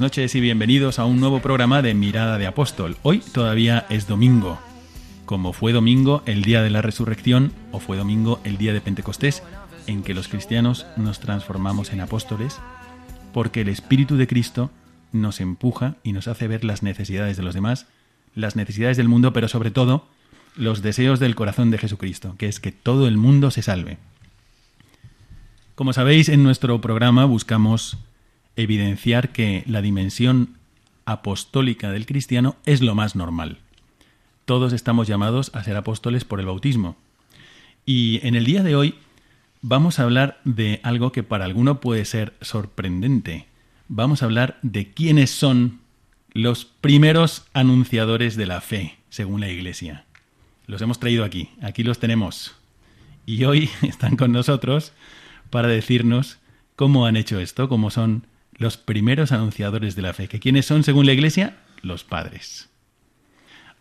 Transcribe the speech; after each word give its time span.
Buenas 0.00 0.12
noches 0.12 0.34
y 0.34 0.40
bienvenidos 0.40 0.98
a 0.98 1.04
un 1.04 1.20
nuevo 1.20 1.42
programa 1.42 1.82
de 1.82 1.92
Mirada 1.92 2.38
de 2.38 2.46
Apóstol. 2.46 2.96
Hoy 3.02 3.18
todavía 3.18 3.84
es 3.90 4.08
domingo. 4.08 4.58
Como 5.26 5.52
fue 5.52 5.72
domingo 5.72 6.22
el 6.24 6.40
día 6.40 6.62
de 6.62 6.70
la 6.70 6.80
resurrección 6.80 7.52
o 7.70 7.80
fue 7.80 7.98
domingo 7.98 8.40
el 8.42 8.56
día 8.56 8.72
de 8.72 8.80
Pentecostés, 8.80 9.42
en 9.86 10.02
que 10.02 10.14
los 10.14 10.28
cristianos 10.28 10.86
nos 10.96 11.20
transformamos 11.20 11.92
en 11.92 12.00
apóstoles, 12.00 12.58
porque 13.34 13.60
el 13.60 13.68
Espíritu 13.68 14.16
de 14.16 14.26
Cristo 14.26 14.70
nos 15.12 15.38
empuja 15.38 15.96
y 16.02 16.12
nos 16.12 16.28
hace 16.28 16.48
ver 16.48 16.64
las 16.64 16.82
necesidades 16.82 17.36
de 17.36 17.42
los 17.42 17.52
demás, 17.52 17.86
las 18.34 18.56
necesidades 18.56 18.96
del 18.96 19.08
mundo, 19.08 19.34
pero 19.34 19.48
sobre 19.48 19.70
todo 19.70 20.08
los 20.56 20.80
deseos 20.80 21.20
del 21.20 21.34
corazón 21.34 21.70
de 21.70 21.76
Jesucristo, 21.76 22.36
que 22.38 22.48
es 22.48 22.58
que 22.58 22.72
todo 22.72 23.06
el 23.06 23.18
mundo 23.18 23.50
se 23.50 23.60
salve. 23.60 23.98
Como 25.74 25.92
sabéis, 25.92 26.30
en 26.30 26.42
nuestro 26.42 26.80
programa 26.80 27.26
buscamos 27.26 27.98
evidenciar 28.56 29.30
que 29.30 29.64
la 29.66 29.82
dimensión 29.82 30.58
apostólica 31.04 31.90
del 31.90 32.06
cristiano 32.06 32.56
es 32.66 32.80
lo 32.80 32.94
más 32.94 33.16
normal. 33.16 33.58
Todos 34.44 34.72
estamos 34.72 35.06
llamados 35.06 35.50
a 35.54 35.64
ser 35.64 35.76
apóstoles 35.76 36.24
por 36.24 36.40
el 36.40 36.46
bautismo. 36.46 36.96
Y 37.86 38.20
en 38.26 38.34
el 38.34 38.44
día 38.44 38.62
de 38.62 38.76
hoy 38.76 38.94
vamos 39.62 39.98
a 39.98 40.04
hablar 40.04 40.40
de 40.44 40.80
algo 40.82 41.12
que 41.12 41.22
para 41.22 41.44
alguno 41.44 41.80
puede 41.80 42.04
ser 42.04 42.34
sorprendente. 42.40 43.46
Vamos 43.88 44.22
a 44.22 44.26
hablar 44.26 44.58
de 44.62 44.92
quiénes 44.92 45.30
son 45.30 45.80
los 46.32 46.64
primeros 46.64 47.46
anunciadores 47.52 48.36
de 48.36 48.46
la 48.46 48.60
fe, 48.60 48.98
según 49.08 49.40
la 49.40 49.48
Iglesia. 49.48 50.04
Los 50.66 50.80
hemos 50.82 51.00
traído 51.00 51.24
aquí, 51.24 51.50
aquí 51.60 51.82
los 51.82 51.98
tenemos. 51.98 52.54
Y 53.26 53.44
hoy 53.44 53.68
están 53.82 54.16
con 54.16 54.32
nosotros 54.32 54.92
para 55.50 55.68
decirnos 55.68 56.38
cómo 56.76 57.06
han 57.06 57.16
hecho 57.16 57.40
esto, 57.40 57.68
cómo 57.68 57.90
son 57.90 58.24
los 58.60 58.76
primeros 58.76 59.32
anunciadores 59.32 59.96
de 59.96 60.02
la 60.02 60.12
fe, 60.12 60.28
que 60.28 60.38
quiénes 60.38 60.66
son, 60.66 60.84
según 60.84 61.06
la 61.06 61.14
Iglesia, 61.14 61.56
los 61.80 62.04
padres. 62.04 62.68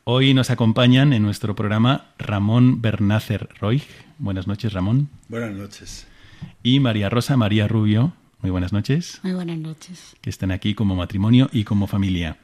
Hoy 0.06 0.34
nos 0.34 0.52
acompañan 0.52 1.12
en 1.12 1.22
nuestro 1.22 1.54
programa 1.54 2.06
Ramón 2.18 2.81
Bernácer 2.81 3.50
Roig. 3.59 3.84
Buenas 4.20 4.48
noches, 4.48 4.72
Ramón. 4.72 5.09
Buenas 5.28 5.52
noches. 5.52 6.08
Y 6.64 6.80
María 6.80 7.09
Rosa 7.09 7.36
María 7.36 7.68
Rubio. 7.68 8.14
Muy 8.42 8.52
buenas 8.52 8.72
noches. 8.72 9.20
Muy 9.22 9.34
buenas 9.34 9.58
noches. 9.58 10.16
Que 10.22 10.30
están 10.30 10.50
aquí 10.50 10.76
como 10.76 10.96
matrimonio 10.96 11.50
y 11.52 11.66
como 11.66 11.86
familia. 11.86 12.38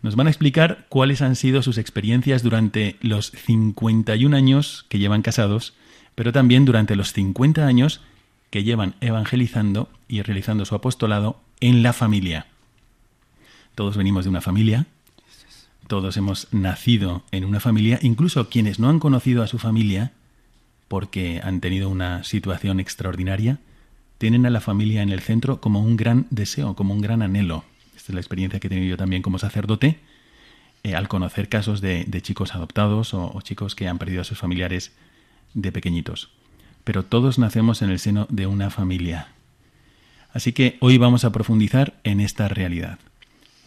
Nos 0.00 0.16
van 0.16 0.28
a 0.28 0.30
explicar 0.30 0.86
cuáles 0.88 1.20
han 1.20 1.36
sido 1.36 1.60
sus 1.60 1.76
experiencias 1.76 2.42
durante 2.42 2.96
los 3.02 3.32
51 3.32 4.34
años 4.34 4.86
que 4.88 4.98
llevan 4.98 5.20
casados, 5.20 5.74
pero 6.14 6.32
también 6.32 6.64
durante 6.64 6.96
los 6.96 7.12
50 7.12 7.66
años 7.66 8.00
que 8.48 8.64
llevan 8.64 8.94
evangelizando 9.02 9.90
y 10.08 10.22
realizando 10.22 10.64
su 10.64 10.74
apostolado 10.74 11.38
en 11.62 11.82
la 11.82 11.94
familia. 11.94 12.46
Todos 13.74 13.96
venimos 13.96 14.24
de 14.24 14.30
una 14.30 14.42
familia, 14.42 14.86
todos 15.86 16.16
hemos 16.16 16.48
nacido 16.52 17.22
en 17.30 17.44
una 17.44 17.60
familia, 17.60 17.98
incluso 18.02 18.50
quienes 18.50 18.78
no 18.78 18.90
han 18.90 18.98
conocido 18.98 19.42
a 19.42 19.46
su 19.46 19.58
familia 19.58 20.12
porque 20.88 21.40
han 21.42 21.60
tenido 21.60 21.88
una 21.88 22.24
situación 22.24 22.80
extraordinaria, 22.80 23.60
tienen 24.18 24.44
a 24.44 24.50
la 24.50 24.60
familia 24.60 25.02
en 25.02 25.10
el 25.10 25.20
centro 25.20 25.60
como 25.60 25.80
un 25.80 25.96
gran 25.96 26.26
deseo, 26.30 26.74
como 26.74 26.92
un 26.92 27.00
gran 27.00 27.22
anhelo. 27.22 27.64
Esta 27.96 28.12
es 28.12 28.14
la 28.14 28.20
experiencia 28.20 28.60
que 28.60 28.66
he 28.66 28.70
tenido 28.70 28.90
yo 28.90 28.96
también 28.96 29.22
como 29.22 29.38
sacerdote, 29.38 30.00
eh, 30.82 30.96
al 30.96 31.08
conocer 31.08 31.48
casos 31.48 31.80
de, 31.80 32.06
chicos 32.22 32.54
adoptados 32.56 33.14
o 33.14 33.40
chicos 33.42 33.76
que 33.76 33.86
han 33.88 33.98
perdido 33.98 34.20
a 34.20 34.24
sus 34.24 34.38
familiares 34.38 34.92
de 35.54 35.70
pequeñitos. 35.70 36.30
Pero 36.82 37.04
todos 37.04 37.38
nacemos 37.38 37.82
en 37.82 37.90
el 37.90 38.00
seno 38.00 38.26
de 38.28 38.48
una 38.48 38.68
familia. 38.70 39.28
Así 40.32 40.52
que 40.52 40.78
hoy 40.80 40.98
vamos 40.98 41.24
a 41.24 41.32
profundizar 41.32 41.94
en 42.04 42.20
esta 42.20 42.48
realidad. 42.48 42.98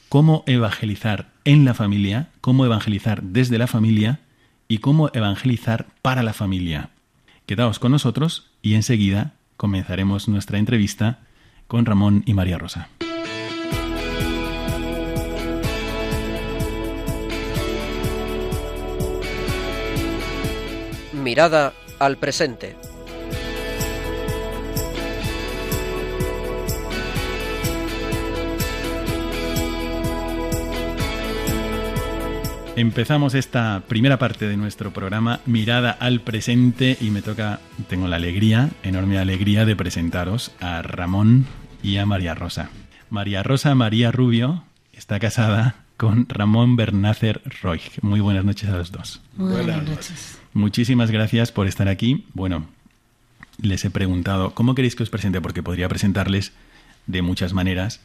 Cómo 0.10 0.44
evangelizar 0.48 1.30
en 1.44 1.66
la 1.66 1.74
familia, 1.74 2.30
cómo 2.42 2.66
evangelizar 2.66 3.22
desde 3.22 3.58
la 3.58 3.68
familia 3.68 4.20
y 4.68 4.80
cómo 4.80 5.10
evangelizar 5.14 5.88
para 6.02 6.24
la 6.24 6.34
familia. 6.34 6.90
Quedaos 7.46 7.80
con 7.80 7.92
nosotros 7.92 8.50
y 8.62 8.74
enseguida 8.74 9.34
comenzaremos 9.58 10.28
nuestra 10.28 10.58
entrevista 10.58 11.20
con 11.68 11.86
Ramón 11.86 12.24
y 12.26 12.34
María 12.34 12.58
Rosa. 12.58 12.90
Mirada 21.14 21.74
al 22.00 22.18
presente. 22.18 22.76
Empezamos 32.78 33.36
esta 33.36 33.84
primera 33.88 34.20
parte 34.20 34.50
de 34.50 34.58
nuestro 34.58 34.92
programa 34.92 35.40
Mirada 35.46 35.92
al 35.92 36.20
presente 36.20 36.98
y 37.00 37.10
me 37.10 37.22
toca, 37.22 37.62
tengo 37.88 38.10
la 38.10 38.18
alegría, 38.18 38.70
enorme 38.84 39.18
alegría 39.18 39.64
de 39.64 39.78
presentaros 39.78 40.52
a 40.60 40.82
Ramón 40.82 41.46
y 41.82 41.96
a 41.98 42.06
María 42.06 42.36
Rosa. 42.36 42.70
María 43.10 43.44
Rosa 43.44 43.76
María 43.76 44.12
Rubio 44.12 44.66
está 44.92 45.22
casada 45.22 45.76
con 45.96 46.28
Ramón 46.28 46.76
Bernácer 46.76 47.42
Roig. 47.62 47.82
Muy 48.02 48.20
buenas 48.20 48.44
noches 48.44 48.70
a 48.70 48.76
los 48.76 48.92
dos. 48.92 49.22
Muy 49.38 49.54
buenas, 49.54 49.78
Buenas 49.78 49.90
noches. 49.90 50.40
Muchísimas 50.54 51.12
gracias 51.12 51.54
por 51.54 51.68
estar 51.68 51.88
aquí. 51.88 52.26
Bueno, 52.34 52.66
les 53.58 53.86
he 53.86 53.90
preguntado, 53.90 54.54
¿cómo 54.54 54.76
queréis 54.76 54.98
que 54.98 55.04
os 55.04 55.10
presente? 55.10 55.40
Porque 55.40 55.64
podría 55.64 55.88
presentarles 55.88 56.52
de 57.08 57.22
muchas 57.22 57.54
maneras, 57.54 58.02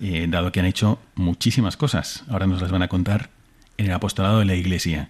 eh, 0.00 0.26
dado 0.28 0.50
que 0.50 0.58
han 0.58 0.66
hecho 0.66 0.98
muchísimas 1.14 1.76
cosas. 1.76 2.24
Ahora 2.28 2.48
nos 2.48 2.60
las 2.60 2.72
van 2.72 2.82
a 2.82 2.88
contar 2.88 3.30
en 3.80 3.86
el 3.86 3.92
apostolado 3.92 4.40
de 4.40 4.44
la 4.44 4.54
Iglesia. 4.54 5.08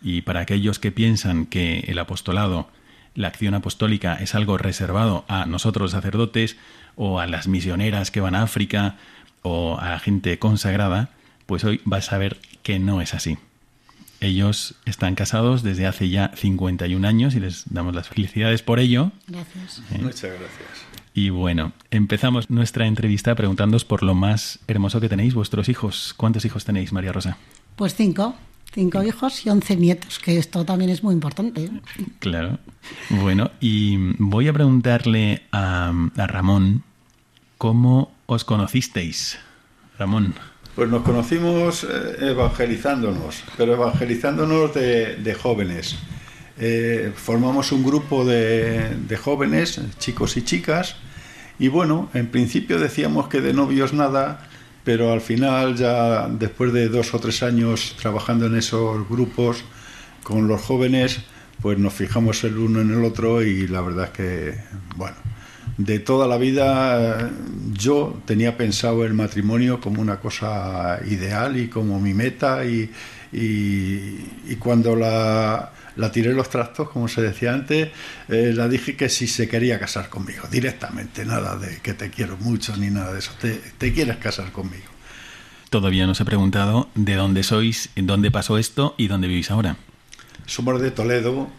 Y 0.00 0.22
para 0.22 0.40
aquellos 0.40 0.78
que 0.78 0.90
piensan 0.90 1.44
que 1.44 1.80
el 1.88 1.98
apostolado, 1.98 2.70
la 3.14 3.28
acción 3.28 3.52
apostólica 3.52 4.14
es 4.14 4.34
algo 4.34 4.56
reservado 4.56 5.26
a 5.28 5.44
nosotros 5.44 5.82
los 5.82 5.90
sacerdotes 5.90 6.56
o 6.96 7.20
a 7.20 7.26
las 7.26 7.48
misioneras 7.48 8.10
que 8.10 8.22
van 8.22 8.34
a 8.34 8.42
África 8.42 8.96
o 9.42 9.78
a 9.78 9.90
la 9.90 9.98
gente 9.98 10.38
consagrada, 10.38 11.10
pues 11.44 11.64
hoy 11.64 11.82
vas 11.84 12.10
a 12.10 12.18
ver 12.18 12.38
que 12.62 12.78
no 12.78 13.02
es 13.02 13.12
así. 13.12 13.36
Ellos 14.20 14.74
están 14.86 15.14
casados 15.14 15.62
desde 15.62 15.86
hace 15.86 16.08
ya 16.08 16.32
51 16.34 17.06
años 17.06 17.34
y 17.34 17.40
les 17.40 17.64
damos 17.70 17.94
las 17.94 18.08
felicidades 18.08 18.62
por 18.62 18.78
ello. 18.78 19.12
Gracias. 19.26 19.82
Muchas 20.00 20.22
gracias. 20.22 20.86
Y 21.12 21.28
bueno, 21.28 21.72
empezamos 21.90 22.48
nuestra 22.48 22.86
entrevista 22.86 23.34
preguntándoos 23.34 23.84
por 23.84 24.02
lo 24.02 24.14
más 24.14 24.60
hermoso 24.66 24.98
que 24.98 25.10
tenéis, 25.10 25.34
vuestros 25.34 25.68
hijos. 25.68 26.14
¿Cuántos 26.16 26.46
hijos 26.46 26.64
tenéis, 26.64 26.92
María 26.92 27.12
Rosa? 27.12 27.36
Pues 27.78 27.94
cinco. 27.94 28.34
Cinco 28.74 29.02
hijos 29.02 29.46
y 29.46 29.48
once 29.48 29.76
nietos, 29.76 30.18
que 30.18 30.36
esto 30.36 30.64
también 30.64 30.90
es 30.90 31.02
muy 31.02 31.14
importante. 31.14 31.70
Claro. 32.18 32.58
Bueno, 33.08 33.50
y 33.60 33.96
voy 34.18 34.46
a 34.48 34.52
preguntarle 34.52 35.42
a, 35.52 35.92
a 36.16 36.26
Ramón 36.26 36.82
cómo 37.56 38.12
os 38.26 38.44
conocisteis. 38.44 39.38
Ramón. 39.98 40.34
Pues 40.74 40.90
nos 40.90 41.02
conocimos 41.02 41.84
eh, 41.84 42.30
evangelizándonos, 42.30 43.42
pero 43.56 43.72
evangelizándonos 43.72 44.74
de, 44.74 45.16
de 45.16 45.34
jóvenes. 45.34 45.96
Eh, 46.58 47.12
formamos 47.14 47.72
un 47.72 47.84
grupo 47.84 48.24
de, 48.24 48.96
de 48.96 49.16
jóvenes, 49.16 49.80
chicos 49.98 50.36
y 50.36 50.42
chicas, 50.42 50.96
Y 51.58 51.68
bueno, 51.68 52.08
en 52.14 52.28
principio 52.28 52.78
decíamos 52.78 53.28
que 53.28 53.40
de 53.40 53.52
novios 53.52 53.92
nada, 53.92 54.47
pero 54.88 55.12
al 55.12 55.20
final 55.20 55.76
ya 55.76 56.28
después 56.28 56.72
de 56.72 56.88
dos 56.88 57.12
o 57.12 57.18
tres 57.18 57.42
años 57.42 57.94
trabajando 58.00 58.46
en 58.46 58.56
esos 58.56 59.06
grupos 59.06 59.62
con 60.22 60.48
los 60.48 60.62
jóvenes, 60.62 61.20
pues 61.60 61.76
nos 61.78 61.92
fijamos 61.92 62.42
el 62.44 62.56
uno 62.56 62.80
en 62.80 62.92
el 62.92 63.04
otro 63.04 63.42
y 63.42 63.68
la 63.68 63.82
verdad 63.82 64.06
es 64.06 64.10
que, 64.12 64.54
bueno, 64.96 65.16
de 65.76 65.98
toda 65.98 66.26
la 66.26 66.38
vida 66.38 67.30
yo 67.74 68.18
tenía 68.24 68.56
pensado 68.56 69.04
el 69.04 69.12
matrimonio 69.12 69.78
como 69.78 70.00
una 70.00 70.20
cosa 70.20 71.00
ideal 71.04 71.58
y 71.58 71.68
como 71.68 72.00
mi 72.00 72.14
meta 72.14 72.64
y, 72.64 72.90
y, 73.30 74.56
cuando 74.58 74.96
la, 74.96 75.70
la, 75.98 76.10
tiré 76.10 76.32
los 76.32 76.48
trastos, 76.48 76.90
como 76.90 77.08
se 77.08 77.20
decía 77.20 77.52
antes, 77.52 77.90
eh, 78.28 78.52
la 78.54 78.68
dije 78.68 78.96
que 78.96 79.08
si 79.08 79.26
se 79.26 79.48
quería 79.48 79.78
casar 79.78 80.08
conmigo, 80.08 80.48
directamente, 80.50 81.24
nada 81.24 81.56
de 81.56 81.80
que 81.80 81.94
te 81.94 82.10
quiero 82.10 82.36
mucho 82.38 82.76
ni 82.76 82.88
nada 82.88 83.12
de 83.12 83.18
eso, 83.18 83.32
te, 83.40 83.60
te 83.78 83.92
quieres 83.92 84.16
casar 84.16 84.52
conmigo. 84.52 84.86
Todavía 85.70 86.06
no 86.06 86.12
os 86.12 86.20
he 86.20 86.24
preguntado 86.24 86.88
de 86.94 87.14
dónde 87.14 87.42
sois, 87.42 87.90
dónde 87.94 88.30
pasó 88.30 88.56
esto 88.56 88.94
y 88.96 89.08
dónde 89.08 89.28
vivís 89.28 89.50
ahora. 89.50 89.76
Somos 90.46 90.80
de 90.80 90.90
Toledo, 90.90 91.50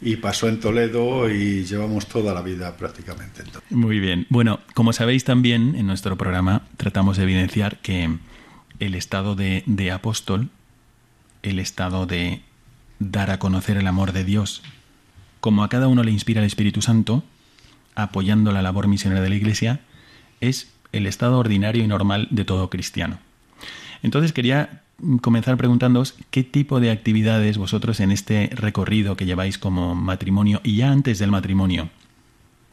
y 0.00 0.16
pasó 0.16 0.48
en 0.48 0.60
Toledo 0.60 1.28
y 1.28 1.64
llevamos 1.64 2.06
toda 2.06 2.32
la 2.32 2.42
vida 2.42 2.76
prácticamente 2.76 3.42
en 3.42 3.48
Toledo. 3.48 3.66
Muy 3.70 3.98
bien. 3.98 4.26
Bueno, 4.28 4.60
como 4.74 4.92
sabéis 4.92 5.24
también, 5.24 5.74
en 5.74 5.86
nuestro 5.86 6.16
programa 6.16 6.62
tratamos 6.76 7.16
de 7.16 7.24
evidenciar 7.24 7.78
que 7.78 8.16
el 8.78 8.94
estado 8.94 9.34
de, 9.34 9.64
de 9.66 9.90
apóstol, 9.90 10.50
el 11.42 11.58
estado 11.58 12.06
de 12.06 12.42
dar 12.98 13.30
a 13.30 13.38
conocer 13.38 13.76
el 13.76 13.86
amor 13.86 14.12
de 14.12 14.24
Dios, 14.24 14.62
como 15.40 15.62
a 15.62 15.68
cada 15.68 15.88
uno 15.88 16.02
le 16.02 16.10
inspira 16.10 16.40
el 16.40 16.46
Espíritu 16.46 16.82
Santo, 16.82 17.22
apoyando 17.94 18.52
la 18.52 18.62
labor 18.62 18.88
misionera 18.88 19.22
de 19.22 19.28
la 19.28 19.36
Iglesia, 19.36 19.80
es 20.40 20.72
el 20.92 21.06
estado 21.06 21.38
ordinario 21.38 21.82
y 21.82 21.86
normal 21.86 22.28
de 22.30 22.44
todo 22.44 22.70
cristiano. 22.70 23.18
Entonces 24.02 24.32
quería 24.32 24.82
comenzar 25.20 25.56
preguntándoos 25.56 26.14
qué 26.30 26.42
tipo 26.42 26.80
de 26.80 26.90
actividades 26.90 27.58
vosotros 27.58 28.00
en 28.00 28.10
este 28.10 28.50
recorrido 28.52 29.16
que 29.16 29.26
lleváis 29.26 29.58
como 29.58 29.94
matrimonio 29.94 30.60
y 30.64 30.76
ya 30.76 30.90
antes 30.90 31.18
del 31.18 31.30
matrimonio, 31.30 31.88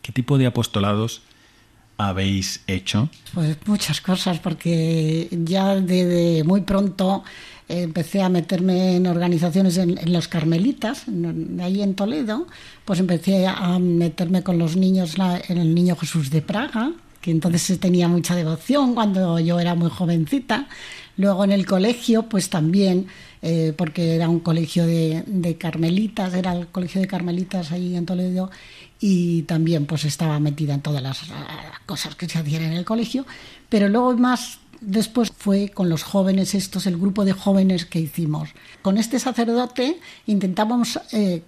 qué 0.02 0.12
tipo 0.12 0.38
de 0.38 0.48
apostolados 0.48 1.22
habéis 1.98 2.64
hecho? 2.68 3.10
Pues 3.34 3.58
muchas 3.66 4.02
cosas, 4.02 4.40
porque 4.40 5.30
ya 5.32 5.76
desde 5.76 6.44
muy 6.44 6.62
pronto 6.62 7.24
empecé 7.68 8.22
a 8.22 8.30
meterme 8.30 8.96
en 8.96 9.08
organizaciones 9.08 9.78
en, 9.78 10.12
los 10.12 10.28
Carmelitas, 10.28 11.06
ahí 11.62 11.82
en 11.82 11.96
Toledo, 11.96 12.48
pues 12.86 13.00
empecé 13.00 13.48
a 13.48 13.80
meterme 13.80 14.44
con 14.44 14.58
los 14.58 14.76
niños 14.76 15.16
en 15.48 15.58
el 15.58 15.74
Niño 15.74 15.96
Jesús 15.96 16.30
de 16.30 16.42
Praga, 16.42 16.92
que 17.22 17.32
entonces 17.32 17.80
tenía 17.80 18.08
mucha 18.08 18.36
devoción 18.36 18.94
cuando 18.94 19.40
yo 19.40 19.60
era 19.60 19.74
muy 19.74 19.90
jovencita. 19.90 20.68
Luego 21.18 21.44
en 21.44 21.54
el 21.54 21.66
colegio, 21.66 22.24
pues 22.24 22.50
también, 22.50 23.08
eh, 23.42 23.74
porque 23.76 24.16
era 24.16 24.30
un 24.30 24.42
colegio 24.42 24.86
de, 24.86 25.24
de, 25.26 25.58
carmelitas, 25.58 26.34
era 26.34 26.54
el 26.54 26.68
colegio 26.68 27.02
de 27.02 27.08
carmelitas 27.08 27.72
ahí 27.72 27.96
en 27.96 28.06
Toledo, 28.06 28.52
y 29.00 29.44
también 29.44 29.86
pues 29.86 30.06
estaba 30.06 30.40
metida 30.40 30.74
en 30.74 30.82
todas 30.82 31.02
las 31.02 31.22
cosas 31.86 32.16
que 32.16 32.28
se 32.28 32.38
hacían 32.38 32.64
en 32.64 32.74
el 32.74 32.86
colegio. 32.86 33.26
Pero 33.70 33.90
luego 33.90 34.16
más 34.18 34.60
Después 34.88 35.32
fue 35.36 35.70
con 35.70 35.90
los 35.90 36.04
jóvenes 36.04 36.54
estos, 36.54 36.86
el 36.86 36.98
grupo 36.98 37.26
de 37.26 37.34
jóvenes 37.34 37.86
que 37.86 38.00
hicimos. 38.00 38.50
Con 38.84 39.00
este 39.00 39.20
sacerdote 39.20 40.00
intentábamos 40.28 41.00
eh, 41.12 41.42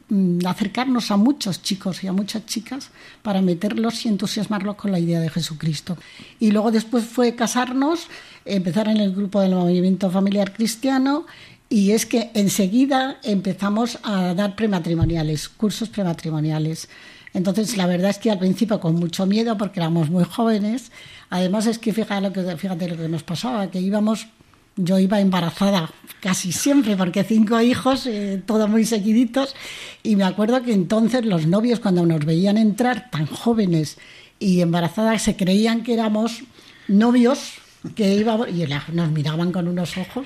acercarnos 0.44 1.12
a 1.12 1.18
muchos 1.18 1.62
chicos 1.62 2.04
y 2.04 2.08
a 2.08 2.14
muchas 2.14 2.48
chicas 2.48 2.90
para 3.22 3.44
meterlos 3.44 4.04
y 4.04 4.10
entusiasmarlos 4.10 4.76
con 4.76 4.92
la 4.92 4.98
idea 4.98 5.20
de 5.20 5.30
Jesucristo. 5.30 5.98
Y 6.40 6.50
luego 6.50 6.72
después 6.72 7.06
fue 7.06 7.36
casarnos, 7.36 8.08
empezar 8.44 8.88
en 8.88 8.98
el 8.98 9.14
grupo 9.14 9.40
del 9.40 9.54
movimiento 9.54 10.10
familiar 10.10 10.52
cristiano 10.52 11.28
y 11.70 11.92
es 11.92 12.08
que 12.08 12.32
enseguida 12.34 13.20
empezamos 13.22 14.00
a 14.02 14.34
dar 14.34 14.56
prematrimoniales, 14.56 15.48
cursos 15.48 15.90
prematrimoniales. 15.90 16.90
Entonces, 17.34 17.78
la 17.78 17.86
verdad 17.86 18.10
es 18.10 18.18
que 18.18 18.32
al 18.32 18.40
principio 18.40 18.80
con 18.80 18.96
mucho 18.96 19.28
miedo 19.28 19.60
porque 19.60 19.80
éramos 19.80 20.10
muy 20.10 20.24
jóvenes. 20.24 20.92
Además 21.30 21.68
es 21.68 21.80
que 21.80 21.94
fíjate 21.94 22.22
lo 22.22 22.34
que, 22.34 22.58
fíjate 22.58 22.88
lo 22.88 22.98
que 22.98 23.10
nos 23.10 23.24
pasaba, 23.24 23.70
que 23.70 23.80
íbamos, 23.80 24.28
yo 24.76 25.00
iba 25.00 25.20
embarazada 25.20 25.90
casi 26.22 26.52
siempre 26.52 26.96
porque 26.96 27.24
cinco 27.24 27.60
hijos, 27.62 28.06
eh, 28.06 28.42
todos 28.46 28.70
muy 28.70 28.86
seguiditos. 28.86 29.56
Y 30.04 30.16
me 30.16 30.24
acuerdo 30.24 30.62
que 30.64 30.74
entonces 30.74 31.26
los 31.26 31.48
novios 31.48 31.80
cuando 31.80 32.06
nos 32.06 32.26
veían 32.26 32.58
entrar 32.58 33.10
tan 33.12 33.26
jóvenes 33.26 33.98
y 34.40 34.62
embarazadas 34.62 35.22
se 35.24 35.36
creían 35.36 35.84
que 35.84 35.94
éramos 35.94 36.44
novios 36.88 37.54
que 37.96 38.16
íbamos 38.16 38.48
y 38.50 38.66
nos 38.94 39.12
miraban 39.12 39.52
con 39.52 39.68
unos 39.68 39.98
ojos 39.98 40.26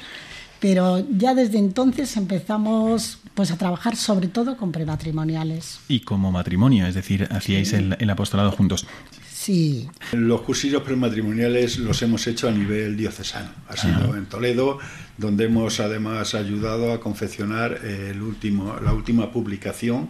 pero 0.62 1.04
ya 1.10 1.34
desde 1.34 1.58
entonces 1.58 2.16
empezamos 2.16 3.18
pues 3.34 3.50
a 3.50 3.58
trabajar 3.58 3.96
sobre 3.96 4.28
todo 4.28 4.58
con 4.58 4.72
prematrimoniales. 4.72 5.80
Y 5.88 6.02
como 6.02 6.32
matrimonio, 6.32 6.86
es 6.86 6.94
decir, 6.94 7.28
hacíais 7.32 7.74
el, 7.74 8.10
apostolado 8.12 8.52
juntos. 8.52 8.86
Sí. 9.42 9.90
Los 10.12 10.42
cursillos 10.42 10.84
prematrimoniales 10.84 11.80
los 11.80 12.00
hemos 12.04 12.28
hecho 12.28 12.48
a 12.48 12.52
nivel 12.52 12.96
diocesano. 12.96 13.50
Ha 13.70 13.76
sido 13.76 14.16
en 14.16 14.28
Toledo, 14.28 14.78
donde 15.18 15.46
hemos 15.46 15.80
además 15.80 16.36
ayudado 16.36 16.94
a 16.94 17.00
confeccionar 17.00 17.84
el 17.84 18.22
último, 18.22 18.76
la 18.84 18.94
última 18.94 19.32
publicación. 19.32 20.10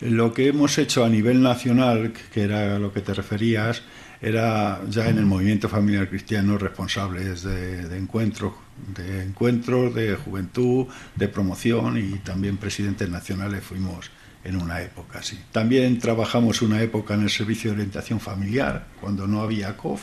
Lo 0.00 0.34
que 0.34 0.48
hemos 0.48 0.78
hecho 0.78 1.04
a 1.04 1.08
nivel 1.08 1.42
nacional, 1.42 2.12
que 2.34 2.42
era 2.42 2.74
a 2.74 2.80
lo 2.80 2.92
que 2.92 3.02
te 3.02 3.14
referías, 3.14 3.82
era 4.20 4.80
ya 4.90 5.08
en 5.08 5.18
el 5.18 5.26
movimiento 5.26 5.68
familiar 5.68 6.08
cristiano 6.08 6.58
responsables 6.58 7.44
de, 7.44 7.88
de 7.88 7.96
encuentros 7.96 8.54
de 8.96 9.22
encuentros, 9.22 9.94
de 9.94 10.16
juventud, 10.16 10.86
de 11.14 11.28
promoción 11.28 11.98
y 11.98 12.18
también 12.18 12.56
presidentes 12.56 13.08
nacionales 13.08 13.62
fuimos 13.62 14.10
en 14.44 14.56
una 14.56 14.80
época 14.82 15.20
así. 15.20 15.38
También 15.52 15.98
trabajamos 15.98 16.62
una 16.62 16.82
época 16.82 17.14
en 17.14 17.22
el 17.22 17.30
servicio 17.30 17.70
de 17.70 17.76
orientación 17.76 18.20
familiar, 18.20 18.86
cuando 19.00 19.26
no 19.26 19.42
había 19.42 19.76
COF, 19.76 20.02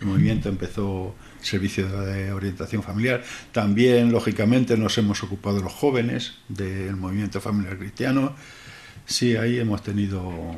el 0.00 0.06
movimiento 0.06 0.48
empezó 0.48 1.14
servicio 1.42 1.86
de 2.04 2.32
orientación 2.32 2.82
familiar. 2.82 3.22
También, 3.52 4.10
lógicamente, 4.10 4.76
nos 4.76 4.96
hemos 4.96 5.22
ocupado 5.22 5.60
los 5.60 5.72
jóvenes 5.72 6.34
del 6.48 6.96
movimiento 6.96 7.40
familiar 7.40 7.76
cristiano. 7.78 8.34
Sí, 9.04 9.36
ahí 9.36 9.58
hemos 9.58 9.82
tenido 9.82 10.56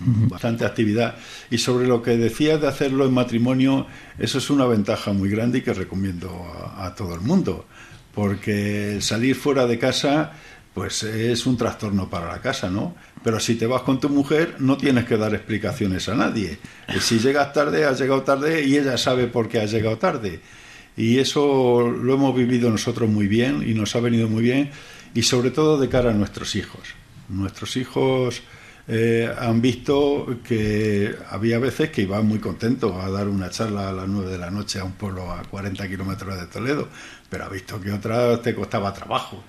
bastante 0.00 0.66
actividad. 0.66 1.16
Y 1.50 1.58
sobre 1.58 1.86
lo 1.86 2.02
que 2.02 2.18
decías 2.18 2.60
de 2.60 2.68
hacerlo 2.68 3.06
en 3.06 3.14
matrimonio, 3.14 3.86
eso 4.18 4.38
es 4.38 4.50
una 4.50 4.66
ventaja 4.66 5.12
muy 5.12 5.30
grande 5.30 5.58
y 5.58 5.62
que 5.62 5.72
recomiendo 5.72 6.30
a, 6.76 6.94
todo 6.94 7.14
el 7.14 7.20
mundo, 7.20 7.66
porque 8.14 8.98
salir 9.00 9.36
fuera 9.36 9.66
de 9.66 9.78
casa 9.78 10.32
pues 10.76 11.04
es 11.04 11.46
un 11.46 11.56
trastorno 11.56 12.10
para 12.10 12.28
la 12.28 12.42
casa, 12.42 12.68
¿no? 12.68 12.94
Pero 13.24 13.40
si 13.40 13.54
te 13.54 13.66
vas 13.66 13.80
con 13.80 13.98
tu 13.98 14.10
mujer, 14.10 14.56
no 14.58 14.76
tienes 14.76 15.06
que 15.06 15.16
dar 15.16 15.34
explicaciones 15.34 16.06
a 16.10 16.14
nadie. 16.14 16.58
Si 17.00 17.18
llegas 17.18 17.54
tarde, 17.54 17.86
has 17.86 17.98
llegado 17.98 18.22
tarde 18.24 18.62
y 18.62 18.76
ella 18.76 18.98
sabe 18.98 19.26
por 19.26 19.48
qué 19.48 19.60
has 19.60 19.70
llegado 19.70 19.96
tarde. 19.96 20.42
Y 20.94 21.18
eso 21.18 21.88
lo 21.88 22.12
hemos 22.12 22.36
vivido 22.36 22.68
nosotros 22.68 23.08
muy 23.08 23.26
bien 23.26 23.64
y 23.66 23.72
nos 23.72 23.96
ha 23.96 24.00
venido 24.00 24.28
muy 24.28 24.42
bien, 24.42 24.70
y 25.14 25.22
sobre 25.22 25.50
todo 25.50 25.78
de 25.78 25.88
cara 25.88 26.10
a 26.10 26.12
nuestros 26.12 26.54
hijos. 26.56 26.82
Nuestros 27.30 27.74
hijos 27.78 28.42
eh, 28.86 29.32
han 29.38 29.62
visto 29.62 30.26
que 30.46 31.16
había 31.30 31.58
veces 31.58 31.88
que 31.88 32.02
iban 32.02 32.26
muy 32.26 32.38
contentos 32.38 33.02
a 33.02 33.08
dar 33.08 33.28
una 33.28 33.48
charla 33.48 33.88
a 33.88 33.92
las 33.94 34.08
9 34.08 34.30
de 34.30 34.38
la 34.38 34.50
noche 34.50 34.78
a 34.78 34.84
un 34.84 34.92
pueblo 34.92 35.32
a 35.32 35.40
40 35.42 35.88
kilómetros 35.88 36.38
de 36.38 36.46
Toledo, 36.48 36.86
pero 37.30 37.46
ha 37.46 37.48
visto 37.48 37.80
que 37.80 37.92
otras 37.92 38.42
te 38.42 38.54
costaba 38.54 38.92
trabajo. 38.92 39.42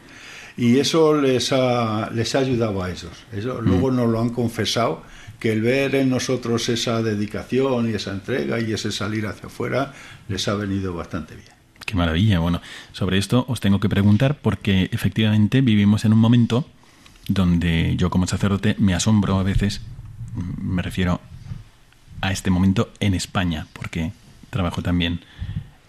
Y 0.58 0.80
eso 0.80 1.20
les 1.22 1.54
ha, 1.54 2.10
les 2.10 2.34
ha 2.36 2.40
ayudado 2.40 2.82
a 2.84 2.90
ellos. 2.90 3.12
ellos 3.32 3.62
mm. 3.62 3.66
Luego 3.66 3.92
nos 3.92 4.10
lo 4.10 4.20
han 4.20 4.30
confesado, 4.30 5.04
que 5.40 5.54
el 5.54 5.62
ver 5.62 5.96
en 5.96 6.10
nosotros 6.10 6.68
esa 6.70 7.02
dedicación 7.04 7.90
y 7.90 7.94
esa 7.94 8.12
entrega 8.12 8.60
y 8.60 8.74
ese 8.74 8.92
salir 8.92 9.28
hacia 9.28 9.48
afuera 9.48 9.94
les 10.28 10.48
ha 10.48 10.56
venido 10.56 10.94
bastante 10.94 11.36
bien. 11.36 11.48
Qué 11.86 11.96
maravilla. 11.96 12.40
Bueno, 12.40 12.62
sobre 12.92 13.18
esto 13.18 13.46
os 13.48 13.60
tengo 13.60 13.80
que 13.80 13.88
preguntar 13.88 14.40
porque 14.42 14.90
efectivamente 14.92 15.62
vivimos 15.62 16.06
en 16.06 16.14
un 16.14 16.20
momento 16.20 16.66
donde 17.28 17.96
yo 17.98 18.10
como 18.10 18.26
sacerdote 18.28 18.76
me 18.80 18.94
asombro 18.94 19.40
a 19.40 19.44
veces, 19.44 19.82
me 20.62 20.82
refiero 20.82 21.22
a 22.22 22.32
este 22.32 22.50
momento 22.50 22.90
en 23.00 23.14
España, 23.14 23.68
porque 23.74 24.12
trabajo 24.50 24.82
también 24.82 25.22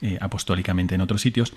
eh, 0.03 0.19
apostólicamente 0.21 0.95
en 0.95 1.01
otros 1.01 1.23
sitios, 1.23 1.55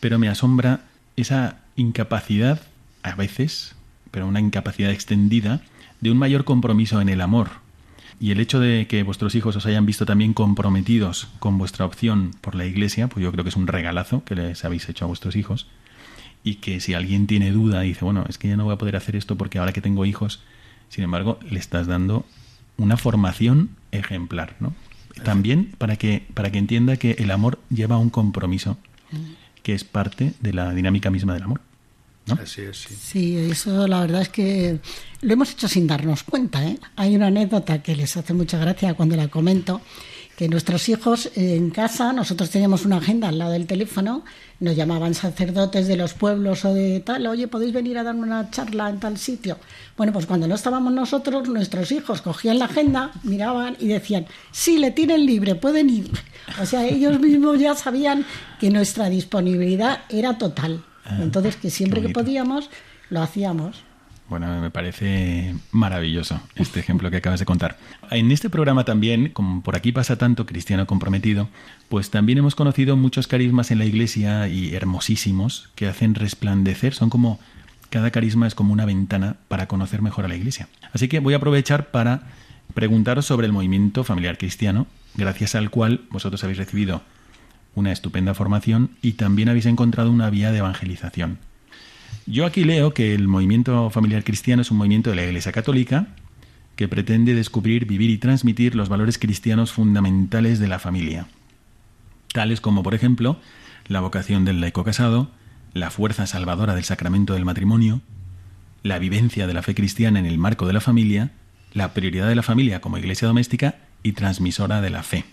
pero 0.00 0.18
me 0.18 0.28
asombra 0.28 0.80
esa 1.16 1.58
incapacidad, 1.76 2.60
a 3.02 3.14
veces, 3.14 3.74
pero 4.10 4.26
una 4.26 4.40
incapacidad 4.40 4.90
extendida, 4.90 5.62
de 6.00 6.10
un 6.10 6.18
mayor 6.18 6.44
compromiso 6.44 7.00
en 7.00 7.08
el 7.08 7.20
amor. 7.20 7.50
Y 8.18 8.30
el 8.30 8.40
hecho 8.40 8.60
de 8.60 8.86
que 8.86 9.02
vuestros 9.02 9.34
hijos 9.34 9.56
os 9.56 9.66
hayan 9.66 9.84
visto 9.84 10.06
también 10.06 10.32
comprometidos 10.32 11.28
con 11.38 11.58
vuestra 11.58 11.84
opción 11.84 12.30
por 12.40 12.54
la 12.54 12.64
Iglesia, 12.64 13.08
pues 13.08 13.22
yo 13.22 13.30
creo 13.30 13.44
que 13.44 13.50
es 13.50 13.56
un 13.56 13.66
regalazo 13.66 14.24
que 14.24 14.34
les 14.34 14.64
habéis 14.64 14.88
hecho 14.88 15.04
a 15.04 15.08
vuestros 15.08 15.36
hijos 15.36 15.66
y 16.42 16.56
que 16.56 16.80
si 16.80 16.94
alguien 16.94 17.26
tiene 17.26 17.50
duda 17.50 17.84
y 17.84 17.88
dice, 17.88 18.04
bueno, 18.04 18.24
es 18.28 18.38
que 18.38 18.48
ya 18.48 18.56
no 18.56 18.64
voy 18.64 18.74
a 18.74 18.78
poder 18.78 18.96
hacer 18.96 19.16
esto 19.16 19.36
porque 19.36 19.58
ahora 19.58 19.72
que 19.72 19.82
tengo 19.82 20.06
hijos, 20.06 20.42
sin 20.88 21.04
embargo, 21.04 21.38
le 21.48 21.58
estás 21.58 21.86
dando 21.86 22.24
una 22.78 22.96
formación 22.96 23.70
ejemplar, 23.90 24.56
¿no? 24.60 24.72
también 25.22 25.72
para 25.78 25.96
que, 25.96 26.26
para 26.34 26.50
que 26.50 26.58
entienda 26.58 26.96
que 26.96 27.12
el 27.12 27.30
amor 27.30 27.58
lleva 27.70 27.98
un 27.98 28.10
compromiso 28.10 28.76
que 29.66 29.74
es 29.74 29.82
parte 29.82 30.32
de 30.38 30.52
la 30.52 30.72
dinámica 30.72 31.10
misma 31.10 31.34
del 31.34 31.42
amor. 31.42 31.60
¿no? 32.26 32.38
Así 32.40 32.60
es, 32.60 32.82
sí. 32.82 32.94
Sí, 32.94 33.36
eso 33.36 33.88
la 33.88 34.02
verdad 34.02 34.22
es 34.22 34.28
que 34.28 34.78
lo 35.22 35.32
hemos 35.32 35.50
hecho 35.50 35.66
sin 35.66 35.88
darnos 35.88 36.22
cuenta. 36.22 36.64
¿eh? 36.64 36.78
Hay 36.94 37.16
una 37.16 37.26
anécdota 37.26 37.82
que 37.82 37.96
les 37.96 38.16
hace 38.16 38.32
mucha 38.32 38.58
gracia 38.58 38.94
cuando 38.94 39.16
la 39.16 39.26
comento, 39.26 39.80
que 40.36 40.48
nuestros 40.48 40.88
hijos 40.90 41.26
eh, 41.34 41.56
en 41.56 41.70
casa, 41.70 42.12
nosotros 42.12 42.50
teníamos 42.50 42.84
una 42.84 42.98
agenda 42.98 43.28
al 43.28 43.38
lado 43.38 43.52
del 43.52 43.66
teléfono, 43.66 44.22
nos 44.60 44.76
llamaban 44.76 45.14
sacerdotes 45.14 45.88
de 45.88 45.96
los 45.96 46.12
pueblos 46.12 46.64
o 46.66 46.74
de 46.74 47.00
tal, 47.00 47.26
oye, 47.26 47.48
podéis 47.48 47.72
venir 47.72 47.96
a 47.96 48.02
darme 48.02 48.22
una 48.22 48.50
charla 48.50 48.90
en 48.90 49.00
tal 49.00 49.16
sitio. 49.16 49.58
Bueno, 49.96 50.12
pues 50.12 50.26
cuando 50.26 50.46
no 50.46 50.54
estábamos 50.54 50.92
nosotros, 50.92 51.48
nuestros 51.48 51.90
hijos 51.90 52.20
cogían 52.20 52.58
la 52.58 52.66
agenda, 52.66 53.12
miraban 53.22 53.76
y 53.80 53.88
decían, 53.88 54.26
sí, 54.52 54.78
le 54.78 54.90
tienen 54.90 55.24
libre, 55.24 55.54
pueden 55.54 55.88
ir. 55.88 56.10
O 56.60 56.66
sea, 56.66 56.84
ellos 56.86 57.18
mismos 57.20 57.58
ya 57.58 57.74
sabían 57.74 58.26
que 58.60 58.68
nuestra 58.68 59.08
disponibilidad 59.08 60.00
era 60.10 60.36
total. 60.36 60.84
Ah, 61.06 61.18
Entonces, 61.22 61.56
que 61.56 61.70
siempre 61.70 62.02
que 62.02 62.10
podíamos, 62.10 62.68
lo 63.08 63.22
hacíamos. 63.22 63.85
Bueno, 64.28 64.60
me 64.60 64.70
parece 64.70 65.54
maravilloso 65.70 66.40
este 66.56 66.80
ejemplo 66.80 67.10
que 67.10 67.18
acabas 67.18 67.38
de 67.38 67.46
contar. 67.46 67.78
En 68.10 68.32
este 68.32 68.50
programa 68.50 68.84
también, 68.84 69.28
como 69.28 69.62
por 69.62 69.76
aquí 69.76 69.92
pasa 69.92 70.16
tanto 70.16 70.46
cristiano 70.46 70.86
comprometido, 70.86 71.48
pues 71.88 72.10
también 72.10 72.38
hemos 72.38 72.56
conocido 72.56 72.96
muchos 72.96 73.28
carismas 73.28 73.70
en 73.70 73.78
la 73.78 73.84
iglesia 73.84 74.48
y 74.48 74.74
hermosísimos 74.74 75.70
que 75.76 75.86
hacen 75.86 76.16
resplandecer, 76.16 76.92
son 76.92 77.08
como 77.08 77.38
cada 77.88 78.10
carisma 78.10 78.48
es 78.48 78.56
como 78.56 78.72
una 78.72 78.84
ventana 78.84 79.36
para 79.46 79.68
conocer 79.68 80.02
mejor 80.02 80.24
a 80.24 80.28
la 80.28 80.36
iglesia. 80.36 80.68
Así 80.92 81.06
que 81.06 81.20
voy 81.20 81.34
a 81.34 81.36
aprovechar 81.36 81.92
para 81.92 82.22
preguntaros 82.74 83.26
sobre 83.26 83.46
el 83.46 83.52
movimiento 83.52 84.02
familiar 84.02 84.38
cristiano, 84.38 84.88
gracias 85.14 85.54
al 85.54 85.70
cual 85.70 86.02
vosotros 86.10 86.42
habéis 86.42 86.58
recibido 86.58 87.02
una 87.76 87.92
estupenda 87.92 88.34
formación 88.34 88.90
y 89.02 89.12
también 89.12 89.48
habéis 89.48 89.66
encontrado 89.66 90.10
una 90.10 90.30
vía 90.30 90.50
de 90.50 90.58
evangelización. 90.58 91.38
Yo 92.28 92.44
aquí 92.44 92.64
leo 92.64 92.92
que 92.92 93.14
el 93.14 93.28
movimiento 93.28 93.88
familiar 93.90 94.24
cristiano 94.24 94.62
es 94.62 94.72
un 94.72 94.78
movimiento 94.78 95.10
de 95.10 95.16
la 95.16 95.24
Iglesia 95.24 95.52
Católica 95.52 96.08
que 96.74 96.88
pretende 96.88 97.34
descubrir, 97.34 97.86
vivir 97.86 98.10
y 98.10 98.18
transmitir 98.18 98.74
los 98.74 98.88
valores 98.88 99.16
cristianos 99.16 99.72
fundamentales 99.72 100.58
de 100.58 100.66
la 100.66 100.80
familia, 100.80 101.28
tales 102.32 102.60
como, 102.60 102.82
por 102.82 102.94
ejemplo, 102.94 103.38
la 103.86 104.00
vocación 104.00 104.44
del 104.44 104.60
laico 104.60 104.82
casado, 104.82 105.30
la 105.72 105.90
fuerza 105.90 106.26
salvadora 106.26 106.74
del 106.74 106.82
sacramento 106.82 107.34
del 107.34 107.44
matrimonio, 107.44 108.00
la 108.82 108.98
vivencia 108.98 109.46
de 109.46 109.54
la 109.54 109.62
fe 109.62 109.76
cristiana 109.76 110.18
en 110.18 110.26
el 110.26 110.36
marco 110.36 110.66
de 110.66 110.72
la 110.72 110.80
familia, 110.80 111.30
la 111.74 111.94
prioridad 111.94 112.28
de 112.28 112.34
la 112.34 112.42
familia 112.42 112.80
como 112.80 112.98
iglesia 112.98 113.28
doméstica 113.28 113.76
y 114.02 114.12
transmisora 114.12 114.80
de 114.80 114.90
la 114.90 115.04
fe. 115.04 115.24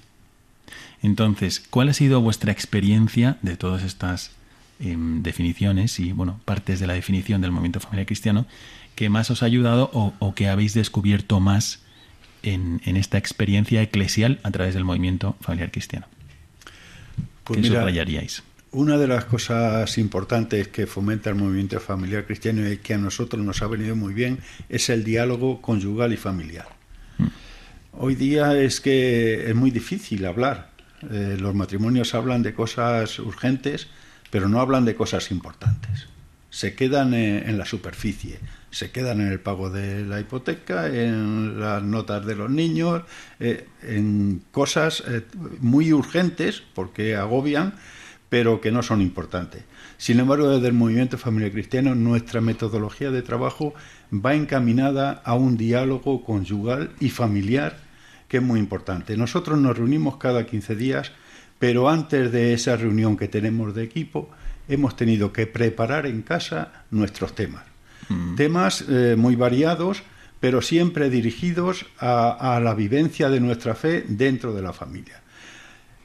Entonces, 1.01 1.59
¿cuál 1.71 1.89
ha 1.89 1.93
sido 1.93 2.21
vuestra 2.21 2.51
experiencia 2.51 3.37
de 3.41 3.57
todas 3.57 3.81
estas 3.81 4.31
em, 4.79 5.23
definiciones 5.23 5.99
y, 5.99 6.11
bueno, 6.11 6.39
partes 6.45 6.79
de 6.79 6.87
la 6.87 6.93
definición 6.93 7.41
del 7.41 7.51
movimiento 7.51 7.79
familiar 7.79 8.05
cristiano 8.05 8.45
que 8.95 9.09
más 9.09 9.31
os 9.31 9.43
ha 9.43 9.47
ayudado 9.47 9.89
o, 9.93 10.13
o 10.19 10.35
que 10.35 10.47
habéis 10.47 10.73
descubierto 10.73 11.39
más 11.39 11.83
en, 12.43 12.81
en 12.85 12.97
esta 12.97 13.17
experiencia 13.17 13.81
eclesial 13.81 14.39
a 14.43 14.51
través 14.51 14.73
del 14.73 14.83
movimiento 14.83 15.35
familiar 15.41 15.71
cristiano? 15.71 16.05
Pues 17.43 17.57
¿Qué 17.57 17.69
mira, 17.69 17.79
subrayaríais? 17.79 18.43
Una 18.71 18.97
de 18.97 19.07
las 19.07 19.25
cosas 19.25 19.97
importantes 19.97 20.67
que 20.67 20.87
fomenta 20.87 21.29
el 21.29 21.35
movimiento 21.35 21.79
familiar 21.79 22.25
cristiano 22.25 22.69
y 22.69 22.77
que 22.77 22.93
a 22.93 22.97
nosotros 22.97 23.43
nos 23.43 23.61
ha 23.61 23.67
venido 23.67 23.95
muy 23.95 24.13
bien 24.13 24.39
es 24.69 24.89
el 24.89 25.03
diálogo 25.03 25.61
conyugal 25.61 26.13
y 26.13 26.17
familiar. 26.17 26.67
Hoy 27.95 28.15
día 28.15 28.57
es 28.59 28.81
que 28.81 29.49
es 29.49 29.55
muy 29.55 29.69
difícil 29.69 30.25
hablar. 30.25 30.71
Eh, 31.11 31.37
los 31.39 31.53
matrimonios 31.53 32.15
hablan 32.15 32.41
de 32.41 32.53
cosas 32.53 33.19
urgentes, 33.19 33.87
pero 34.33 34.49
no 34.49 34.59
hablan 34.59 34.83
de 34.83 34.95
cosas 34.95 35.29
importantes. 35.29 36.07
Se 36.49 36.73
quedan 36.73 37.13
en, 37.13 37.47
en 37.47 37.55
la 37.59 37.65
superficie, 37.65 38.39
se 38.71 38.89
quedan 38.89 39.21
en 39.21 39.27
el 39.27 39.39
pago 39.39 39.69
de 39.69 40.03
la 40.03 40.19
hipoteca, 40.19 40.87
en 40.87 41.59
las 41.59 41.83
notas 41.83 42.25
de 42.25 42.35
los 42.35 42.49
niños, 42.49 43.03
eh, 43.39 43.67
en 43.83 44.41
cosas 44.51 45.03
eh, 45.05 45.21
muy 45.59 45.93
urgentes 45.93 46.63
porque 46.73 47.15
agobian, 47.15 47.75
pero 48.29 48.59
que 48.59 48.71
no 48.71 48.81
son 48.81 49.03
importantes. 49.03 49.65
Sin 49.97 50.19
embargo, 50.19 50.49
desde 50.49 50.69
el 50.69 50.73
movimiento 50.73 51.19
familiar 51.19 51.51
cristiano, 51.51 51.93
nuestra 51.93 52.41
metodología 52.41 53.11
de 53.11 53.21
trabajo 53.21 53.75
va 54.11 54.33
encaminada 54.33 55.21
a 55.23 55.35
un 55.35 55.57
diálogo 55.57 56.23
conyugal 56.23 56.89
y 56.99 57.11
familiar 57.11 57.77
que 58.27 58.37
es 58.37 58.43
muy 58.43 58.59
importante. 58.59 59.15
Nosotros 59.15 59.59
nos 59.59 59.77
reunimos 59.77 60.17
cada 60.17 60.47
15 60.47 60.75
días, 60.75 61.11
pero 61.63 61.87
antes 61.87 62.29
de 62.29 62.51
esa 62.51 62.75
reunión 62.75 63.15
que 63.15 63.29
tenemos 63.29 63.73
de 63.73 63.83
equipo, 63.83 64.29
hemos 64.67 64.97
tenido 64.97 65.31
que 65.31 65.47
preparar 65.47 66.05
en 66.05 66.21
casa 66.21 66.83
nuestros 66.91 67.35
temas. 67.35 67.63
Temas 68.35 68.83
eh, 68.89 69.15
muy 69.17 69.37
variados, 69.37 70.03
pero 70.41 70.61
siempre 70.61 71.09
dirigidos 71.09 71.85
a, 71.99 72.57
a 72.57 72.59
la 72.59 72.73
vivencia 72.73 73.29
de 73.29 73.39
nuestra 73.39 73.75
fe 73.75 74.03
dentro 74.05 74.53
de 74.53 74.61
la 74.61 74.73
familia. 74.73 75.21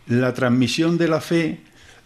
La 0.07 0.33
transmisión 0.33 0.97
de 0.97 1.09
la 1.09 1.21
fe 1.21 1.59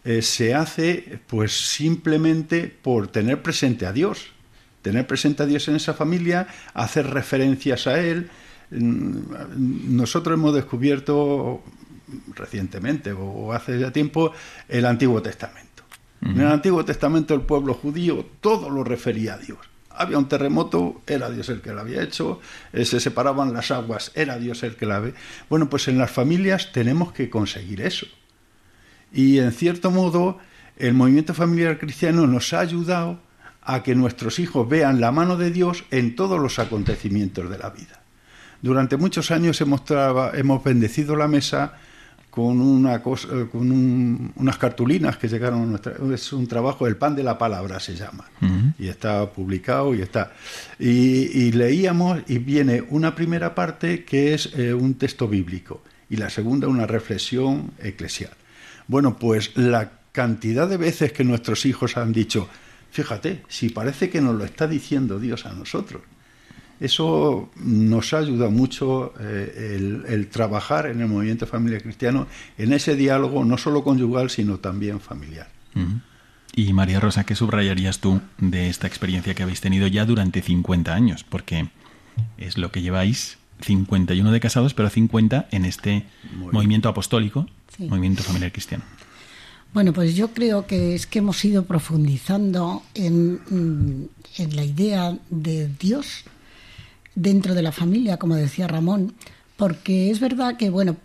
eh, 0.03 0.23
se 0.23 0.55
hace 0.55 1.21
pues 1.27 1.53
simplemente 1.53 2.75
por 2.81 3.09
tener 3.09 3.43
presente 3.43 3.85
a 3.85 3.93
Dios, 3.93 4.33
tener 4.81 5.07
presente 5.07 5.43
a 5.43 5.47
Dios 5.47 5.69
en 5.69 5.77
esa 5.77 5.93
familia, 5.93 6.49
hacer 6.73 7.07
referencias 7.09 7.87
a 7.87 8.01
Él. 8.01 8.31
Mm, 8.71 9.95
Nosotros 9.95 10.39
hemos 10.39 10.55
descubierto 10.55 11.63
recientemente 12.35 13.13
o 13.13 13.53
hace 13.53 13.79
ya 13.79 13.91
tiempo 13.91 14.33
el 14.69 14.87
Antiguo 14.87 15.23
Testamento. 15.23 15.73
En 16.23 16.41
el 16.41 16.47
Antiguo 16.47 16.85
Testamento 16.85 17.35
el 17.35 17.41
pueblo 17.41 17.75
judío 17.75 18.25
todo 18.41 18.71
lo 18.71 18.85
refería 18.85 19.35
a 19.35 19.39
Dios. 19.39 19.59
Había 19.91 20.19
un 20.19 20.29
terremoto, 20.29 21.03
era 21.07 21.31
Dios 21.31 21.49
el 21.49 21.61
que 21.61 21.73
lo 21.73 21.81
había 21.81 22.03
hecho, 22.03 22.41
eh, 22.73 22.85
se 22.85 23.01
separaban 23.01 23.53
las 23.53 23.71
aguas, 23.71 24.13
era 24.15 24.39
Dios 24.39 24.63
el 24.63 24.77
que 24.77 24.87
la 24.87 24.97
había. 24.97 25.15
Bueno, 25.51 25.69
pues 25.69 25.89
en 25.89 25.99
las 25.99 26.11
familias 26.11 26.73
tenemos 26.73 27.13
que 27.13 27.29
conseguir 27.29 27.81
eso. 27.81 28.07
Y 29.13 29.39
en 29.39 29.53
cierto 29.53 29.91
modo, 29.91 30.39
el 30.79 30.95
movimiento 30.95 31.35
familiar 31.35 31.79
cristiano 31.79 32.27
nos 32.27 32.53
ha 32.53 32.61
ayudado 32.61 33.21
a 33.61 33.83
que 33.83 33.95
nuestros 33.95 34.39
hijos 34.39 34.69
vean 34.69 35.01
la 35.01 35.13
mano 35.13 35.37
de 35.37 35.51
Dios 35.51 35.85
en 35.91 36.17
todos 36.17 36.41
los 36.41 36.59
acontecimientos 36.59 37.51
de 37.51 37.59
la 37.59 37.71
vida. 37.71 38.03
Durante 38.63 38.97
muchos 38.97 39.31
años 39.31 39.61
hemos, 39.61 39.83
hemos 40.35 40.65
bendecido 40.65 41.17
la 41.17 41.29
mesa 41.29 41.75
con, 42.33 42.61
una 42.63 43.03
cosa, 43.03 43.29
eh, 43.31 43.47
con 43.53 43.71
un- 43.71 44.33
unas 44.37 44.57
cartulinas 44.57 45.19
que 45.19 45.29
llegaron 45.29 45.63
a 45.63 45.67
nuestra. 45.67 45.93
Es 46.15 46.33
un 46.33 46.47
trabajo, 46.47 46.87
el 46.87 46.97
pan 46.97 47.15
de 47.15 47.23
la 47.23 47.37
palabra 47.37 47.79
se 47.79 47.95
llama. 47.95 48.25
Y 48.79 48.89
está 48.89 49.31
publicado 49.31 49.95
y 49.95 50.01
está. 50.01 50.33
Y, 50.79 50.89
y 51.45 51.53
leíamos, 51.53 52.23
y 52.27 52.39
viene 52.39 52.83
una 52.89 53.15
primera 53.15 53.55
parte 53.55 54.05
que 54.05 54.33
es 54.33 54.51
eh, 54.57 54.73
un 54.73 54.95
texto 54.95 55.29
bíblico, 55.29 55.83
y 56.09 56.17
la 56.17 56.31
segunda 56.31 56.69
una 56.69 56.87
reflexión 56.87 57.73
eclesial. 57.79 58.33
Bueno, 58.89 59.19
pues 59.19 59.55
la 59.57 59.91
cantidad 60.13 60.67
de 60.69 60.79
veces 60.79 61.13
que 61.13 61.25
nuestros 61.25 61.67
hijos 61.67 61.99
han 61.99 62.13
dicho, 62.15 62.49
fíjate, 62.91 63.43
si 63.49 63.69
parece 63.69 64.09
que 64.09 64.21
nos 64.23 64.35
lo 64.37 64.45
está 64.45 64.67
diciendo 64.67 65.19
Dios 65.21 65.45
a 65.45 65.53
nosotros. 65.53 66.01
Eso 66.83 67.49
nos 67.57 68.13
ayuda 68.13 68.51
mucho 68.51 69.15
eh, 69.21 69.77
el, 69.77 70.05
el 70.09 70.27
trabajar 70.29 70.87
en 70.87 71.01
el 71.01 71.07
movimiento 71.07 71.47
familiar 71.47 71.81
cristiano, 71.81 72.27
en 72.59 72.73
ese 72.73 72.97
diálogo 72.97 73.45
no 73.45 73.57
solo 73.57 73.85
conyugal, 73.85 74.31
sino 74.31 74.59
también 74.59 74.99
familiar. 74.99 75.49
Y 76.55 76.73
María 76.73 76.99
Rosa, 76.99 77.25
¿qué 77.25 77.35
subrayarías 77.37 78.01
tú 78.01 78.21
de 78.39 78.69
esta 78.69 78.87
experiencia 78.89 79.35
que 79.35 79.43
habéis 79.45 79.61
tenido 79.61 79.87
ya 79.87 80.05
durante 80.05 80.43
50 80.43 80.93
años? 80.93 81.25
Porque 81.25 81.69
es 82.37 82.59
lo 82.59 82.73
que 82.73 82.83
lleváis 82.83 83.39
51 83.61 84.33
de 84.33 84.41
casados, 84.41 84.75
pero 84.75 84.91
50 84.91 85.49
en 85.53 85.65
este 85.65 86.05
movimiento 86.51 86.89
apostólico, 86.89 87.47
Sí. 87.77 87.85
movimiento 87.89 88.23
familiar 88.23 88.53
cristiano. 88.53 88.85
Bueno, 89.73 89.95
pues 89.95 90.15
yo 90.15 90.29
creo 90.35 90.67
que 90.67 90.95
es 90.95 91.07
que 91.07 91.21
hemos 91.21 91.43
ido 91.45 91.65
profundizando 91.65 92.83
en, 92.95 93.41
mm, 93.49 94.09
en 94.39 94.57
la 94.57 94.65
idea 94.65 95.17
de 95.31 95.71
Dios 95.81 96.25
dentro 97.15 97.55
de 97.55 97.63
la 97.63 97.73
familia, 97.73 98.19
como 98.19 98.37
decía 98.37 98.67
Ramón, 98.67 99.15
porque 99.57 100.11
es 100.11 100.21
verdad 100.21 100.57
que, 100.57 100.71
bueno, 100.71 100.97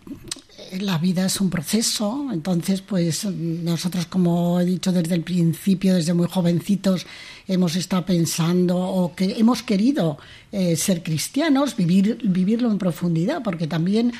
la 0.80 0.98
vida 0.98 1.26
es 1.26 1.40
un 1.40 1.50
proceso, 1.50 2.28
entonces, 2.32 2.82
pues 2.82 3.24
nosotros, 3.24 4.06
como 4.06 4.60
he 4.60 4.64
dicho 4.64 4.92
desde 4.92 5.14
el 5.14 5.22
principio, 5.22 5.94
desde 5.94 6.14
muy 6.14 6.26
jovencitos, 6.28 7.06
hemos 7.46 7.76
estado 7.76 8.04
pensando 8.04 8.76
o 8.76 9.14
que 9.14 9.38
hemos 9.38 9.62
querido 9.62 10.18
eh, 10.52 10.76
ser 10.76 11.02
cristianos, 11.02 11.76
vivir, 11.76 12.18
vivirlo 12.24 12.70
en 12.70 12.78
profundidad, 12.78 13.42
porque 13.42 13.66
también 13.66 14.12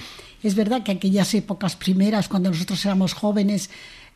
es 0.43 0.55
verdad 0.55 0.83
que 0.83 0.93
aquellas 0.93 1.35
épocas 1.35 1.77
primeras, 1.77 2.29
cuando 2.29 2.51
nosotros 2.51 2.85
éramos 2.87 3.13
jóvenes, 3.13 3.71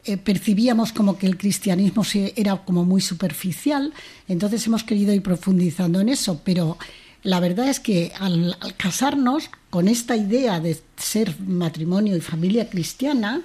eh, 0.04 0.16
percibíamos 0.16 0.92
como 0.92 1.16
que 1.18 1.26
el 1.26 1.36
cristianismo 1.36 2.02
era 2.34 2.56
como 2.64 2.84
muy 2.84 3.00
superficial, 3.00 3.92
entonces 4.26 4.66
hemos 4.66 4.84
querido 4.84 5.12
ir 5.12 5.22
profundizando 5.22 6.00
en 6.00 6.08
eso, 6.08 6.40
pero 6.42 6.78
la 7.22 7.40
verdad 7.40 7.68
es 7.68 7.80
que 7.80 8.12
al, 8.18 8.56
casarnos 8.76 9.50
con 9.70 9.88
esta 9.88 10.16
idea 10.16 10.60
de 10.60 10.80
ser 10.96 11.38
matrimonio 11.40 12.16
y 12.16 12.20
familia 12.20 12.68
cristiana, 12.68 13.42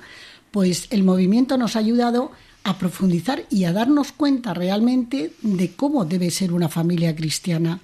pues 0.52 0.88
el 0.90 1.04
movimiento 1.04 1.58
nos 1.58 1.76
ha 1.76 1.80
ayudado 1.80 2.32
a 2.64 2.78
profundizar 2.78 3.46
y 3.50 3.64
a 3.64 3.74
darnos 3.74 4.12
cuenta 4.12 4.54
realmente 4.54 5.32
de 5.42 5.72
cómo 5.72 6.06
debe 6.06 6.32
ser 6.32 6.52
una 6.52 6.70
familia 6.70 7.16
cristiana. 7.16 7.80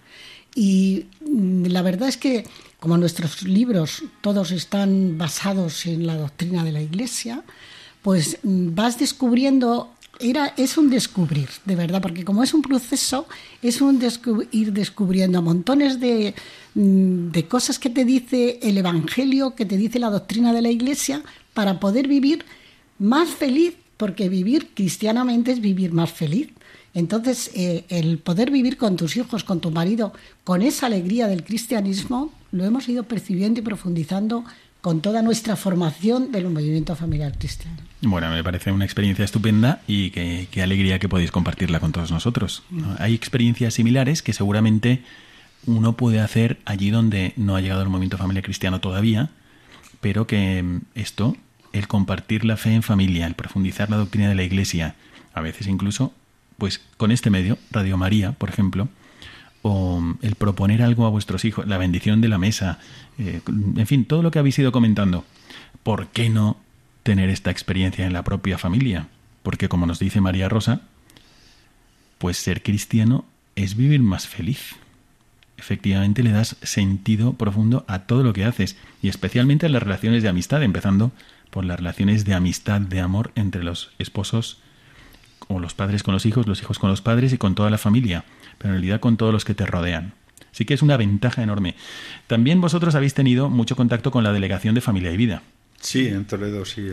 Y 0.55 1.05
mm, 1.21 1.67
la 1.67 1.81
verdad 1.81 2.09
es 2.09 2.17
que, 2.17 2.45
como 2.79 2.97
nuestros 2.97 3.43
libros 3.43 4.03
todos 4.21 4.51
están 4.51 5.17
basados 5.17 5.85
en 5.85 6.05
la 6.05 6.17
doctrina 6.17 6.63
de 6.63 6.71
la 6.73 6.81
Iglesia, 6.81 7.43
pues 8.01 8.39
mm, 8.43 8.75
vas 8.75 8.99
descubriendo 8.99 9.92
era, 10.19 10.53
es 10.57 10.77
un 10.77 10.89
descubrir, 10.89 11.49
de 11.65 11.75
verdad, 11.75 12.01
porque 12.01 12.23
como 12.23 12.43
es 12.43 12.53
un 12.53 12.61
proceso, 12.61 13.27
es 13.61 13.81
un 13.81 13.99
ir 14.51 14.73
descubriendo 14.73 15.41
montones 15.41 15.99
de, 15.99 16.35
mm, 16.75 17.31
de 17.31 17.47
cosas 17.47 17.79
que 17.79 17.89
te 17.89 18.05
dice 18.05 18.59
el 18.61 18.77
Evangelio, 18.77 19.55
que 19.55 19.65
te 19.65 19.77
dice 19.77 19.99
la 19.99 20.09
doctrina 20.09 20.53
de 20.53 20.61
la 20.61 20.69
Iglesia, 20.69 21.23
para 21.53 21.79
poder 21.79 22.07
vivir 22.07 22.45
más 22.99 23.29
feliz, 23.29 23.75
porque 23.97 24.29
vivir 24.29 24.69
cristianamente 24.73 25.51
es 25.51 25.61
vivir 25.61 25.93
más 25.93 26.11
feliz. 26.11 26.49
Entonces, 26.93 27.49
eh, 27.55 27.85
el 27.89 28.19
poder 28.19 28.51
vivir 28.51 28.77
con 28.77 28.95
tus 28.95 29.17
hijos, 29.17 29.43
con 29.43 29.59
tu 29.59 29.71
marido, 29.71 30.13
con 30.43 30.61
esa 30.61 30.85
alegría 30.85 31.27
del 31.27 31.43
cristianismo, 31.43 32.31
lo 32.51 32.65
hemos 32.65 32.87
ido 32.87 33.03
percibiendo 33.03 33.59
y 33.59 33.63
profundizando 33.63 34.45
con 34.83 34.99
toda 34.99 35.21
nuestra 35.21 35.55
formación 35.55 36.33
del 36.33 36.49
movimiento 36.49 36.93
familiar 36.97 37.37
cristiano. 37.37 37.77
Bueno, 38.01 38.29
me 38.31 38.43
parece 38.43 38.69
una 38.69 38.83
experiencia 38.83 39.23
estupenda 39.23 39.81
y 39.87 40.09
qué, 40.09 40.61
alegría 40.61 40.99
que 40.99 41.07
podéis 41.07 41.31
compartirla 41.31 41.79
con 41.79 41.93
todos 41.93 42.11
nosotros. 42.11 42.63
Hay 42.99 43.13
experiencias 43.15 43.75
similares 43.75 44.21
que 44.21 44.33
seguramente 44.33 45.01
uno 45.65 45.93
puede 45.93 46.19
hacer 46.19 46.59
allí 46.65 46.89
donde 46.89 47.31
no 47.37 47.55
ha 47.55 47.61
llegado 47.61 47.81
el 47.81 47.87
movimiento 47.87 48.17
familiar 48.17 48.43
cristiano 48.43 48.81
todavía, 48.81 49.29
pero 50.01 50.27
que 50.27 50.61
mm, 50.61 50.81
esto, 50.95 51.37
el 51.71 51.87
compartir 51.87 52.43
la 52.43 52.57
fe 52.57 52.73
en 52.73 52.83
familia, 52.83 53.25
el 53.25 53.35
profundizar 53.35 53.89
la 53.89 53.95
doctrina 53.95 54.27
de 54.27 54.35
la 54.35 54.43
Iglesia, 54.43 54.95
a 55.33 55.39
veces 55.39 55.67
incluso, 55.67 56.11
pues 56.57 56.81
con 56.97 57.11
este 57.11 57.29
medio, 57.29 57.57
Radio 57.71 57.95
María, 57.95 58.33
por 58.33 58.49
ejemplo, 58.49 58.89
o 59.63 59.99
mm, 59.99 60.19
el 60.21 60.35
proponer 60.35 60.83
algo 60.83 61.07
a 61.07 61.09
vuestros 61.09 61.43
hijos, 61.45 61.65
la 61.65 61.79
bendición 61.79 62.21
de 62.21 62.27
la 62.27 62.37
mesa, 62.37 62.77
eh, 63.17 63.41
en 63.47 63.87
fin, 63.87 64.05
todo 64.05 64.21
lo 64.21 64.29
que 64.29 64.37
habéis 64.37 64.59
ido 64.59 64.71
comentando. 64.71 65.25
¿Por 65.81 66.07
qué 66.07 66.29
no 66.29 66.57
tener 67.01 67.29
esta 67.29 67.49
experiencia 67.49 68.05
en 68.05 68.13
la 68.13 68.23
propia 68.23 68.59
familia? 68.59 69.07
Porque 69.41 69.67
como 69.69 69.87
nos 69.87 69.99
dice 69.99 70.21
María 70.21 70.49
Rosa, 70.49 70.81
pues 72.19 72.37
ser 72.37 72.61
cristiano 72.61 73.25
es 73.55 73.75
vivir 73.75 74.01
más 74.01 74.27
feliz. 74.27 74.75
Efectivamente 75.57 76.23
le 76.23 76.31
das 76.31 76.57
sentido 76.61 77.33
profundo 77.33 77.85
a 77.87 77.99
todo 77.99 78.23
lo 78.23 78.33
que 78.33 78.45
haces 78.45 78.75
y 79.01 79.07
especialmente 79.07 79.65
a 79.65 79.69
las 79.69 79.83
relaciones 79.83 80.23
de 80.23 80.29
amistad, 80.29 80.61
empezando 80.61 81.11
por 81.49 81.63
las 81.63 81.77
relaciones 81.77 82.25
de 82.25 82.33
amistad, 82.33 82.81
de 82.81 82.99
amor 82.99 83.31
entre 83.35 83.63
los 83.63 83.91
esposos 83.97 84.59
o 85.47 85.59
los 85.59 85.73
padres 85.73 86.03
con 86.03 86.13
los 86.13 86.25
hijos, 86.25 86.47
los 86.47 86.61
hijos 86.61 86.79
con 86.79 86.89
los 86.89 87.01
padres 87.01 87.31
y 87.31 87.37
con 87.37 87.55
toda 87.55 87.69
la 87.69 87.77
familia 87.77 88.25
pero 88.57 88.73
en 88.73 88.79
realidad 88.79 88.99
con 88.99 89.17
todos 89.17 89.33
los 89.33 89.45
que 89.45 89.53
te 89.53 89.65
rodean. 89.65 90.13
Así 90.51 90.65
que 90.65 90.75
es 90.75 90.83
una 90.83 90.97
ventaja 90.97 91.41
enorme. 91.41 91.75
También 92.27 92.61
vosotros 92.61 92.93
habéis 92.95 93.15
tenido 93.15 93.49
mucho 93.49 93.75
contacto 93.75 94.11
con 94.11 94.23
la 94.23 94.31
Delegación 94.31 94.75
de 94.75 94.81
Familia 94.81 95.11
y 95.11 95.17
Vida. 95.17 95.41
Sí, 95.81 96.07
en 96.07 96.25
Toledo 96.25 96.63
sí, 96.63 96.87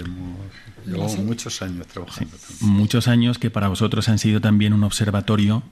hemos 0.86 1.18
muchos 1.18 1.62
años 1.62 1.86
trabajando. 1.86 2.36
muchos 2.60 3.06
años 3.06 3.38
que 3.38 3.48
para 3.48 3.68
vosotros 3.68 4.08
han 4.08 4.18
sido 4.18 4.40
también 4.40 4.72
un 4.72 4.82
observatorio 4.82 5.62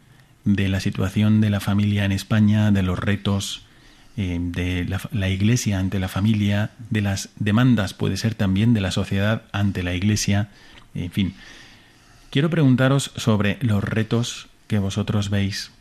de 0.45 0.68
la 0.68 0.78
situación 0.78 1.40
de 1.40 1.50
la 1.50 1.59
familia 1.59 2.04
en 2.04 2.12
España, 2.12 2.71
de 2.71 2.83
los 2.83 2.97
retos 2.97 3.62
eh, 4.16 4.38
de 4.40 4.85
la, 4.85 5.00
la, 5.11 5.28
Iglesia 5.28 5.80
ante 5.80 5.99
la 5.99 6.09
familia, 6.09 6.71
de 6.90 7.00
las 7.00 7.30
demandas, 7.37 7.93
puede 7.93 8.17
ser 8.17 8.34
también 8.34 8.73
de 8.73 8.82
la 8.82 8.93
sociedad 8.93 9.43
ante 9.50 9.82
la 9.82 9.95
Iglesia, 9.95 10.50
en 10.95 11.10
fin. 11.10 11.34
Quiero 12.30 12.50
preguntaros 12.50 13.10
sobre 13.17 13.58
los 13.63 13.82
retos 13.82 14.47
que 14.69 14.78
vosotros 14.78 15.28
veis 15.30 15.73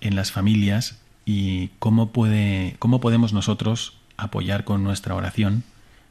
en 0.00 0.16
las 0.16 0.32
familias 0.32 0.98
y 1.24 1.68
cómo, 1.78 2.10
puede, 2.10 2.76
cómo 2.78 3.00
podemos 3.00 3.32
nosotros 3.32 3.96
apoyar 4.16 4.64
con 4.64 4.82
nuestra 4.84 5.14
oración 5.14 5.64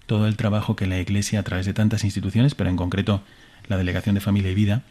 todo 0.06 0.28
el 0.28 0.38
trabajo 0.38 0.75
que 0.75 0.88
la 0.88 0.99
Iglesia 0.99 1.39
a 1.39 1.43
través 1.43 1.65
de 1.65 1.73
tantas 1.73 2.04
instituciones, 2.04 2.56
pero 2.56 2.69
en 2.69 2.78
concreto 2.78 3.21
la 3.67 3.78
Delegación 3.78 4.15
de 4.15 4.21
Familia 4.21 4.52
y 4.52 4.56
Vida, 4.56 4.82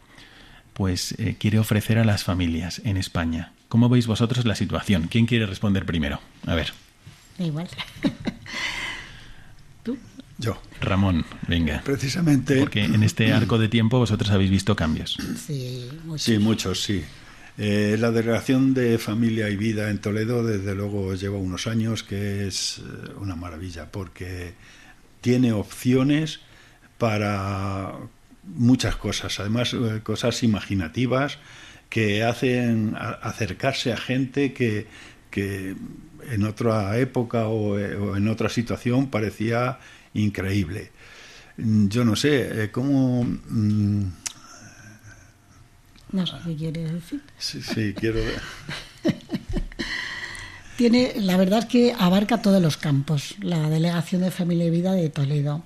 pues 0.73 1.13
eh, 1.19 1.35
quiere 1.37 1.59
ofrecer 1.59 1.97
a 1.97 2.05
las 2.05 2.23
familias 2.23 2.81
en 2.85 2.95
España. 2.95 3.51
¿Cómo 3.67 3.89
veis 3.89 4.07
vosotros 4.07 4.45
la 4.45 4.55
situación? 4.55 5.07
¿Quién 5.09 5.25
quiere 5.25 5.45
responder 5.45 5.85
primero? 5.85 6.21
A 6.45 6.55
ver. 6.55 6.73
Igual. 7.37 7.67
¿Tú? 9.83 9.97
Yo. 10.37 10.61
Ramón, 10.79 11.25
venga. 11.47 11.81
Precisamente. 11.83 12.57
Porque 12.57 12.85
en 12.85 13.03
este 13.03 13.33
arco 13.33 13.57
de 13.57 13.67
tiempo 13.67 13.99
vosotros 13.99 14.31
habéis 14.31 14.51
visto 14.51 14.75
cambios. 14.75 15.17
Sí, 15.45 15.89
muchos. 16.05 16.23
Sí, 16.23 16.37
muchos, 16.39 16.81
sí. 16.81 17.03
Eh, 17.61 17.97
la 17.99 18.11
Delegación 18.11 18.73
de 18.73 18.97
Familia 18.97 19.49
y 19.49 19.57
Vida 19.57 19.89
en 19.89 19.97
Toledo, 19.97 20.45
desde 20.45 20.73
luego, 20.75 21.13
lleva 21.13 21.37
unos 21.37 21.67
años 21.67 22.03
que 22.03 22.47
es 22.47 22.77
eh, 22.77 23.11
una 23.19 23.35
maravilla, 23.35 23.91
porque 23.91 24.53
tiene 25.19 25.51
opciones 25.51 26.39
para 26.97 27.95
muchas 28.45 28.95
cosas, 28.95 29.41
además 29.41 29.73
eh, 29.73 29.99
cosas 30.03 30.41
imaginativas 30.41 31.37
que 31.89 32.23
hacen 32.23 32.95
acercarse 32.95 33.91
a 33.91 33.97
gente 33.97 34.53
que, 34.53 34.87
que 35.29 35.75
en 36.31 36.43
otra 36.45 36.97
época 36.97 37.49
o, 37.49 37.77
en 37.77 38.27
otra 38.29 38.47
situación 38.47 39.09
parecía 39.09 39.79
increíble. 40.13 40.91
Yo 41.57 42.05
no 42.05 42.15
sé, 42.15 42.69
¿cómo, 42.71 43.25
mm, 43.25 44.03
no 46.11 46.25
sé 46.25 46.33
qué 46.45 46.55
quiere 46.55 46.91
decir. 46.91 47.21
Sí, 47.37 47.61
sí, 47.61 47.93
quiero 47.93 48.19
Tiene, 50.77 51.13
la 51.17 51.35
verdad 51.35 51.59
es 51.59 51.65
que 51.65 51.93
abarca 51.97 52.41
todos 52.41 52.61
los 52.61 52.77
campos, 52.77 53.35
la 53.41 53.69
Delegación 53.69 54.21
de 54.21 54.31
Familia 54.31 54.65
y 54.65 54.69
Vida 54.69 54.93
de 54.93 55.09
Toledo. 55.09 55.63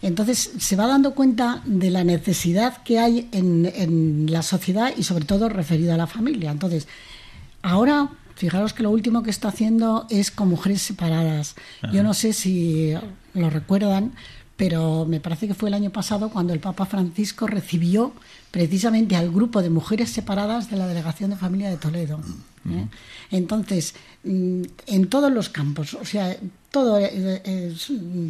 Entonces 0.00 0.52
se 0.58 0.76
va 0.76 0.86
dando 0.86 1.14
cuenta 1.14 1.62
de 1.64 1.90
la 1.90 2.04
necesidad 2.04 2.82
que 2.82 2.98
hay 2.98 3.28
en, 3.32 4.30
la 4.30 4.42
sociedad 4.42 4.92
y 4.96 5.02
sobre 5.02 5.24
todo 5.24 5.48
referido 5.48 5.94
a 5.94 5.96
la 5.96 6.06
familia. 6.06 6.50
Entonces, 6.50 6.86
ahora, 7.62 8.10
fijaros 8.36 8.74
que 8.74 8.82
lo 8.82 8.90
último 8.90 9.22
que 9.22 9.30
está 9.30 9.48
haciendo 9.48 10.06
es 10.10 10.30
con 10.30 10.48
mujeres 10.48 10.82
separadas. 10.82 11.56
Yo 11.92 12.02
no 12.02 12.12
sé 12.12 12.32
si 12.32 12.94
lo 13.32 13.50
recuerdan, 13.50 14.12
pero 14.56 15.04
me 15.04 15.20
parece 15.20 15.48
que 15.48 15.54
fue 15.54 15.68
el 15.68 15.74
año 15.74 15.90
pasado 15.90 16.30
cuando 16.30 16.52
el 16.52 16.60
Papa 16.60 16.86
Francisco 16.86 17.46
recibió 17.46 18.12
precisamente 18.50 19.16
al 19.16 19.30
grupo 19.30 19.62
de 19.62 19.70
mujeres 19.70 20.10
separadas 20.10 20.70
de 20.70 20.76
la 20.76 20.86
Delegación 20.86 21.30
de 21.30 21.36
Familia 21.36 21.70
de 21.70 21.76
Toledo. 21.76 22.20
¿eh? 22.70 22.86
Entonces, 23.30 23.94
mm, 24.22 24.62
en 24.86 25.08
todos 25.08 25.32
los 25.32 25.48
campos, 25.48 25.94
o 25.94 26.04
sea, 26.04 26.36
todo 26.70 26.98
eh, 26.98 27.10
eh, 27.44 27.74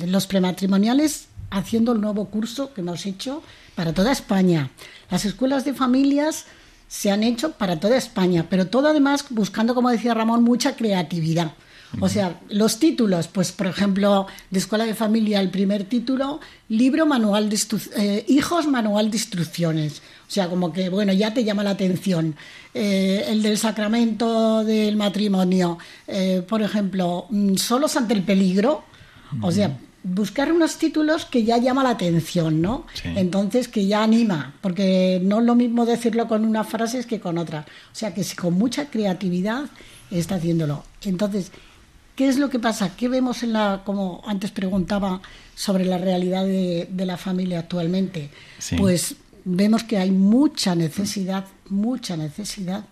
los 0.06 0.26
prematrimoniales 0.26 1.26
haciendo 1.50 1.92
el 1.92 2.00
nuevo 2.00 2.26
curso 2.26 2.72
que 2.72 2.80
hemos 2.80 3.04
hecho 3.04 3.42
para 3.74 3.92
toda 3.92 4.12
España. 4.12 4.70
Las 5.10 5.26
escuelas 5.26 5.64
de 5.64 5.74
familias 5.74 6.46
se 6.88 7.10
han 7.10 7.22
hecho 7.22 7.52
para 7.52 7.78
toda 7.80 7.96
España, 7.96 8.46
pero 8.48 8.66
todo 8.66 8.88
además 8.88 9.26
buscando, 9.30 9.74
como 9.74 9.90
decía 9.90 10.14
Ramón, 10.14 10.42
mucha 10.42 10.74
creatividad. 10.74 11.52
O 12.00 12.08
sea, 12.08 12.40
los 12.48 12.78
títulos, 12.78 13.28
pues 13.28 13.52
por 13.52 13.66
ejemplo, 13.66 14.26
de 14.50 14.58
Escuela 14.58 14.84
de 14.84 14.94
Familia, 14.94 15.40
el 15.40 15.50
primer 15.50 15.84
título, 15.84 16.40
libro 16.68 17.06
manual 17.06 17.48
de 17.48 17.58
eh, 17.96 18.24
hijos 18.28 18.66
manual 18.66 19.10
de 19.10 19.16
instrucciones. 19.16 20.02
O 20.26 20.30
sea, 20.30 20.48
como 20.48 20.72
que, 20.72 20.88
bueno, 20.88 21.12
ya 21.12 21.34
te 21.34 21.44
llama 21.44 21.62
la 21.62 21.70
atención. 21.70 22.34
Eh, 22.72 23.24
el 23.28 23.42
del 23.42 23.58
sacramento 23.58 24.64
del 24.64 24.96
matrimonio, 24.96 25.78
eh, 26.06 26.42
por 26.48 26.62
ejemplo, 26.62 27.26
mm, 27.30 27.56
solos 27.56 27.96
ante 27.96 28.14
el 28.14 28.22
peligro. 28.22 28.84
O 29.42 29.50
sea, 29.50 29.76
buscar 30.04 30.52
unos 30.52 30.76
títulos 30.76 31.24
que 31.24 31.44
ya 31.44 31.56
llama 31.58 31.82
la 31.82 31.90
atención, 31.90 32.62
¿no? 32.62 32.86
Entonces, 33.02 33.68
que 33.68 33.86
ya 33.86 34.02
anima, 34.02 34.54
porque 34.60 35.20
no 35.24 35.40
es 35.40 35.46
lo 35.46 35.54
mismo 35.56 35.86
decirlo 35.86 36.28
con 36.28 36.44
unas 36.44 36.68
frases 36.68 37.06
que 37.06 37.18
con 37.20 37.38
otras. 37.38 37.66
O 37.66 37.94
sea, 37.94 38.14
que 38.14 38.22
si 38.22 38.36
con 38.36 38.54
mucha 38.54 38.90
creatividad 38.90 39.64
está 40.10 40.36
haciéndolo. 40.36 40.84
Entonces, 41.02 41.50
¿Qué 42.14 42.28
es 42.28 42.38
lo 42.38 42.48
que 42.48 42.60
pasa? 42.60 42.94
¿Qué 42.96 43.08
vemos 43.08 43.42
en 43.42 43.52
la, 43.52 43.82
como 43.84 44.22
antes 44.26 44.52
preguntaba, 44.52 45.20
sobre 45.56 45.84
la 45.84 45.98
realidad 45.98 46.44
de, 46.44 46.88
la 47.04 47.16
familia 47.16 47.60
actualmente? 47.60 48.30
Pues 48.76 49.16
vemos 49.44 49.82
que 49.82 49.98
hay 49.98 50.10
mucha 50.10 50.74
necesidad, 50.74 51.46
mucha 51.68 52.16
necesidad 52.16 52.84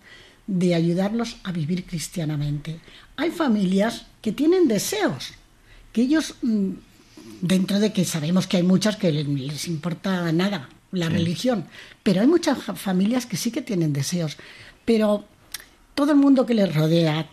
de 0.45 0.75
ayudarlos 0.75 1.37
a 1.43 1.53
vivir 1.53 1.85
cristianamente. 1.85 2.79
Hay 3.15 3.31
familias 3.31 4.07
que 4.21 4.33
tienen 4.33 4.67
deseos, 4.67 5.33
que 5.93 6.01
ellos, 6.01 6.35
mm, 6.41 6.71
dentro 7.41 7.79
de 7.79 7.93
que 7.93 8.03
sabemos 8.03 8.45
que 8.47 8.57
hay 8.57 8.63
muchas 8.63 8.97
que 8.97 9.11
les 9.11 9.67
importa 9.67 10.31
nada 10.33 10.69
la 10.91 11.09
religión, 11.09 11.65
pero 12.03 12.21
hay 12.21 12.27
muchas 12.27 12.57
familias 12.75 13.25
que 13.25 13.37
sí 13.37 13.51
que 13.51 13.61
tienen 13.61 13.93
deseos, 13.93 14.37
pero 14.85 15.25
todo 15.95 16.11
el 16.11 16.17
mundo 16.17 16.45
que 16.45 16.53
les 16.53 16.73
rodea, 16.73 17.29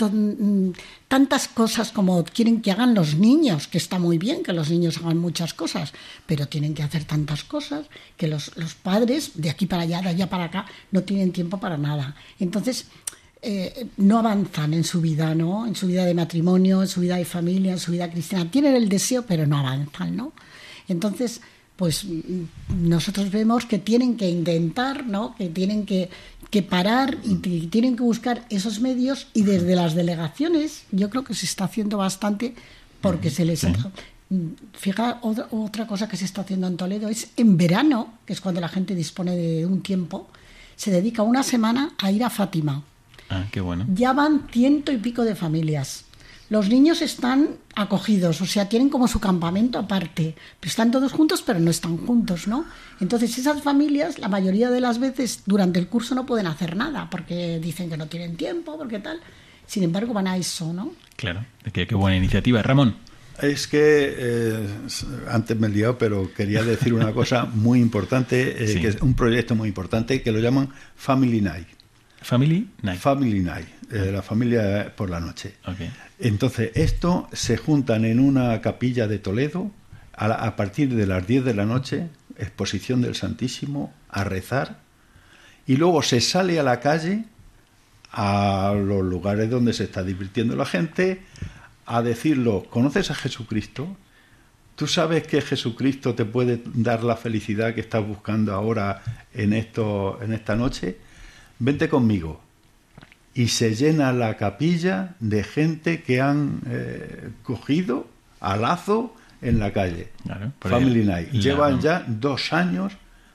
mm, 0.00 0.70
tantas 1.06 1.48
cosas 1.48 1.92
como 1.92 2.24
quieren 2.24 2.60
que 2.60 2.72
hagan 2.72 2.94
los 2.94 3.14
niños, 3.14 3.68
que 3.68 3.78
está 3.78 3.98
muy 3.98 4.18
bien 4.18 4.42
que 4.42 4.52
los 4.52 4.70
niños 4.70 4.98
hagan 4.98 5.18
muchas 5.18 5.54
cosas, 5.54 5.92
pero 6.26 6.48
tienen 6.48 6.74
que 6.74 6.82
hacer 6.82 7.04
tantas 7.04 7.44
cosas 7.44 7.86
que 8.16 8.26
los, 8.26 8.56
los 8.56 8.74
padres 8.74 9.32
de 9.34 9.50
aquí 9.50 9.66
para 9.66 9.82
allá, 9.82 10.02
de 10.02 10.08
allá 10.08 10.28
para 10.28 10.44
acá, 10.44 10.66
no 10.90 11.02
tienen 11.02 11.32
tiempo 11.32 11.58
para 11.58 11.76
nada. 11.76 12.16
Entonces, 12.40 12.86
eh, 13.46 13.88
no 13.98 14.18
avanzan 14.18 14.72
en 14.72 14.84
su 14.84 15.02
vida, 15.02 15.34
¿no? 15.34 15.66
En 15.66 15.76
su 15.76 15.86
vida 15.86 16.06
de 16.06 16.14
matrimonio, 16.14 16.80
en 16.80 16.88
su 16.88 17.00
vida 17.00 17.16
de 17.16 17.26
familia, 17.26 17.72
en 17.72 17.78
su 17.78 17.92
vida 17.92 18.10
cristiana. 18.10 18.50
Tienen 18.50 18.74
el 18.74 18.88
deseo, 18.88 19.26
pero 19.26 19.46
no 19.46 19.58
avanzan, 19.58 20.16
¿no? 20.16 20.32
Entonces, 20.88 21.42
pues 21.76 22.04
mm, 22.04 22.88
nosotros 22.88 23.30
vemos 23.30 23.66
que 23.66 23.78
tienen 23.78 24.16
que 24.16 24.28
intentar, 24.28 25.06
¿no? 25.06 25.34
Que 25.36 25.48
tienen 25.48 25.86
que, 25.86 26.10
parar 26.70 27.18
y 27.24 27.34
tienen 27.66 27.96
que 27.96 28.04
buscar 28.04 28.44
esos 28.48 28.78
medios 28.78 29.26
y 29.34 29.42
desde 29.42 29.74
las 29.74 29.96
delegaciones 29.96 30.84
yo 30.92 31.10
creo 31.10 31.24
que 31.24 31.34
se 31.34 31.46
está 31.46 31.64
haciendo 31.64 31.96
bastante 31.98 32.54
porque 33.00 33.30
se 33.30 33.44
les... 33.44 33.66
Mm, 34.30 34.46
fija, 34.72 35.18
otra, 35.22 35.48
otra 35.50 35.88
cosa 35.88 36.08
que 36.08 36.16
se 36.16 36.24
está 36.24 36.42
haciendo 36.42 36.68
en 36.68 36.76
Toledo 36.76 37.08
es 37.08 37.30
en 37.36 37.56
verano, 37.56 38.14
que 38.24 38.34
es 38.34 38.40
cuando 38.40 38.60
la 38.60 38.68
gente 38.68 38.94
dispone 38.94 39.34
de 39.34 39.66
un 39.66 39.82
tiempo, 39.82 40.28
se 40.76 40.92
dedica 40.92 41.22
una 41.22 41.42
semana 41.42 41.92
a 41.98 42.12
ir 42.12 42.22
a 42.22 42.30
Fátima 42.30 42.84
Ah, 43.30 43.46
qué 43.50 43.60
bueno. 43.60 43.86
Ya 43.94 44.12
van 44.12 44.48
ciento 44.50 44.92
y 44.92 44.98
pico 44.98 45.24
de 45.24 45.34
familias. 45.34 46.04
Los 46.54 46.68
niños 46.68 47.02
están 47.02 47.56
acogidos, 47.74 48.40
o 48.40 48.46
sea, 48.46 48.68
tienen 48.68 48.88
como 48.88 49.08
su 49.08 49.18
campamento 49.18 49.76
aparte. 49.76 50.36
Están 50.62 50.92
todos 50.92 51.10
juntos, 51.10 51.42
pero 51.42 51.58
no 51.58 51.68
están 51.68 51.96
juntos, 51.96 52.46
¿no? 52.46 52.64
Entonces, 53.00 53.36
esas 53.36 53.60
familias, 53.60 54.20
la 54.20 54.28
mayoría 54.28 54.70
de 54.70 54.80
las 54.80 55.00
veces, 55.00 55.42
durante 55.46 55.80
el 55.80 55.88
curso 55.88 56.14
no 56.14 56.26
pueden 56.26 56.46
hacer 56.46 56.76
nada, 56.76 57.10
porque 57.10 57.58
dicen 57.58 57.90
que 57.90 57.96
no 57.96 58.06
tienen 58.06 58.36
tiempo, 58.36 58.78
porque 58.78 59.00
tal. 59.00 59.18
Sin 59.66 59.82
embargo, 59.82 60.12
van 60.12 60.28
a 60.28 60.36
eso, 60.36 60.72
¿no? 60.72 60.92
Claro, 61.16 61.44
qué, 61.72 61.88
qué 61.88 61.96
buena 61.96 62.18
iniciativa. 62.18 62.62
Ramón. 62.62 62.98
Es 63.42 63.66
que 63.66 64.14
eh, 64.16 64.68
antes 65.32 65.58
me 65.58 65.66
he 65.66 65.70
liado, 65.70 65.98
pero 65.98 66.32
quería 66.32 66.62
decir 66.62 66.94
una 66.94 67.12
cosa 67.20 67.46
muy 67.46 67.80
importante, 67.80 68.62
eh, 68.64 68.80
que 68.80 68.86
es 68.86 69.02
un 69.02 69.14
proyecto 69.14 69.56
muy 69.56 69.66
importante 69.66 70.22
que 70.22 70.30
lo 70.30 70.38
llaman 70.38 70.68
Family 70.94 71.40
Night. 71.40 71.66
Family 72.22 72.68
Night. 72.80 73.00
Family 73.00 73.40
Night, 73.40 73.66
eh, 73.90 74.10
la 74.12 74.22
familia 74.22 74.94
por 74.94 75.10
la 75.10 75.18
noche. 75.18 75.56
Entonces, 76.24 76.70
esto 76.74 77.28
se 77.34 77.58
juntan 77.58 78.06
en 78.06 78.18
una 78.18 78.62
capilla 78.62 79.06
de 79.06 79.18
Toledo 79.18 79.70
a, 80.16 80.56
partir 80.56 80.94
de 80.94 81.06
las 81.06 81.26
10 81.26 81.44
de 81.44 81.52
la 81.52 81.66
noche, 81.66 82.08
exposición 82.38 83.02
del 83.02 83.14
Santísimo, 83.14 83.92
a 84.08 84.24
rezar, 84.24 84.80
y 85.66 85.76
luego 85.76 86.00
se 86.00 86.22
sale 86.22 86.58
a 86.58 86.62
la 86.62 86.80
calle, 86.80 87.26
a 88.10 88.74
los 88.74 89.04
lugares 89.04 89.50
donde 89.50 89.74
se 89.74 89.84
está 89.84 90.02
divirtiendo 90.02 90.56
la 90.56 90.64
gente, 90.64 91.20
a 91.84 92.00
decirlo, 92.00 92.64
¿conoces 92.70 93.10
a 93.10 93.14
Jesucristo? 93.14 93.94
¿Tú 94.76 94.86
sabes 94.86 95.26
que 95.26 95.42
Jesucristo 95.42 96.14
te 96.14 96.24
puede 96.24 96.62
dar 96.72 97.04
la 97.04 97.16
felicidad 97.16 97.74
que 97.74 97.82
estás 97.82 98.06
buscando 98.06 98.54
ahora 98.54 99.02
en, 99.34 99.52
esto, 99.52 100.18
en 100.22 100.32
esta 100.32 100.56
noche? 100.56 100.96
vente 101.58 101.90
conmigo. 101.90 102.40
Y 103.34 103.48
se 103.48 103.74
llena 103.74 104.12
la 104.12 104.36
capilla 104.36 105.16
de 105.20 105.42
gente 105.42 106.02
que 106.02 106.20
han 106.20 106.60
eh, 106.66 107.30
cogido 107.42 108.06
a 108.40 108.56
lazo 108.56 109.14
en 109.42 109.58
la 109.58 109.72
calle. 109.72 110.10
Family 110.60 111.04
Night. 111.04 111.32
Llevan 111.32 111.80
ya 111.80 112.04
dos 112.06 112.52
años 112.52 112.92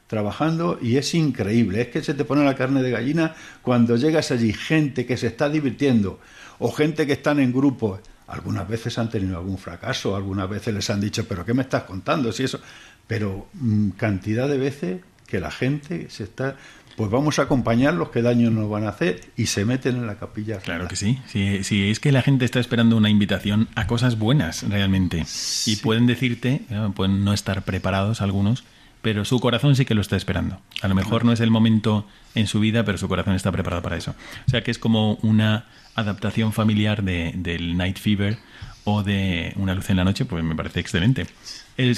trabajando 0.07 0.79
y 0.81 0.97
es 0.97 1.13
increíble. 1.13 1.81
Es 1.81 1.87
que 1.89 2.03
se 2.03 2.13
te 2.15 2.25
pone 2.25 2.43
la 2.43 2.55
carne 2.55 2.81
de 2.81 2.91
gallina 2.91 3.35
cuando 3.61 3.95
llegas 3.95 4.31
allí, 4.31 4.51
gente 4.53 5.05
que 5.05 5.17
se 5.17 5.27
está 5.27 5.49
divirtiendo 5.49 6.19
o 6.57 6.71
gente 6.71 7.05
que 7.05 7.13
están 7.13 7.39
en 7.39 7.53
grupos. 7.53 7.99
Algunas 8.27 8.67
veces 8.67 8.97
han 8.97 9.09
tenido 9.09 9.37
algún 9.37 9.57
fracaso, 9.57 10.15
algunas 10.15 10.49
veces 10.49 10.73
les 10.73 10.89
han 10.89 10.99
dicho, 10.99 11.27
pero 11.27 11.45
¿qué 11.45 11.53
me 11.53 11.63
estás 11.63 11.83
contando? 11.83 12.31
Si 12.31 12.43
eso... 12.43 12.59
Pero 13.07 13.47
mm, 13.53 13.89
cantidad 13.91 14.47
de 14.47 14.57
veces 14.59 15.01
que 15.25 15.39
la 15.39 15.49
gente 15.49 16.09
se 16.09 16.25
está 16.25 16.55
pues 16.99 17.09
vamos 17.11 17.39
a 17.39 17.43
acompañarlos, 17.43 18.09
qué 18.09 18.21
daño 18.21 18.51
nos 18.51 18.69
van 18.69 18.83
a 18.83 18.89
hacer, 18.89 19.21
y 19.37 19.45
se 19.45 19.63
meten 19.63 19.95
en 19.95 20.05
la 20.05 20.17
capilla. 20.17 20.57
Claro 20.57 20.89
que 20.89 20.97
sí. 20.97 21.17
sí. 21.29 21.89
es 21.89 21.97
que 22.01 22.11
la 22.11 22.21
gente 22.21 22.43
está 22.43 22.59
esperando 22.59 22.97
una 22.97 23.09
invitación 23.09 23.69
a 23.75 23.87
cosas 23.87 24.19
buenas, 24.19 24.67
realmente. 24.67 25.23
Y 25.65 25.77
pueden 25.77 26.07
decirte, 26.07 26.63
eh, 26.69 26.89
pueden 26.93 27.23
no 27.23 27.31
estar 27.31 27.63
preparados 27.63 28.21
algunos, 28.21 28.65
pero 29.01 29.25
su 29.25 29.39
corazón 29.39 29.75
sí 29.75 29.85
que 29.85 29.95
lo 29.95 30.01
está 30.01 30.15
esperando. 30.15 30.59
A 30.81 30.87
lo 30.87 30.95
mejor 30.95 31.25
no 31.25 31.31
es 31.31 31.39
el 31.39 31.51
momento 31.51 32.05
en 32.35 32.47
su 32.47 32.59
vida, 32.59 32.83
pero 32.83 32.97
su 32.97 33.07
corazón 33.07 33.35
está 33.35 33.51
preparado 33.51 33.81
para 33.81 33.97
eso. 33.97 34.15
O 34.47 34.49
sea 34.49 34.63
que 34.63 34.71
es 34.71 34.79
como 34.79 35.15
una 35.21 35.65
adaptación 35.95 36.53
familiar 36.53 37.03
de, 37.03 37.33
del 37.35 37.77
Night 37.77 37.97
Fever 37.97 38.37
o 38.83 39.03
de 39.03 39.53
Una 39.57 39.75
luz 39.75 39.89
en 39.89 39.97
la 39.97 40.03
noche, 40.03 40.25
pues 40.25 40.43
me 40.43 40.55
parece 40.55 40.79
excelente 40.79 41.27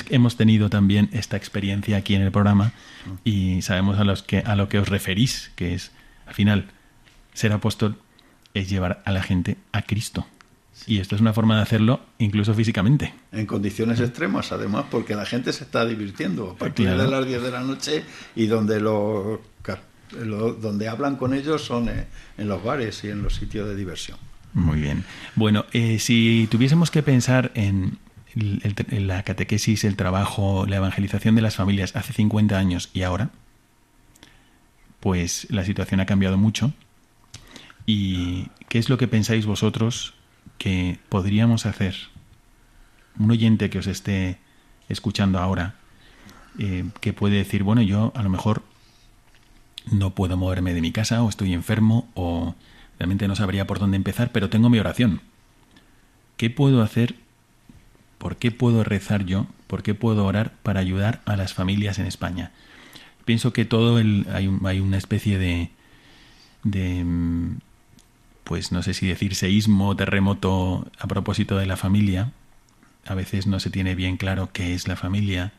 hemos 0.10 0.38
tenido 0.38 0.70
también 0.70 1.10
esta 1.12 1.38
experiencia 1.38 1.98
aquí 1.98 2.14
en 2.16 2.22
el 2.22 2.32
programa 2.32 2.74
y 3.24 3.62
sabemos 3.64 4.00
a, 4.00 4.04
los 4.04 4.22
que, 4.22 4.40
a 4.40 4.56
lo 4.56 4.70
que 4.70 4.78
os 4.78 4.88
referís, 4.88 5.52
que 5.56 5.74
es, 5.74 5.92
al 6.28 6.36
final, 6.36 6.68
ser 7.34 7.52
apóstol 7.52 7.98
es 8.54 8.70
llevar 8.70 9.02
a 9.06 9.12
la 9.12 9.24
gente 9.24 9.58
a 9.72 9.82
Cristo. 9.82 10.28
Y 10.88 11.00
esto 11.00 11.16
es 11.16 11.22
una 11.22 11.34
forma 11.34 11.56
de 11.56 11.62
hacerlo 11.62 12.02
incluso 12.18 12.54
físicamente. 12.54 13.14
En 13.32 13.46
condiciones 13.46 14.00
extremas, 14.00 14.52
además, 14.52 14.86
porque 14.90 15.16
la 15.16 15.26
gente 15.26 15.54
se 15.54 15.64
está 15.64 15.86
divirtiendo 15.86 16.52
a 16.52 16.56
partir 16.56 16.90
de 16.90 17.08
las 17.08 17.26
10 17.26 17.42
de 17.44 17.52
la 17.52 17.62
noche 17.62 18.04
y 18.36 18.48
donde 18.48 18.80
lo, 18.80 19.42
donde 20.14 20.90
hablan 20.90 21.16
con 21.16 21.34
ellos 21.34 21.64
son 21.64 21.90
en 21.90 22.48
los 22.48 22.64
bares 22.64 23.04
y 23.04 23.10
en 23.10 23.22
los 23.22 23.36
sitios 23.36 23.68
de 23.68 23.76
diversión. 23.76 24.18
Muy 24.54 24.82
bien. 24.82 25.06
Bueno, 25.36 25.66
eh, 25.72 26.00
si 26.00 26.48
tuviésemos 26.52 26.92
que 26.92 27.04
pensar 27.04 27.52
en, 27.54 27.98
la 28.34 29.24
catequesis, 29.24 29.84
el 29.84 29.96
trabajo, 29.96 30.66
la 30.66 30.78
evangelización 30.78 31.36
de 31.36 31.42
las 31.42 31.56
familias 31.56 31.96
hace 31.96 32.14
50 32.14 32.58
años 32.58 32.90
y 32.94 33.04
ahora, 33.04 33.30
pues 35.00 35.48
la 35.50 35.64
situación 35.66 36.00
ha 36.00 36.06
cambiado 36.06 36.38
mucho. 36.38 36.74
¿Y 37.86 38.48
qué 38.70 38.78
es 38.78 38.90
lo 38.90 38.98
que 38.98 39.08
pensáis 39.08 39.46
vosotros 39.46 40.14
que 40.62 41.00
podríamos 41.10 41.66
hacer? 41.66 41.96
Un 43.18 43.32
oyente 43.32 43.72
que 43.72 43.80
os 43.80 43.88
esté 43.88 44.38
escuchando 44.90 45.40
ahora, 45.40 45.74
eh, 46.60 46.86
que 47.00 47.14
puede 47.14 47.38
decir, 47.38 47.64
bueno, 47.64 47.82
yo 47.82 48.12
a 48.14 48.22
lo 48.22 48.30
mejor 48.30 48.62
no 49.92 50.12
puedo 50.12 50.38
moverme 50.38 50.76
de 50.76 50.82
mi 50.82 50.92
casa 50.92 51.24
o 51.24 51.30
estoy 51.30 51.54
enfermo 51.54 52.08
o 52.14 52.54
realmente 53.00 53.28
no 53.28 53.36
sabría 53.36 53.66
por 53.66 53.80
dónde 53.80 53.98
empezar, 53.98 54.32
pero 54.32 54.52
tengo 54.52 54.70
mi 54.70 54.78
oración. 54.78 55.22
¿Qué 56.38 56.52
puedo 56.52 56.84
hacer 56.84 57.16
¿Por 58.20 58.36
qué 58.36 58.52
puedo 58.52 58.84
rezar 58.84 59.26
yo? 59.26 59.48
¿Por 59.66 59.82
qué 59.82 59.96
puedo 59.96 60.26
orar 60.26 60.54
para 60.62 60.80
ayudar 60.80 61.24
a 61.26 61.36
las 61.38 61.56
familias 61.56 61.98
en 61.98 62.06
España? 62.06 62.52
Pienso 63.26 63.52
que 63.52 63.66
todo 63.66 63.98
el, 63.98 64.28
hay, 64.32 64.48
hay 64.64 64.80
una 64.80 65.00
especie 65.00 65.40
de, 65.40 65.72
de, 66.64 67.04
mm, 67.04 67.58
pues 68.44 68.72
no 68.72 68.84
sé 68.84 68.94
si 68.94 69.08
decir 69.08 69.36
seísmo, 69.36 69.96
terremoto 69.96 70.88
a 71.00 71.08
propósito 71.08 71.58
de 71.58 71.66
la 71.66 71.78
familia. 71.78 72.32
A 73.06 73.16
veces 73.16 73.48
no 73.48 73.60
se 73.60 73.70
tiene 73.70 73.96
bien 73.96 74.18
claro 74.18 74.50
qué 74.52 74.74
es 74.74 74.88
la 74.88 74.96
familia. 74.96 75.54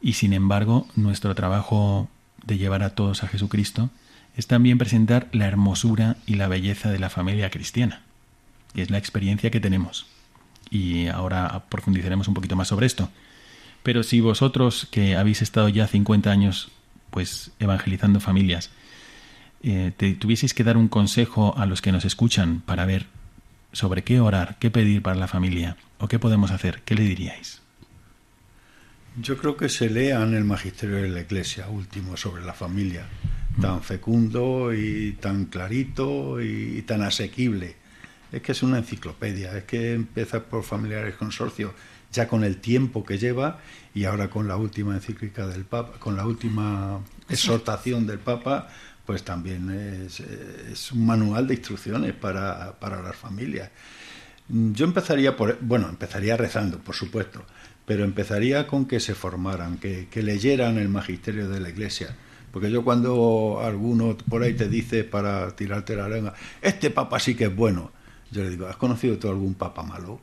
Y 0.00 0.14
sin 0.14 0.32
embargo, 0.32 0.86
nuestro 0.96 1.34
trabajo 1.34 2.08
de 2.44 2.58
llevar 2.58 2.82
a 2.82 2.94
todos 2.94 3.22
a 3.24 3.28
Jesucristo 3.28 3.90
es 4.36 4.46
también 4.46 4.78
presentar 4.78 5.28
la 5.32 5.46
hermosura 5.46 6.16
y 6.26 6.34
la 6.34 6.48
belleza 6.48 6.90
de 6.90 6.98
la 6.98 7.10
familia 7.10 7.50
cristiana. 7.50 8.02
Y 8.74 8.80
es 8.80 8.90
la 8.90 8.98
experiencia 8.98 9.50
que 9.50 9.60
tenemos 9.60 10.06
y 10.70 11.06
ahora 11.06 11.64
profundizaremos 11.68 12.28
un 12.28 12.34
poquito 12.34 12.56
más 12.56 12.68
sobre 12.68 12.86
esto. 12.86 13.08
Pero 13.82 14.02
si 14.02 14.20
vosotros 14.20 14.88
que 14.90 15.16
habéis 15.16 15.42
estado 15.42 15.68
ya 15.68 15.86
50 15.86 16.30
años 16.30 16.70
pues 17.10 17.52
evangelizando 17.60 18.18
familias, 18.18 18.70
eh, 19.64 19.92
te 19.96 20.12
tuvieseis 20.14 20.52
que 20.52 20.62
dar 20.62 20.76
un 20.76 20.88
consejo 20.88 21.56
a 21.56 21.64
los 21.64 21.80
que 21.80 21.90
nos 21.90 22.04
escuchan 22.04 22.60
para 22.60 22.84
ver 22.84 23.06
sobre 23.72 24.04
qué 24.04 24.20
orar, 24.20 24.56
qué 24.58 24.70
pedir 24.70 25.00
para 25.00 25.16
la 25.16 25.26
familia 25.26 25.76
o 25.98 26.06
qué 26.06 26.18
podemos 26.18 26.50
hacer, 26.50 26.82
¿qué 26.84 26.94
le 26.94 27.04
diríais? 27.04 27.62
Yo 29.16 29.38
creo 29.38 29.56
que 29.56 29.68
se 29.68 29.88
lean 29.88 30.34
el 30.34 30.44
magisterio 30.44 30.96
de 30.96 31.08
la 31.08 31.20
Iglesia 31.20 31.68
último 31.68 32.16
sobre 32.16 32.44
la 32.44 32.52
familia, 32.52 33.06
tan 33.60 33.82
fecundo 33.82 34.74
y 34.74 35.12
tan 35.20 35.46
clarito 35.46 36.42
y 36.42 36.82
tan 36.82 37.02
asequible. 37.02 37.76
Es 38.32 38.42
que 38.42 38.52
es 38.52 38.62
una 38.62 38.78
enciclopedia, 38.78 39.56
es 39.56 39.64
que 39.64 39.94
empieza 39.94 40.42
por 40.42 40.64
familiares 40.64 41.14
consorcios, 41.14 41.72
ya 42.12 42.28
con 42.28 42.44
el 42.44 42.58
tiempo 42.58 43.04
que 43.04 43.18
lleva 43.18 43.60
y 43.94 44.04
ahora 44.04 44.28
con 44.28 44.46
la 44.48 44.56
última 44.56 44.94
encíclica 44.94 45.46
del 45.46 45.64
Papa, 45.64 45.98
con 45.98 46.16
la 46.16 46.26
última 46.26 47.00
exhortación 47.28 48.06
del 48.06 48.18
Papa, 48.18 48.68
pues 49.06 49.22
también 49.22 49.70
es, 49.70 50.92
un 50.92 51.06
manual 51.06 51.46
de 51.46 51.54
instrucciones 51.54 52.14
para, 52.14 52.72
para, 52.78 53.02
las 53.02 53.16
familias. 53.16 53.70
Yo 54.48 54.84
empezaría 54.84 55.36
por, 55.36 55.58
bueno, 55.60 55.88
empezaría 55.88 56.36
rezando, 56.36 56.78
por 56.78 56.94
supuesto, 56.94 57.44
pero 57.86 58.04
empezaría 58.04 58.66
con 58.66 58.86
que 58.86 59.00
se 59.00 59.14
formaran, 59.14 59.78
que, 59.78 60.08
que 60.10 60.22
leyeran 60.22 60.78
el 60.78 60.88
magisterio 60.88 61.48
de 61.48 61.60
la 61.60 61.68
Iglesia, 61.68 62.16
Porque 62.50 62.70
yo 62.70 62.84
cuando 62.84 63.60
alguno 63.62 64.16
por 64.16 64.42
ahí 64.42 64.54
te 64.54 64.68
dice 64.68 65.04
para 65.04 65.54
tirarte 65.56 65.96
la 65.96 66.08
lengua, 66.08 66.34
este 66.62 66.90
papa 66.90 67.18
sí 67.18 67.34
que 67.34 67.44
es 67.44 67.54
bueno, 67.54 67.90
yo 68.30 68.42
le 68.42 68.50
digo, 68.50 68.66
¿has 68.66 68.76
conocido 68.76 69.18
tú 69.18 69.28
algún 69.28 69.54
papa 69.54 69.82
malo? 69.82 70.20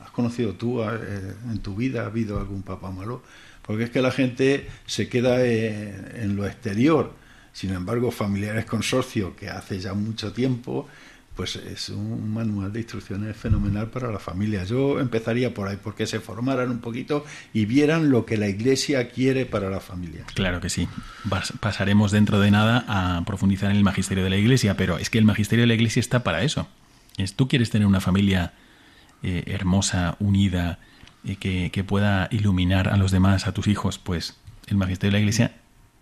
¿Has 0.00 0.10
conocido 0.10 0.54
tú 0.54 0.82
eh, 0.82 1.34
en 1.50 1.58
tu 1.58 1.76
vida, 1.76 2.02
ha 2.02 2.06
habido 2.06 2.38
algún 2.38 2.62
papa 2.62 2.90
malo? 2.90 3.22
Porque 3.62 3.84
es 3.84 3.90
que 3.90 4.02
la 4.02 4.10
gente 4.10 4.68
se 4.86 5.08
queda 5.08 5.44
en, 5.44 6.12
en 6.16 6.36
lo 6.36 6.46
exterior. 6.46 7.23
Sin 7.54 7.72
embargo, 7.72 8.10
familiares 8.10 8.66
consorcio 8.66 9.34
que 9.34 9.48
hace 9.48 9.78
ya 9.78 9.94
mucho 9.94 10.32
tiempo 10.32 10.86
pues 11.36 11.56
es 11.56 11.88
un 11.88 12.32
manual 12.32 12.72
de 12.72 12.80
instrucciones 12.80 13.36
fenomenal 13.36 13.88
para 13.88 14.12
la 14.12 14.18
familia. 14.18 14.64
Yo 14.64 15.00
empezaría 15.00 15.52
por 15.52 15.68
ahí, 15.68 15.78
porque 15.82 16.06
se 16.06 16.20
formaran 16.20 16.70
un 16.70 16.78
poquito 16.78 17.24
y 17.52 17.66
vieran 17.66 18.10
lo 18.10 18.24
que 18.24 18.36
la 18.36 18.46
Iglesia 18.46 19.08
quiere 19.08 19.44
para 19.44 19.68
la 19.68 19.80
familia. 19.80 20.24
Claro 20.34 20.60
que 20.60 20.70
sí. 20.70 20.88
Pasaremos 21.60 22.12
dentro 22.12 22.38
de 22.38 22.50
nada 22.50 22.84
a 22.86 23.24
profundizar 23.24 23.70
en 23.70 23.76
el 23.76 23.82
magisterio 23.82 24.22
de 24.22 24.30
la 24.30 24.36
Iglesia, 24.36 24.76
pero 24.76 24.98
es 24.98 25.10
que 25.10 25.18
el 25.18 25.24
magisterio 25.24 25.64
de 25.64 25.68
la 25.68 25.74
Iglesia 25.74 26.00
está 26.00 26.22
para 26.22 26.42
eso. 26.42 26.68
Es, 27.16 27.34
tú 27.34 27.48
quieres 27.48 27.70
tener 27.70 27.86
una 27.86 28.00
familia 28.00 28.52
eh, 29.22 29.42
hermosa, 29.46 30.16
unida, 30.20 30.78
eh, 31.24 31.34
que, 31.36 31.70
que 31.72 31.82
pueda 31.82 32.28
iluminar 32.30 32.88
a 32.88 32.96
los 32.96 33.10
demás, 33.10 33.48
a 33.48 33.52
tus 33.52 33.66
hijos, 33.66 33.98
pues 33.98 34.36
el 34.68 34.76
magisterio 34.76 35.10
de 35.10 35.18
la 35.18 35.20
Iglesia 35.20 35.52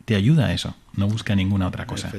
te 0.05 0.15
ayuda 0.15 0.47
a 0.47 0.53
eso, 0.53 0.75
no 0.97 1.09
busca 1.09 1.35
ninguna 1.35 1.69
otra 1.69 1.87
cosa. 1.87 2.13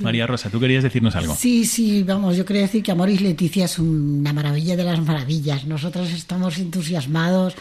María 0.00 0.26
Rosa, 0.26 0.50
tú 0.50 0.60
querías 0.60 0.82
decirnos 0.82 1.16
algo. 1.16 1.34
Sí, 1.34 1.64
sí, 1.64 2.02
vamos, 2.02 2.36
yo 2.36 2.44
quería 2.44 2.62
decir 2.62 2.82
que 2.82 2.92
Amoris 2.92 3.20
Leticia 3.20 3.64
es 3.64 3.78
una 3.78 4.32
maravilla 4.32 4.76
de 4.76 4.84
las 4.84 5.00
maravillas. 5.00 5.64
Nosotros 5.64 6.10
estamos 6.10 6.58
entusiasmados. 6.58 7.54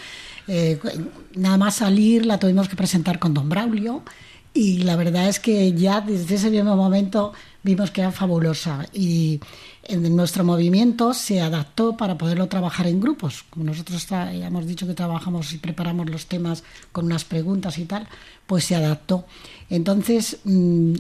Eh, 0.48 0.80
nada 1.36 1.58
más 1.58 1.76
salir 1.76 2.26
la 2.26 2.38
tuvimos 2.38 2.68
que 2.68 2.76
presentar 2.76 3.18
con 3.18 3.34
Don 3.34 3.48
Braulio 3.48 4.04
y 4.54 4.80
la 4.80 4.96
verdad 4.96 5.30
es 5.30 5.40
que 5.40 5.74
ya 5.74 6.02
desde 6.02 6.36
ese 6.36 6.52
mismo 6.52 6.76
momento 6.76 7.34
vimos 7.64 7.90
que 7.90 8.02
era 8.02 8.12
fabulosa 8.12 8.86
y 8.94 9.40
en 9.84 10.16
nuestro 10.16 10.44
movimiento 10.44 11.14
se 11.14 11.42
adaptó 11.42 11.98
para 11.98 12.18
poderlo 12.18 12.48
trabajar 12.48 12.86
en 12.88 13.00
grupos. 13.00 13.46
Como 13.50 13.66
nosotros 13.66 14.06
hemos 14.12 14.68
dicho 14.68 14.86
que 14.86 14.94
trabajamos 14.94 15.54
y 15.54 15.58
preparamos 15.58 16.10
los 16.10 16.28
temas 16.28 16.64
con 16.92 17.06
unas 17.06 17.26
preguntas 17.26 17.78
y 17.80 17.86
tal, 17.86 18.08
pues 18.46 18.66
se 18.66 18.76
adaptó. 18.76 19.26
Entonces, 19.74 20.38
mm, 20.44 20.94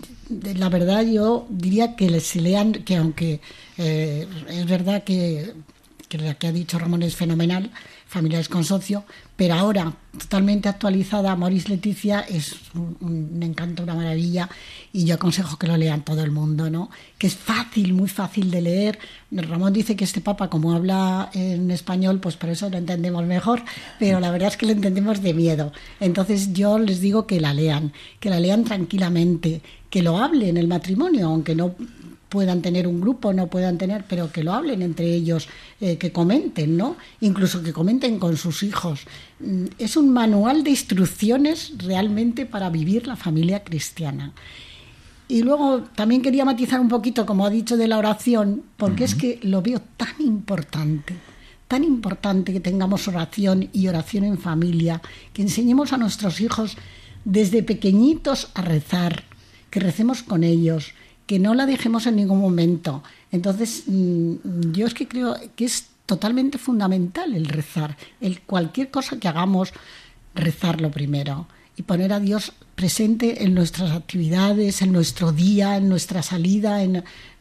la 0.55 0.67
verdad 0.67 1.05
yo 1.05 1.45
diría 1.47 1.95
que 1.95 2.19
se 2.19 2.41
lean, 2.41 2.71
que 2.71 2.95
aunque 2.95 3.39
eh, 3.77 4.27
es 4.49 4.65
verdad 4.65 5.03
que, 5.03 5.53
que 6.09 6.17
lo 6.17 6.35
que 6.39 6.47
ha 6.47 6.51
dicho 6.51 6.79
Ramón 6.79 7.03
es 7.03 7.15
fenomenal, 7.15 7.69
Familiares 8.13 8.47
con 8.47 8.63
Socio, 8.63 9.05
pero 9.35 9.55
ahora 9.55 9.91
totalmente 10.19 10.69
actualizada, 10.69 11.35
Moris 11.35 11.67
Leticia 11.67 12.19
es 12.19 12.55
un, 12.75 13.39
encanto, 13.41 13.81
una 13.81 13.95
maravilla, 13.95 14.47
y 14.91 15.05
yo 15.05 15.15
aconsejo 15.15 15.57
que 15.57 15.65
lo 15.65 15.75
lean 15.77 16.05
todo 16.05 16.23
el 16.23 16.29
mundo, 16.29 16.69
¿no? 16.69 16.91
Que 17.17 17.25
es 17.25 17.35
fácil, 17.35 17.93
muy 17.93 18.07
fácil 18.07 18.51
de 18.51 18.61
leer. 18.61 18.99
Ramón 19.31 19.73
dice 19.73 19.95
que 19.95 20.03
este 20.03 20.21
papa, 20.21 20.47
como 20.47 20.73
habla 20.73 21.31
en 21.33 21.71
español, 21.71 22.19
pues 22.19 22.35
por 22.35 22.51
eso 22.51 22.69
lo 22.69 22.77
entendemos 22.77 23.25
mejor, 23.25 23.63
pero 23.97 24.19
la 24.19 24.29
verdad 24.29 24.49
es 24.49 24.57
que 24.57 24.67
lo 24.67 24.73
entendemos 24.73 25.23
de 25.23 25.33
miedo. 25.33 25.73
Entonces 25.99 26.53
yo 26.53 26.77
les 26.77 27.01
digo 27.01 27.25
que 27.25 27.41
la 27.41 27.55
lean, 27.55 27.93
que 28.19 28.29
la 28.29 28.39
lean 28.39 28.63
tranquilamente, 28.63 29.63
que 29.89 30.03
lo 30.03 30.19
hablen 30.19 30.49
en 30.49 30.57
el 30.57 30.67
matrimonio, 30.67 31.29
aunque 31.29 31.55
no 31.55 31.75
puedan 32.33 32.63
tener 32.63 32.87
un 32.87 32.99
grupo, 32.99 33.31
no 33.31 33.45
puedan 33.45 33.77
tener, 33.77 34.05
pero 34.09 34.31
que 34.31 34.41
lo 34.41 34.53
hablen 34.53 34.81
entre 34.81 35.05
ellos, 35.05 35.47
eh, 35.79 35.99
que 35.99 36.11
comenten, 36.11 36.75
¿no? 36.75 36.97
Incluso 37.21 37.61
que 37.61 37.71
comenten 37.71 38.17
con 38.17 38.37
sus 38.37 38.63
hijos. 38.63 39.01
Mm, 39.39 39.65
es 39.77 39.95
un 39.97 40.11
manual 40.11 40.63
de 40.63 40.71
instrucciones 40.71 41.73
realmente 41.77 42.47
para 42.47 42.71
vivir 42.71 43.05
la 43.05 43.15
familia 43.15 43.63
cristiana. 43.63 44.33
Y 45.27 45.43
luego 45.43 45.83
también 45.95 46.23
quería 46.23 46.43
matizar 46.43 46.79
un 46.79 46.89
poquito, 46.89 47.27
como 47.27 47.45
ha 47.45 47.51
dicho, 47.51 47.77
de 47.77 47.87
la 47.87 47.99
oración, 47.99 48.63
porque 48.77 49.03
es 49.03 49.13
que 49.13 49.39
lo 49.43 49.61
veo 49.61 49.79
tan 49.95 50.15
importante, 50.17 51.13
tan 51.67 51.83
importante 51.83 52.51
que 52.51 52.61
tengamos 52.61 53.07
oración 53.07 53.69
y 53.73 53.89
oración 53.89 54.23
en 54.23 54.39
familia, 54.39 55.03
que 55.33 55.43
enseñemos 55.43 55.93
a 55.93 55.97
nuestros 55.97 56.41
hijos 56.41 56.77
desde 57.25 57.61
pequeñitos 57.61 58.49
a 58.55 58.63
rezar, 58.63 59.23
que 59.69 59.79
recemos 59.79 60.23
con 60.23 60.43
ellos, 60.43 60.95
que 61.25 61.39
no 61.39 61.53
la 61.53 61.65
dejemos 61.65 62.05
en 62.07 62.15
ningún 62.15 62.39
momento. 62.39 63.03
Entonces, 63.31 63.83
mm, 63.87 64.71
yo 64.71 64.87
es 64.87 64.93
que 64.93 65.07
creo 65.07 65.35
que 65.55 65.65
es 65.65 65.87
totalmente 66.05 66.57
fundamental 66.57 67.33
el 67.33 67.45
rezar, 67.45 67.97
el 68.21 68.41
cualquier 68.41 68.91
cosa 68.91 69.19
que 69.19 69.27
hagamos, 69.27 69.73
rezarlo 70.35 70.91
primero 70.91 71.47
y 71.75 71.83
poner 71.83 72.13
a 72.13 72.19
Dios 72.19 72.53
presente 72.75 73.43
en 73.43 73.53
nuestras 73.53 73.91
actividades, 73.91 74.81
en 74.81 74.91
nuestro 74.91 75.31
día, 75.31 75.77
en 75.77 75.89
nuestra 75.89 76.21
salida. 76.21 76.83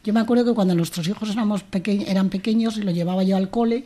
Yo 0.03 0.13
me 0.13 0.19
acuerdo 0.19 0.45
que 0.45 0.53
cuando 0.53 0.75
nuestros 0.75 1.07
hijos 1.07 1.29
éramos 1.29 1.63
eran 1.85 2.29
pequeños 2.29 2.77
y 2.77 2.81
lo 2.81 2.91
llevaba 2.91 3.23
yo 3.23 3.35
al 3.35 3.49
cole, 3.49 3.85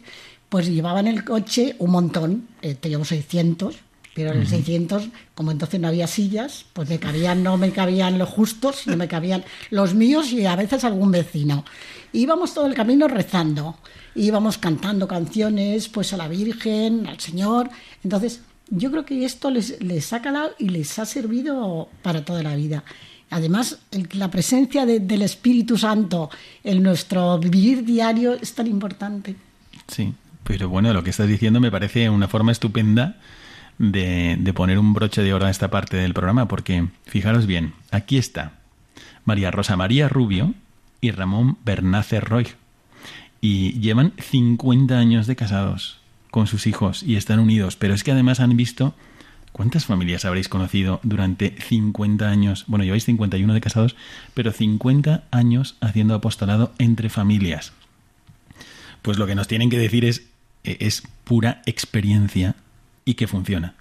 pues 0.50 0.68
llevaba 0.68 1.00
en 1.00 1.08
el 1.08 1.24
coche 1.24 1.76
un 1.80 1.92
montón, 1.92 2.48
eh, 2.62 2.76
teníamos 2.76 3.10
600, 3.10 3.76
pero 4.18 4.32
en 4.32 4.40
el 4.40 4.48
600, 4.48 5.10
como 5.36 5.52
entonces 5.52 5.80
no 5.80 5.90
había 5.90 6.08
sillas, 6.08 6.66
pues 6.74 6.90
me 6.90 6.98
cabían, 6.98 7.44
no 7.44 7.56
me 7.56 7.70
cabían 7.70 8.18
los 8.18 8.28
justos, 8.28 8.78
sino 8.78 8.98
me 8.98 9.08
cabían 9.08 9.46
los 9.70 9.94
míos 9.94 10.32
y 10.32 10.48
a 10.48 10.56
veces 10.56 10.84
algún 10.84 11.12
vecino. 11.12 11.64
íbamos 12.14 12.56
todo 12.56 12.66
el 12.66 12.74
camino 12.74 13.08
rezando, 13.08 13.78
íbamos 14.16 14.58
cantando 14.58 15.08
canciones 15.08 15.88
pues 15.88 16.14
a 16.14 16.18
la 16.18 16.28
Virgen, 16.28 17.06
al 17.06 17.20
Señor. 17.20 17.70
Entonces, 18.04 18.42
yo 18.72 18.90
creo 18.90 19.06
que 19.06 19.24
esto 19.24 19.52
les, 19.52 19.80
les 19.84 20.12
ha 20.14 20.20
calado 20.24 20.50
y 20.58 20.70
les 20.70 20.98
ha 20.98 21.06
servido 21.06 21.88
para 22.02 22.26
toda 22.26 22.42
la 22.42 22.56
vida. 22.56 22.84
Además, 23.30 23.78
la 24.14 24.32
presencia 24.32 24.88
del 24.88 25.22
Espíritu 25.22 25.78
Santo 25.78 26.32
en 26.64 26.82
nuestro 26.82 27.38
vivir 27.38 27.86
diario 27.86 28.34
es 28.34 28.56
tan 28.56 28.66
importante. 28.66 29.36
Sí, 29.88 30.12
pero 30.44 30.70
bueno, 30.70 30.92
lo 30.92 31.04
que 31.04 31.12
estás 31.12 31.28
diciendo 31.28 31.60
me 31.60 31.70
parece 31.70 32.10
una 32.10 32.28
forma 32.28 32.52
estupenda 32.52 33.18
de, 33.78 34.54
poner 34.56 34.80
un 34.80 34.94
broche 34.94 35.22
de 35.22 35.34
oro 35.34 35.46
a 35.46 35.50
esta 35.50 35.70
parte 35.70 35.98
del 35.98 36.14
programa, 36.14 36.48
porque 36.48 36.88
fijaros 37.06 37.46
bien, 37.46 37.74
aquí 37.92 38.18
está 38.18 38.54
María 39.26 39.52
Rosa 39.52 39.76
María 39.76 40.10
Rubio 40.10 40.54
y 41.02 41.12
Ramón 41.12 41.58
Bernácer 41.64 42.24
Roy. 42.24 42.48
Y 43.40 43.80
llevan 43.80 44.14
50 44.18 44.98
años 44.98 45.28
de 45.28 45.36
casados 45.36 46.00
con 46.32 46.48
sus 46.48 46.66
hijos 46.66 47.04
y 47.04 47.16
están 47.16 47.40
unidos, 47.40 47.76
pero 47.76 47.94
es 47.94 48.04
que 48.04 48.12
además 48.12 48.40
han 48.40 48.58
visto 48.58 48.96
¿Cuántas 49.58 49.88
familias 49.88 50.24
habréis 50.24 50.50
conocido 50.50 51.00
durante 51.02 51.56
50 51.60 52.30
años? 52.30 52.66
Bueno, 52.68 52.86
lleváis 52.86 53.06
51 53.06 53.56
de 53.56 53.60
casados, 53.60 53.96
pero 54.36 54.52
50 54.52 55.24
años 55.32 55.78
haciendo 55.82 56.14
apostolado 56.14 56.74
entre 56.78 57.10
familias. 57.10 57.74
Pues 59.02 59.18
lo 59.18 59.26
que 59.26 59.34
nos 59.34 59.48
tienen 59.48 59.72
que 59.72 59.80
decir 59.80 60.06
es, 60.06 60.28
es 60.64 61.02
pura 61.24 61.64
experiencia 61.66 62.54
y 63.08 63.14
que 63.14 63.26
funciona. 63.26 63.74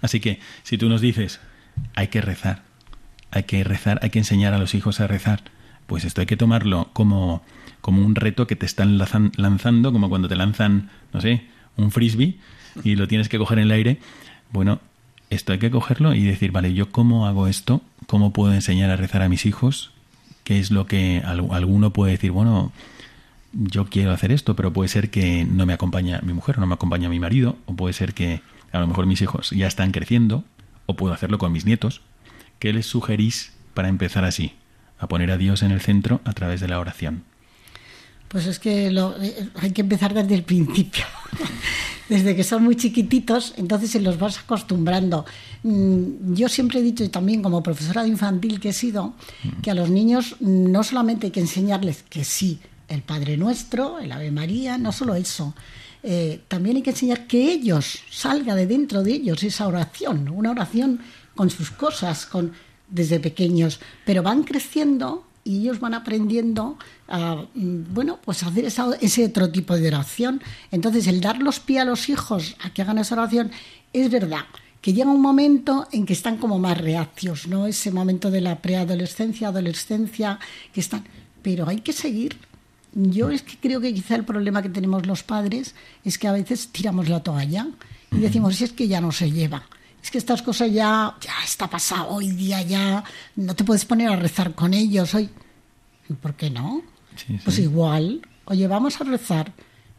Así 0.00 0.20
que 0.20 0.38
si 0.62 0.78
tú 0.78 0.88
nos 0.88 1.00
dices, 1.00 1.40
hay 1.96 2.08
que 2.08 2.20
rezar, 2.20 2.62
hay 3.32 3.42
que 3.42 3.64
rezar, 3.64 3.98
hay 4.02 4.10
que 4.10 4.20
enseñar 4.20 4.54
a 4.54 4.58
los 4.58 4.74
hijos 4.74 5.00
a 5.00 5.08
rezar, 5.08 5.42
pues 5.88 6.04
esto 6.04 6.20
hay 6.20 6.28
que 6.28 6.36
tomarlo 6.36 6.88
como, 6.92 7.42
como 7.80 8.06
un 8.06 8.14
reto 8.14 8.46
que 8.46 8.54
te 8.54 8.66
están 8.66 8.96
lanzando, 8.96 9.92
como 9.92 10.08
cuando 10.08 10.28
te 10.28 10.36
lanzan, 10.36 10.90
no 11.12 11.20
sé, 11.20 11.42
un 11.76 11.90
frisbee 11.90 12.38
y 12.84 12.94
lo 12.94 13.08
tienes 13.08 13.28
que 13.28 13.36
coger 13.36 13.58
en 13.58 13.64
el 13.64 13.72
aire. 13.72 13.98
Bueno, 14.52 14.80
esto 15.28 15.52
hay 15.52 15.58
que 15.58 15.72
cogerlo 15.72 16.14
y 16.14 16.22
decir, 16.22 16.52
vale, 16.52 16.72
¿yo 16.72 16.92
cómo 16.92 17.26
hago 17.26 17.48
esto? 17.48 17.82
¿Cómo 18.06 18.32
puedo 18.32 18.54
enseñar 18.54 18.90
a 18.90 18.96
rezar 18.96 19.22
a 19.22 19.28
mis 19.28 19.44
hijos? 19.44 19.90
¿Qué 20.44 20.60
es 20.60 20.70
lo 20.70 20.86
que 20.86 21.20
alguno 21.24 21.92
puede 21.92 22.12
decir? 22.12 22.30
Bueno, 22.30 22.72
yo 23.52 23.86
quiero 23.86 24.12
hacer 24.12 24.30
esto, 24.30 24.54
pero 24.54 24.72
puede 24.72 24.88
ser 24.88 25.10
que 25.10 25.44
no 25.44 25.66
me 25.66 25.72
acompaña 25.72 26.20
mi 26.22 26.32
mujer, 26.32 26.58
no 26.58 26.66
me 26.66 26.74
acompaña 26.74 27.08
mi 27.08 27.18
marido, 27.18 27.56
o 27.66 27.74
puede 27.74 27.92
ser 27.92 28.14
que 28.14 28.40
a 28.72 28.80
lo 28.80 28.86
mejor 28.86 29.06
mis 29.06 29.22
hijos 29.22 29.50
ya 29.50 29.66
están 29.66 29.92
creciendo, 29.92 30.44
o 30.86 30.94
puedo 30.94 31.14
hacerlo 31.14 31.38
con 31.38 31.52
mis 31.52 31.64
nietos, 31.64 32.02
¿qué 32.58 32.72
les 32.72 32.86
sugerís 32.86 33.52
para 33.74 33.88
empezar 33.88 34.24
así? 34.24 34.54
A 34.98 35.08
poner 35.08 35.30
a 35.30 35.36
Dios 35.36 35.62
en 35.62 35.70
el 35.70 35.80
centro 35.80 36.20
a 36.24 36.32
través 36.32 36.60
de 36.60 36.68
la 36.68 36.80
oración. 36.80 37.24
Pues 38.28 38.46
es 38.46 38.58
que 38.58 38.88
eh, 38.88 39.48
hay 39.60 39.70
que 39.72 39.80
empezar 39.80 40.12
desde 40.12 40.34
el 40.34 40.42
principio. 40.42 41.04
desde 42.08 42.34
que 42.36 42.44
son 42.44 42.64
muy 42.64 42.76
chiquititos, 42.76 43.54
entonces 43.56 43.90
se 43.90 44.00
los 44.00 44.18
vas 44.18 44.38
acostumbrando. 44.38 45.24
Mm, 45.62 46.34
yo 46.34 46.48
siempre 46.48 46.80
he 46.80 46.82
dicho, 46.82 47.04
y 47.04 47.08
también 47.08 47.42
como 47.42 47.62
profesora 47.62 48.02
de 48.02 48.08
infantil 48.08 48.60
que 48.60 48.70
he 48.70 48.72
sido, 48.72 49.14
que 49.62 49.70
a 49.70 49.74
los 49.74 49.90
niños 49.90 50.36
no 50.40 50.82
solamente 50.82 51.26
hay 51.26 51.32
que 51.32 51.40
enseñarles 51.40 52.04
que 52.08 52.24
sí, 52.24 52.60
el 52.88 53.02
Padre 53.02 53.36
Nuestro, 53.36 53.98
el 53.98 54.12
Ave 54.12 54.30
María, 54.30 54.78
no 54.78 54.92
solo 54.92 55.14
eso, 55.14 55.54
eh, 56.02 56.40
también 56.48 56.76
hay 56.76 56.82
que 56.82 56.90
enseñar 56.90 57.26
que 57.26 57.50
ellos, 57.52 58.00
salga 58.10 58.54
de 58.54 58.66
dentro 58.66 59.02
de 59.02 59.12
ellos 59.12 59.42
esa 59.42 59.66
oración, 59.66 60.28
una 60.28 60.50
oración 60.50 61.00
con 61.34 61.50
sus 61.50 61.70
cosas, 61.70 62.26
con 62.26 62.52
desde 62.88 63.20
pequeños, 63.20 63.80
pero 64.04 64.22
van 64.22 64.44
creciendo 64.44 65.24
y 65.44 65.60
ellos 65.60 65.80
van 65.80 65.94
aprendiendo 65.94 66.78
a, 67.06 67.46
mm, 67.54 67.94
bueno, 67.94 68.18
pues 68.24 68.42
hacer 68.42 68.66
ese 69.00 69.24
otro 69.24 69.50
tipo 69.50 69.76
de 69.76 69.88
oración. 69.88 70.42
Entonces, 70.70 71.06
el 71.06 71.20
dar 71.20 71.38
los 71.38 71.60
pies 71.60 71.80
a 71.80 71.84
los 71.84 72.08
hijos 72.08 72.56
a 72.60 72.70
que 72.70 72.82
hagan 72.82 72.98
esa 72.98 73.14
oración 73.14 73.50
es 73.92 74.10
verdad 74.10 74.44
que 74.80 74.92
llega 74.92 75.10
un 75.10 75.20
momento 75.20 75.88
en 75.90 76.06
que 76.06 76.12
están 76.12 76.36
como 76.36 76.58
más 76.58 76.78
reacios, 76.78 77.48
¿no? 77.48 77.66
Ese 77.66 77.90
momento 77.90 78.30
de 78.30 78.40
la 78.40 78.60
preadolescencia, 78.60 79.48
adolescencia, 79.48 80.38
que 80.72 80.80
están... 80.80 81.04
Pero 81.42 81.68
hay 81.68 81.80
que 81.80 81.92
seguir. 81.92 82.36
Yo 82.92 83.30
es 83.30 83.42
que 83.42 83.56
creo 83.58 83.80
que 83.80 83.92
quizá 83.92 84.14
el 84.16 84.24
problema 84.24 84.62
que 84.62 84.68
tenemos 84.68 85.06
los 85.06 85.22
padres 85.22 85.74
es 86.04 86.18
que 86.18 86.28
a 86.28 86.32
veces 86.32 86.68
tiramos 86.68 87.08
la 87.08 87.22
toalla 87.22 87.66
y 88.10 88.18
decimos, 88.18 88.56
si 88.56 88.64
es 88.64 88.72
que 88.72 88.88
ya 88.88 89.00
no 89.00 89.12
se 89.12 89.30
lleva. 89.30 89.62
Es 90.02 90.10
que 90.10 90.18
estas 90.18 90.42
cosas 90.42 90.72
ya, 90.72 91.14
ya 91.20 91.32
está 91.44 91.68
pasado, 91.68 92.08
hoy 92.08 92.30
día 92.30 92.62
ya 92.62 93.04
no 93.36 93.54
te 93.54 93.64
puedes 93.64 93.84
poner 93.84 94.10
a 94.10 94.16
rezar 94.16 94.54
con 94.54 94.74
ellos. 94.74 95.14
Hoy... 95.14 95.28
¿Por 96.22 96.34
qué 96.34 96.48
no? 96.48 96.82
Pues 97.44 97.58
igual, 97.58 98.22
oye, 98.46 98.66
vamos 98.66 99.00
a 99.00 99.04
rezar. 99.04 99.52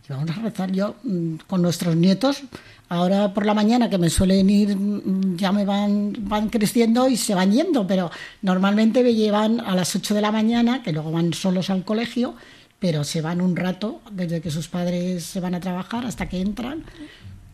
Y 0.07 0.11
vamos 0.11 0.31
a 0.31 0.41
rezar 0.41 0.71
yo 0.71 0.95
mm, 1.03 1.35
con 1.47 1.61
nuestros 1.61 1.95
nietos. 1.95 2.41
Ahora 2.87 3.31
por 3.31 3.45
la 3.45 3.53
mañana 3.53 3.89
que 3.89 3.99
me 3.99 4.09
suelen 4.09 4.49
ir, 4.49 4.75
mm, 4.75 5.37
ya 5.37 5.51
me 5.51 5.65
van, 5.65 6.15
van 6.21 6.49
creciendo 6.49 7.07
y 7.07 7.15
se 7.15 7.35
van 7.35 7.51
yendo, 7.51 7.85
pero 7.85 8.09
normalmente 8.41 9.03
me 9.03 9.13
llevan 9.13 9.59
a 9.59 9.75
las 9.75 9.95
8 9.95 10.15
de 10.15 10.21
la 10.21 10.31
mañana, 10.31 10.81
que 10.81 10.91
luego 10.91 11.11
van 11.11 11.33
solos 11.33 11.69
al 11.69 11.83
colegio, 11.83 12.35
pero 12.79 13.03
se 13.03 13.21
van 13.21 13.41
un 13.41 13.55
rato 13.55 14.01
desde 14.11 14.41
que 14.41 14.51
sus 14.51 14.67
padres 14.67 15.23
se 15.23 15.39
van 15.39 15.55
a 15.55 15.59
trabajar 15.59 16.05
hasta 16.05 16.29
que 16.29 16.41
entran. 16.41 16.83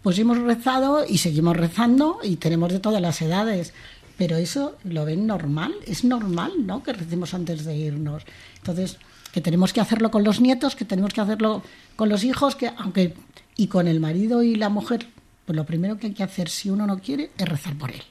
Pues 0.03 0.19
hemos 0.19 0.37
rezado 0.37 1.03
y 1.07 1.17
seguimos 1.17 1.57
rezando 1.57 2.19
y 2.23 2.35
tenemos 2.35 2.71
de 2.71 2.79
todas 2.79 3.01
las 3.01 3.21
edades. 3.21 3.73
Pero 4.17 4.37
eso 4.37 4.77
lo 4.83 5.03
ven 5.03 5.27
normal, 5.27 5.73
es 5.85 6.05
normal, 6.05 6.53
¿no? 6.65 6.83
Que 6.83 6.93
recemos 6.93 7.33
antes 7.33 7.65
de 7.65 7.75
irnos. 7.75 8.23
Entonces, 8.57 8.97
que 9.33 9.41
tenemos 9.41 9.73
que 9.73 9.81
hacerlo 9.81 10.11
con 10.11 10.23
los 10.23 10.39
nietos, 10.39 10.75
que 10.75 10.85
tenemos 10.85 11.11
que 11.11 11.21
hacerlo 11.21 11.63
con 11.95 12.07
los 12.07 12.23
hijos, 12.23 12.55
que 12.55 12.71
aunque 12.77 13.13
y 13.57 13.67
con 13.67 13.87
el 13.87 13.99
marido 13.99 14.43
y 14.43 14.55
la 14.55 14.69
mujer, 14.69 15.07
pues 15.45 15.55
lo 15.55 15.65
primero 15.65 15.97
que 15.97 16.07
hay 16.07 16.13
que 16.13 16.23
hacer 16.23 16.49
si 16.49 16.69
uno 16.69 16.85
no 16.85 16.99
quiere 16.99 17.31
es 17.37 17.49
rezar 17.49 17.73
por 17.75 17.91
él. 17.91 18.01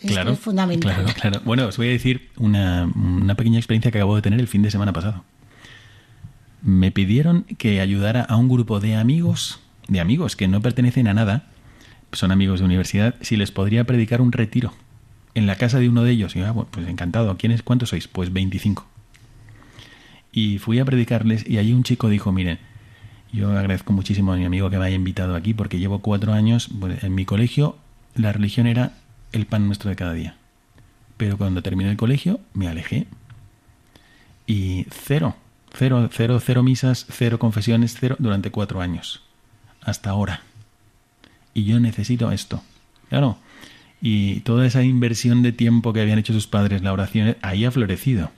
Esto 0.00 0.30
es 0.30 0.38
fundamental. 0.38 0.94
Claro, 0.94 1.08
claro. 1.20 1.40
Bueno, 1.44 1.66
os 1.66 1.76
voy 1.76 1.88
a 1.88 1.90
decir 1.90 2.28
una, 2.36 2.84
una 2.94 3.34
pequeña 3.34 3.58
experiencia 3.58 3.90
que 3.90 3.98
acabo 3.98 4.14
de 4.14 4.22
tener 4.22 4.38
el 4.38 4.46
fin 4.46 4.62
de 4.62 4.70
semana 4.70 4.92
pasado. 4.92 5.24
Me 6.68 6.90
pidieron 6.90 7.44
que 7.56 7.80
ayudara 7.80 8.22
a 8.22 8.36
un 8.36 8.48
grupo 8.48 8.80
de 8.80 8.96
amigos, 8.96 9.60
de 9.88 10.00
amigos 10.00 10.36
que 10.36 10.48
no 10.48 10.60
pertenecen 10.60 11.08
a 11.08 11.14
nada, 11.14 11.46
son 12.12 12.30
amigos 12.30 12.60
de 12.60 12.66
universidad, 12.66 13.14
si 13.20 13.36
les 13.36 13.50
podría 13.50 13.84
predicar 13.84 14.20
un 14.20 14.32
retiro 14.32 14.72
en 15.34 15.46
la 15.46 15.56
casa 15.56 15.78
de 15.78 15.88
uno 15.88 16.02
de 16.02 16.10
ellos. 16.10 16.36
Y 16.36 16.40
yo, 16.40 16.46
ah, 16.46 16.66
pues 16.70 16.86
encantado. 16.86 17.36
¿Quiénes, 17.38 17.62
¿Cuántos 17.62 17.88
sois? 17.88 18.08
Pues 18.08 18.32
25 18.32 18.86
y 20.32 20.58
fui 20.58 20.78
a 20.78 20.84
predicarles 20.84 21.48
y 21.48 21.58
allí 21.58 21.72
un 21.72 21.82
chico 21.82 22.08
dijo, 22.08 22.32
miren, 22.32 22.58
yo 23.32 23.50
agradezco 23.50 23.92
muchísimo 23.92 24.32
a 24.32 24.36
mi 24.36 24.44
amigo 24.44 24.70
que 24.70 24.78
me 24.78 24.86
haya 24.86 24.96
invitado 24.96 25.34
aquí 25.34 25.54
porque 25.54 25.78
llevo 25.78 26.00
cuatro 26.00 26.32
años, 26.32 26.68
en 27.02 27.14
mi 27.14 27.24
colegio 27.24 27.76
la 28.14 28.32
religión 28.32 28.66
era 28.66 28.92
el 29.32 29.46
pan 29.46 29.66
nuestro 29.66 29.90
de 29.90 29.96
cada 29.96 30.12
día. 30.12 30.36
Pero 31.16 31.36
cuando 31.36 31.62
terminé 31.62 31.90
el 31.90 31.96
colegio 31.96 32.40
me 32.54 32.68
alejé 32.68 33.06
y 34.46 34.86
cero, 34.90 35.36
cero, 35.72 36.08
cero, 36.12 36.40
cero 36.44 36.62
misas, 36.62 37.06
cero 37.10 37.38
confesiones, 37.38 37.96
cero 37.98 38.16
durante 38.18 38.50
cuatro 38.50 38.80
años. 38.80 39.22
Hasta 39.80 40.10
ahora. 40.10 40.42
Y 41.54 41.64
yo 41.64 41.80
necesito 41.80 42.30
esto. 42.30 42.62
Claro. 43.08 43.38
Y 44.00 44.40
toda 44.40 44.66
esa 44.66 44.82
inversión 44.82 45.42
de 45.42 45.52
tiempo 45.52 45.92
que 45.92 46.00
habían 46.00 46.18
hecho 46.18 46.32
sus 46.32 46.46
padres, 46.46 46.82
la 46.82 46.92
oración, 46.92 47.36
ahí 47.42 47.64
ha 47.64 47.70
florecido 47.70 48.30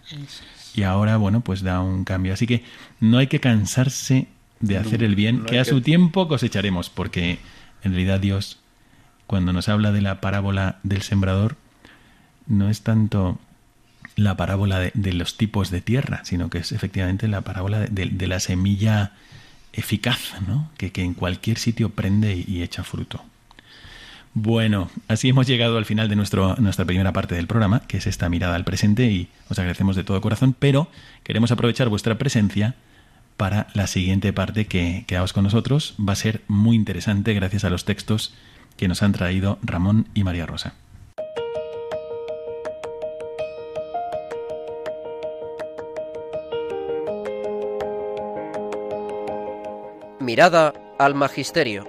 y 0.74 0.82
ahora, 0.82 1.16
bueno, 1.16 1.40
pues 1.40 1.62
da 1.62 1.80
un 1.80 2.04
cambio. 2.04 2.32
Así 2.32 2.46
que 2.46 2.62
no 3.00 3.18
hay 3.18 3.26
que 3.26 3.40
cansarse 3.40 4.28
de 4.60 4.76
hacer 4.76 5.02
el 5.02 5.14
bien, 5.14 5.44
que 5.44 5.58
a 5.58 5.64
su 5.64 5.80
tiempo 5.80 6.28
cosecharemos, 6.28 6.90
porque 6.90 7.38
en 7.82 7.92
realidad 7.92 8.20
Dios, 8.20 8.60
cuando 9.26 9.52
nos 9.52 9.68
habla 9.68 9.90
de 9.90 10.02
la 10.02 10.20
parábola 10.20 10.78
del 10.82 11.02
sembrador, 11.02 11.56
no 12.46 12.68
es 12.68 12.82
tanto 12.82 13.38
la 14.20 14.36
parábola 14.36 14.78
de, 14.78 15.12
los 15.14 15.36
tipos 15.36 15.70
de 15.70 15.80
tierra, 15.80 16.20
sino 16.24 16.50
que 16.50 16.58
es 16.58 16.72
efectivamente 16.72 17.26
la 17.26 17.40
parábola 17.40 17.80
de, 17.80 18.26
la 18.26 18.38
semilla 18.38 19.12
eficaz, 19.72 20.34
¿no? 20.46 20.70
que, 20.76 20.92
en 20.96 21.14
cualquier 21.14 21.58
sitio 21.58 21.90
prende 21.90 22.44
y 22.46 22.62
echa 22.62 22.84
fruto. 22.84 23.24
Bueno, 24.34 24.90
así 25.08 25.30
hemos 25.30 25.46
llegado 25.46 25.78
al 25.78 25.86
final 25.86 26.08
de 26.08 26.16
nuestro, 26.16 26.54
nuestra 26.56 26.84
primera 26.84 27.12
parte 27.12 27.34
del 27.34 27.46
programa, 27.46 27.80
que 27.88 27.96
es 27.96 28.06
esta 28.06 28.28
mirada 28.28 28.54
al 28.54 28.64
presente, 28.64 29.10
y 29.10 29.28
os 29.48 29.58
agradecemos 29.58 29.96
de 29.96 30.04
todo 30.04 30.20
corazón, 30.20 30.54
pero 30.56 30.88
queremos 31.24 31.50
aprovechar 31.50 31.88
vuestra 31.88 32.18
presencia 32.18 32.74
para 33.38 33.68
la 33.72 33.86
siguiente 33.86 34.34
parte 34.34 34.66
que 34.66 35.04
quedaos 35.06 35.32
con 35.32 35.44
nosotros. 35.44 35.94
Va 35.98 36.12
a 36.12 36.16
ser 36.16 36.42
muy 36.46 36.76
interesante 36.76 37.32
gracias 37.32 37.64
a 37.64 37.70
los 37.70 37.86
textos 37.86 38.34
que 38.76 38.86
nos 38.86 39.02
han 39.02 39.12
traído 39.12 39.58
Ramón 39.62 40.08
y 40.14 40.24
María 40.24 40.46
Rosa. 40.46 40.74
Mirada 50.30 50.72
al 50.96 51.16
Magisterio. 51.16 51.84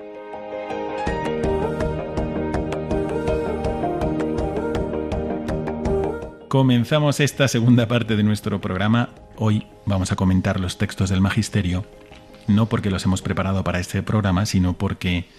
Comenzamos 6.48 7.20
esta 7.20 7.48
segunda 7.48 7.88
parte 7.88 8.16
de 8.16 8.24
nuestro 8.24 8.60
programa. 8.60 9.10
Hoy 9.36 9.68
vamos 9.86 10.12
a 10.12 10.16
comentar 10.16 10.60
los 10.60 10.80
textos 10.80 11.12
del 11.12 11.22
Magisterio, 11.22 11.86
no 12.48 12.66
porque 12.66 12.90
los 12.90 13.06
hemos 13.06 13.22
preparado 13.22 13.64
para 13.64 13.80
este 13.80 14.02
programa, 14.02 14.48
sino 14.48 14.74
porque 14.74 15.30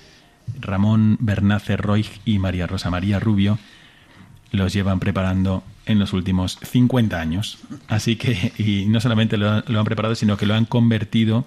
Ramón 0.61 1.17
Bernace 1.19 1.77
Roig 1.77 2.07
y 2.25 2.39
María 2.39 2.69
Rosa 2.69 2.89
María 2.89 3.19
Rubio 3.19 3.59
los 4.53 4.73
llevan 4.73 5.01
preparando 5.01 5.65
en 5.87 5.99
los 5.99 6.13
últimos 6.13 6.57
50 6.63 7.21
años. 7.21 7.59
Así 7.89 8.15
que, 8.15 8.53
y 8.59 8.87
no 8.87 9.01
solamente 9.01 9.37
lo, 9.39 9.51
han 9.51 9.85
preparado, 9.85 10.15
sino 10.15 10.37
que 10.37 10.47
lo 10.47 10.55
han 10.55 10.67
convertido 10.67 11.45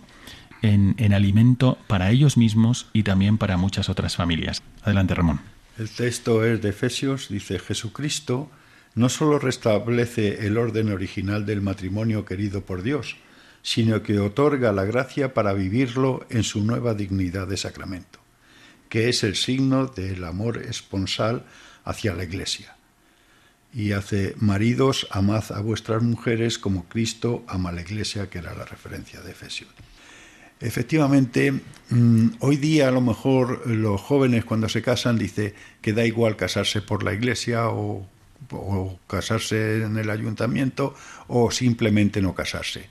en, 0.62 0.96
en 0.98 1.14
alimento 1.14 1.78
para 1.88 2.12
ellos 2.12 2.38
mismos 2.38 2.88
y 2.94 3.04
también 3.04 3.38
para 3.38 3.58
muchas 3.58 3.90
otras 3.90 4.16
familias. 4.16 4.62
Adelante, 4.84 5.16
Ramón. 5.16 5.42
El 5.78 5.90
texto 5.90 6.46
es 6.46 6.62
de 6.62 6.70
Efesios, 6.70 7.28
dice 7.30 7.60
Jesucristo 7.60 8.50
no 8.96 9.10
sólo 9.10 9.40
restablece 9.40 10.48
el 10.48 10.58
orden 10.58 10.90
original 10.90 11.46
del 11.46 11.62
matrimonio 11.62 12.24
querido 12.24 12.66
por 12.66 12.82
Dios, 12.82 13.18
sino 13.62 14.02
que 14.02 14.20
otorga 14.20 14.72
la 14.72 14.86
gracia 14.86 15.34
para 15.34 15.54
vivirlo 15.54 16.26
en 16.30 16.44
su 16.44 16.64
nueva 16.64 16.94
dignidad 16.94 17.46
de 17.46 17.58
sacramento, 17.58 18.20
que 18.88 19.10
es 19.10 19.24
el 19.24 19.36
signo 19.36 19.88
del 19.88 20.24
amor 20.24 20.60
esponsal 20.60 21.44
hacia 21.84 22.16
la 22.16 22.24
Iglesia. 22.24 22.78
Y 23.74 23.92
hace, 23.92 24.34
maridos, 24.38 25.08
amad 25.12 25.52
a 25.52 25.60
vuestras 25.60 26.02
mujeres 26.02 26.58
como 26.58 26.86
Cristo 26.86 27.44
ama 27.50 27.70
a 27.70 27.74
la 27.74 27.82
Iglesia, 27.82 28.30
que 28.30 28.38
era 28.38 28.56
la 28.56 28.64
referencia 28.64 29.20
de 29.20 29.32
Efesios. 29.32 29.70
Efectivamente, 30.60 31.54
mm, 31.90 32.28
hoy 32.40 32.58
día 32.58 32.88
a 32.88 32.92
lo 32.92 33.02
mejor 33.02 33.68
los 33.68 34.00
jóvenes 34.02 34.46
cuando 34.46 34.70
se 34.70 34.82
casan 34.82 35.18
dice 35.18 35.54
que 35.82 35.94
da 35.94 36.06
igual 36.06 36.36
casarse 36.36 36.82
por 36.82 37.04
la 37.04 37.14
Iglesia 37.14 37.70
o 37.70 38.08
casarse 39.08 39.84
en 39.84 39.98
el 39.98 40.10
ayuntamiento 40.10 40.94
o 41.28 41.50
simplemente 41.52 42.22
no 42.22 42.36
casarse. 42.36 42.88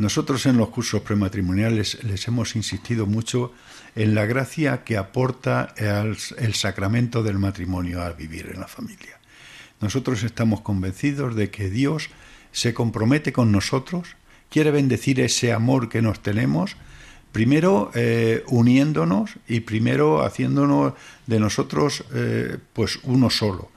Nosotros 0.00 0.46
en 0.46 0.56
los 0.56 0.70
cursos 0.70 1.02
prematrimoniales 1.02 2.02
les 2.04 2.26
hemos 2.26 2.56
insistido 2.56 3.04
mucho 3.04 3.52
en 3.94 4.14
la 4.14 4.24
gracia 4.24 4.82
que 4.82 4.96
aporta 4.96 5.74
el 5.76 6.54
sacramento 6.54 7.22
del 7.22 7.38
matrimonio 7.38 8.02
al 8.02 8.14
vivir 8.14 8.50
en 8.54 8.60
la 8.60 8.66
familia. 8.66 9.18
Nosotros 9.80 10.22
estamos 10.22 10.62
convencidos 10.62 11.36
de 11.36 11.50
que 11.50 11.68
Dios 11.68 12.08
se 12.50 12.72
compromete 12.72 13.34
con 13.34 13.52
nosotros, 13.52 14.16
quiere 14.48 14.70
bendecir 14.70 15.20
ese 15.20 15.52
amor 15.52 15.90
que 15.90 16.00
nos 16.00 16.20
tenemos, 16.20 16.76
primero 17.32 17.90
eh, 17.94 18.42
uniéndonos 18.48 19.32
y 19.48 19.60
primero 19.60 20.24
haciéndonos 20.24 20.94
de 21.26 21.40
nosotros 21.40 22.04
eh, 22.14 22.58
pues 22.72 22.98
uno 23.04 23.30
solo. 23.30 23.70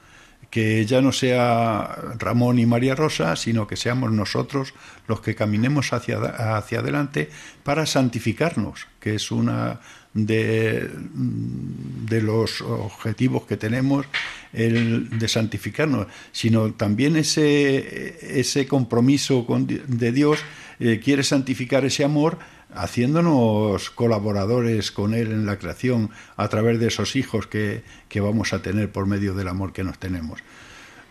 Que 0.49 0.85
ya 0.85 1.01
no 1.01 1.11
sea 1.11 1.95
Ramón 2.19 2.59
y 2.59 2.67
María 2.67 2.93
Rosa, 2.93 3.35
sino 3.35 3.65
que 3.65 3.75
seamos 3.75 4.11
nosotros 4.11 4.75
los 5.07 5.19
que 5.19 5.33
caminemos 5.33 5.93
hacia, 5.93 6.19
hacia 6.57 6.79
adelante 6.79 7.29
para 7.63 7.87
santificarnos, 7.87 8.85
que 8.99 9.15
es 9.15 9.31
una 9.31 9.79
de, 10.13 10.91
de 10.93 12.21
los 12.21 12.61
objetivos 12.61 13.47
que 13.47 13.57
tenemos, 13.57 14.05
el 14.53 15.17
de 15.17 15.27
santificarnos, 15.27 16.05
sino 16.31 16.73
también 16.73 17.15
ese, 17.15 18.39
ese 18.39 18.67
compromiso 18.67 19.47
con, 19.47 19.65
de 19.65 20.11
Dios 20.11 20.39
eh, 20.79 20.99
quiere 21.03 21.23
santificar 21.23 21.85
ese 21.85 22.03
amor 22.03 22.37
haciéndonos 22.75 23.89
colaboradores 23.89 24.91
con 24.91 25.13
Él 25.13 25.31
en 25.31 25.45
la 25.45 25.57
creación 25.57 26.09
a 26.35 26.47
través 26.47 26.79
de 26.79 26.87
esos 26.87 27.15
hijos 27.15 27.47
que, 27.47 27.83
que 28.09 28.21
vamos 28.21 28.53
a 28.53 28.61
tener 28.61 28.91
por 28.91 29.05
medio 29.05 29.33
del 29.33 29.47
amor 29.47 29.73
que 29.73 29.83
nos 29.83 29.99
tenemos. 29.99 30.39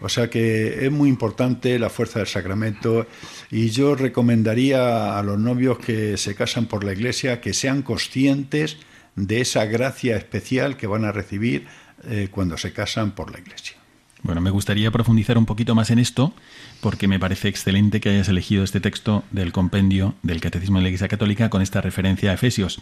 O 0.00 0.08
sea 0.08 0.28
que 0.28 0.84
es 0.84 0.90
muy 0.90 1.08
importante 1.08 1.78
la 1.78 1.88
fuerza 1.88 2.18
del 2.18 2.26
sacramento 2.26 3.06
y 3.50 3.70
yo 3.70 3.94
recomendaría 3.94 5.16
a 5.16 5.22
los 5.22 5.38
novios 5.38 5.78
que 5.78 6.16
se 6.16 6.34
casan 6.34 6.66
por 6.66 6.82
la 6.82 6.92
iglesia 6.92 7.40
que 7.40 7.54
sean 7.54 7.82
conscientes 7.82 8.78
de 9.14 9.40
esa 9.40 9.64
gracia 9.66 10.16
especial 10.16 10.76
que 10.76 10.86
van 10.86 11.04
a 11.04 11.12
recibir 11.12 11.66
eh, 12.04 12.28
cuando 12.30 12.56
se 12.56 12.72
casan 12.72 13.12
por 13.12 13.30
la 13.30 13.38
Iglesia. 13.38 13.76
Bueno, 14.22 14.40
me 14.40 14.50
gustaría 14.50 14.90
profundizar 14.92 15.36
un 15.36 15.46
poquito 15.46 15.74
más 15.74 15.90
en 15.90 15.98
esto, 15.98 16.32
porque 16.80 17.08
me 17.08 17.18
parece 17.18 17.48
excelente 17.48 18.00
que 18.00 18.10
hayas 18.10 18.28
elegido 18.28 18.62
este 18.62 18.80
texto 18.80 19.24
del 19.32 19.52
compendio 19.52 20.14
del 20.22 20.40
Catecismo 20.40 20.78
de 20.78 20.82
la 20.82 20.88
Iglesia 20.90 21.08
Católica 21.08 21.50
con 21.50 21.60
esta 21.60 21.80
referencia 21.80 22.30
a 22.30 22.34
Efesios. 22.34 22.80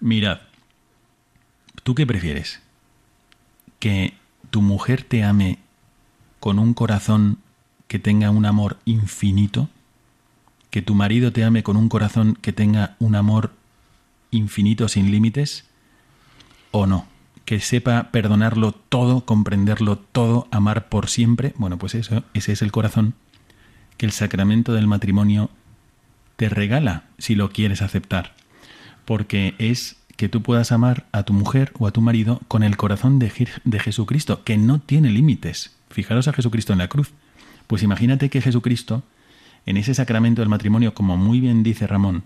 Mirad, 0.00 0.40
¿tú 1.84 1.94
qué 1.94 2.06
prefieres? 2.06 2.60
¿Que 3.78 4.14
tu 4.50 4.62
mujer 4.62 5.04
te 5.04 5.22
ame 5.22 5.58
con 6.40 6.58
un 6.58 6.74
corazón 6.74 7.38
que 7.86 8.00
tenga 8.00 8.30
un 8.30 8.46
amor 8.46 8.78
infinito? 8.86 9.68
¿Que 10.70 10.82
tu 10.82 10.96
marido 10.96 11.32
te 11.32 11.44
ame 11.44 11.62
con 11.62 11.76
un 11.76 11.88
corazón 11.88 12.36
que 12.40 12.52
tenga 12.52 12.96
un 12.98 13.14
amor 13.14 13.52
infinito 14.32 14.88
sin 14.88 15.12
límites? 15.12 15.66
¿O 16.72 16.86
no? 16.86 17.09
Que 17.50 17.58
sepa 17.58 18.12
perdonarlo 18.12 18.70
todo, 18.70 19.24
comprenderlo 19.24 19.98
todo, 19.98 20.46
amar 20.52 20.88
por 20.88 21.08
siempre, 21.08 21.52
bueno, 21.56 21.78
pues 21.78 21.96
eso, 21.96 22.22
ese 22.32 22.52
es 22.52 22.62
el 22.62 22.70
corazón 22.70 23.14
que 23.96 24.06
el 24.06 24.12
sacramento 24.12 24.72
del 24.72 24.86
matrimonio 24.86 25.50
te 26.36 26.48
regala 26.48 27.06
si 27.18 27.34
lo 27.34 27.50
quieres 27.50 27.82
aceptar, 27.82 28.36
porque 29.04 29.56
es 29.58 29.96
que 30.16 30.28
tú 30.28 30.42
puedas 30.42 30.70
amar 30.70 31.08
a 31.10 31.24
tu 31.24 31.32
mujer 31.32 31.72
o 31.76 31.88
a 31.88 31.90
tu 31.90 32.00
marido 32.02 32.40
con 32.46 32.62
el 32.62 32.76
corazón 32.76 33.18
de, 33.18 33.32
de 33.64 33.80
Jesucristo, 33.80 34.44
que 34.44 34.56
no 34.56 34.78
tiene 34.78 35.10
límites. 35.10 35.74
Fijaros 35.90 36.28
a 36.28 36.32
Jesucristo 36.32 36.72
en 36.72 36.78
la 36.78 36.86
cruz. 36.86 37.10
Pues 37.66 37.82
imagínate 37.82 38.30
que 38.30 38.42
Jesucristo, 38.42 39.02
en 39.66 39.76
ese 39.76 39.92
sacramento 39.92 40.40
del 40.40 40.50
matrimonio, 40.50 40.94
como 40.94 41.16
muy 41.16 41.40
bien 41.40 41.64
dice 41.64 41.88
Ramón, 41.88 42.22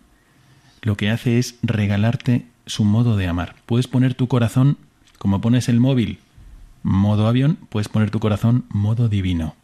lo 0.82 0.98
que 0.98 1.08
hace 1.08 1.38
es 1.38 1.54
regalarte 1.62 2.44
su 2.66 2.84
modo 2.84 3.16
de 3.16 3.26
amar. 3.26 3.56
Puedes 3.64 3.88
poner 3.88 4.12
tu 4.12 4.28
corazón 4.28 4.76
como 5.18 5.40
pones 5.40 5.68
el 5.68 5.80
móvil 5.80 6.18
modo 6.82 7.26
avión, 7.26 7.58
puedes 7.70 7.88
poner 7.88 8.10
tu 8.10 8.20
corazón 8.20 8.66
modo 8.68 9.08
divino. 9.08 9.56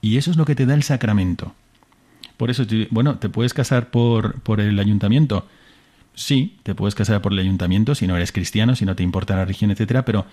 Y 0.00 0.16
eso 0.16 0.30
es 0.30 0.36
lo 0.36 0.44
que 0.44 0.54
te 0.54 0.66
da 0.66 0.74
el 0.74 0.82
sacramento. 0.82 1.54
Por 2.36 2.50
eso, 2.50 2.64
bueno, 2.90 3.18
¿te 3.18 3.28
puedes 3.28 3.54
casar 3.54 3.90
por, 3.90 4.40
por 4.40 4.60
el 4.60 4.78
ayuntamiento? 4.78 5.46
Sí, 6.14 6.56
te 6.62 6.74
puedes 6.74 6.94
casar 6.94 7.20
por 7.20 7.32
el 7.32 7.38
ayuntamiento 7.38 7.94
si 7.94 8.06
no 8.06 8.16
eres 8.16 8.32
cristiano, 8.32 8.74
si 8.74 8.84
no 8.84 8.96
te 8.96 9.02
importa 9.02 9.36
la 9.36 9.44
religión, 9.44 9.70
etcétera, 9.70 10.04
pero 10.04 10.26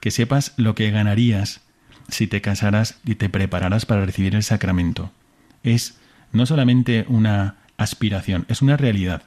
que 0.00 0.10
sepas 0.10 0.52
lo 0.56 0.74
que 0.74 0.90
ganarías 0.90 1.62
si 2.08 2.26
te 2.26 2.40
casaras 2.40 2.98
y 3.04 3.14
te 3.14 3.28
prepararas 3.28 3.86
para 3.86 4.04
recibir 4.04 4.34
el 4.34 4.42
sacramento. 4.42 5.10
Es 5.62 5.98
no 6.32 6.46
solamente 6.46 7.04
una 7.08 7.56
aspiración, 7.76 8.44
es 8.48 8.62
una 8.62 8.76
realidad. 8.76 9.22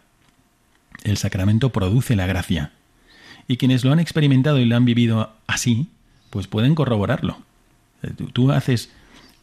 El 1.04 1.18
sacramento 1.18 1.72
produce 1.72 2.16
la 2.16 2.28
gracia. 2.28 2.72
Y 3.48 3.58
quienes 3.58 3.84
lo 3.84 3.92
han 3.92 4.00
experimentado 4.00 4.60
y 4.60 4.66
lo 4.66 4.76
han 4.76 4.86
vivido 4.86 5.34
así, 5.48 5.90
pues 6.30 6.48
pueden 6.48 6.76
corroborarlo. 6.76 7.38
Eh, 8.02 8.12
tú, 8.32 8.52
haces 8.52 8.92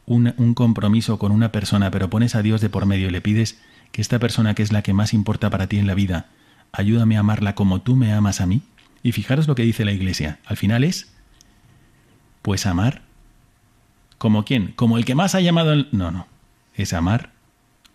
un, 0.07 0.55
compromiso 0.55 1.19
con 1.19 1.33
una 1.33 1.53
persona, 1.53 1.91
pero 1.91 2.11
pones 2.11 2.35
a 2.35 2.43
Dios 2.43 2.61
de 2.61 2.71
por 2.71 2.87
medio 2.87 3.09
y 3.09 3.11
le 3.11 3.21
pides 3.21 3.61
que 3.93 4.01
esta 4.03 4.19
persona 4.19 4.55
que 4.55 4.63
es 4.63 4.73
la 4.73 4.83
que 4.83 4.93
más 4.93 5.13
importa 5.13 5.51
para 5.51 5.67
ti 5.67 5.79
en 5.79 5.87
la 5.87 5.95
vida, 5.95 6.29
ayúdame 6.73 7.17
a 7.17 7.21
amarla 7.21 7.55
como 7.55 7.81
tú 7.81 7.97
me 7.97 8.13
amas 8.13 8.41
a 8.41 8.47
mí. 8.47 8.63
Y 9.03 9.13
fijaros 9.13 9.49
lo 9.49 9.55
que 9.55 9.63
dice 9.63 9.85
la 9.85 9.93
Iglesia. 9.93 10.41
Al 10.45 10.57
final 10.57 10.85
es, 10.85 11.13
pues 12.43 12.67
amar. 12.67 13.03
¿Como 14.19 14.45
quién? 14.45 14.73
Como 14.77 14.99
el 14.99 15.07
que 15.07 15.15
más 15.15 15.35
ha 15.35 15.41
llamado. 15.41 15.75
No, 15.93 16.11
no. 16.11 16.27
Es 16.75 16.93
amar 16.93 17.31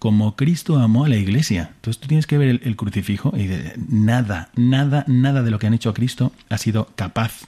como 0.06 0.36
Cristo 0.36 0.78
amó 0.78 1.06
a 1.06 1.10
la 1.10 1.16
iglesia. 1.16 1.72
Entonces 1.78 2.00
tú 2.00 2.08
tienes 2.08 2.28
que 2.28 2.38
ver 2.38 2.62
el, 2.64 2.76
crucifijo 2.76 3.34
y 3.36 3.50
nada, 3.90 4.50
nada, 4.56 5.04
nada 5.08 5.42
de 5.42 5.50
lo 5.50 5.58
que 5.58 5.66
han 5.66 5.74
hecho 5.74 5.90
a 5.90 5.96
Cristo 5.96 6.32
ha 6.48 6.60
sido 6.60 6.90
capaz 6.96 7.48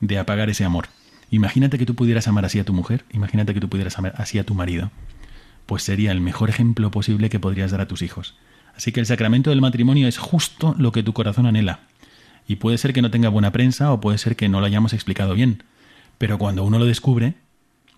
de 0.00 0.18
apagar 0.18 0.50
ese 0.50 0.66
amor. 0.66 0.88
Imagínate 1.30 1.78
que 1.78 1.86
tú 1.86 1.94
pudieras 1.94 2.28
amar 2.28 2.44
así 2.44 2.58
a 2.58 2.64
tu 2.64 2.74
mujer, 2.74 3.06
imagínate 3.14 3.54
que 3.54 3.60
tú 3.60 3.70
pudieras 3.70 3.96
amar 3.96 4.12
así 4.18 4.38
a 4.38 4.44
tu 4.44 4.54
marido. 4.54 4.90
Pues 5.64 5.84
sería 5.84 6.12
el 6.12 6.20
mejor 6.20 6.50
ejemplo 6.50 6.90
posible 6.90 7.30
que 7.30 7.40
podrías 7.40 7.70
dar 7.70 7.80
a 7.80 7.88
tus 7.88 8.02
hijos. 8.02 8.36
Así 8.76 8.92
que 8.92 9.00
el 9.00 9.06
sacramento 9.06 9.48
del 9.48 9.62
matrimonio 9.62 10.06
es 10.06 10.18
justo 10.18 10.74
lo 10.76 10.92
que 10.92 11.02
tu 11.02 11.14
corazón 11.14 11.46
anhela. 11.46 11.80
Y 12.46 12.56
puede 12.56 12.76
ser 12.76 12.92
que 12.92 13.00
no 13.00 13.10
tenga 13.10 13.30
buena 13.30 13.52
prensa 13.52 13.90
o 13.90 14.02
puede 14.02 14.18
ser 14.18 14.36
que 14.36 14.50
no 14.50 14.60
lo 14.60 14.66
hayamos 14.66 14.92
explicado 14.92 15.32
bien. 15.32 15.62
Pero 16.18 16.36
cuando 16.36 16.62
uno 16.62 16.78
lo 16.78 16.84
descubre, 16.84 17.36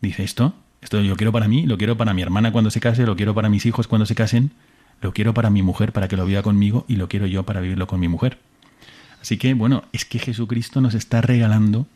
dice 0.00 0.22
esto, 0.22 0.54
esto 0.80 1.00
yo 1.00 1.16
quiero 1.16 1.32
para 1.32 1.48
mí, 1.48 1.66
lo 1.66 1.76
quiero 1.76 1.96
para 1.96 2.14
mi 2.14 2.22
hermana 2.22 2.52
cuando 2.52 2.70
se 2.70 2.80
case, 2.80 3.04
lo 3.04 3.16
quiero 3.16 3.34
para 3.34 3.48
mis 3.48 3.66
hijos 3.66 3.88
cuando 3.88 4.06
se 4.06 4.14
casen, 4.14 4.52
lo 5.00 5.12
quiero 5.12 5.34
para 5.34 5.50
mi 5.50 5.62
mujer 5.62 5.92
para 5.92 6.08
que 6.08 6.16
lo 6.16 6.24
viva 6.24 6.42
conmigo 6.42 6.84
y 6.88 6.96
lo 6.96 7.08
quiero 7.08 7.26
yo 7.26 7.44
para 7.44 7.60
vivirlo 7.60 7.86
con 7.86 8.00
mi 8.00 8.08
mujer. 8.08 8.38
Así 9.20 9.36
que, 9.36 9.54
bueno, 9.54 9.84
es 9.92 10.04
que 10.04 10.18
Jesucristo 10.18 10.80
nos 10.80 10.94
está 10.94 11.20
regalando 11.20 11.86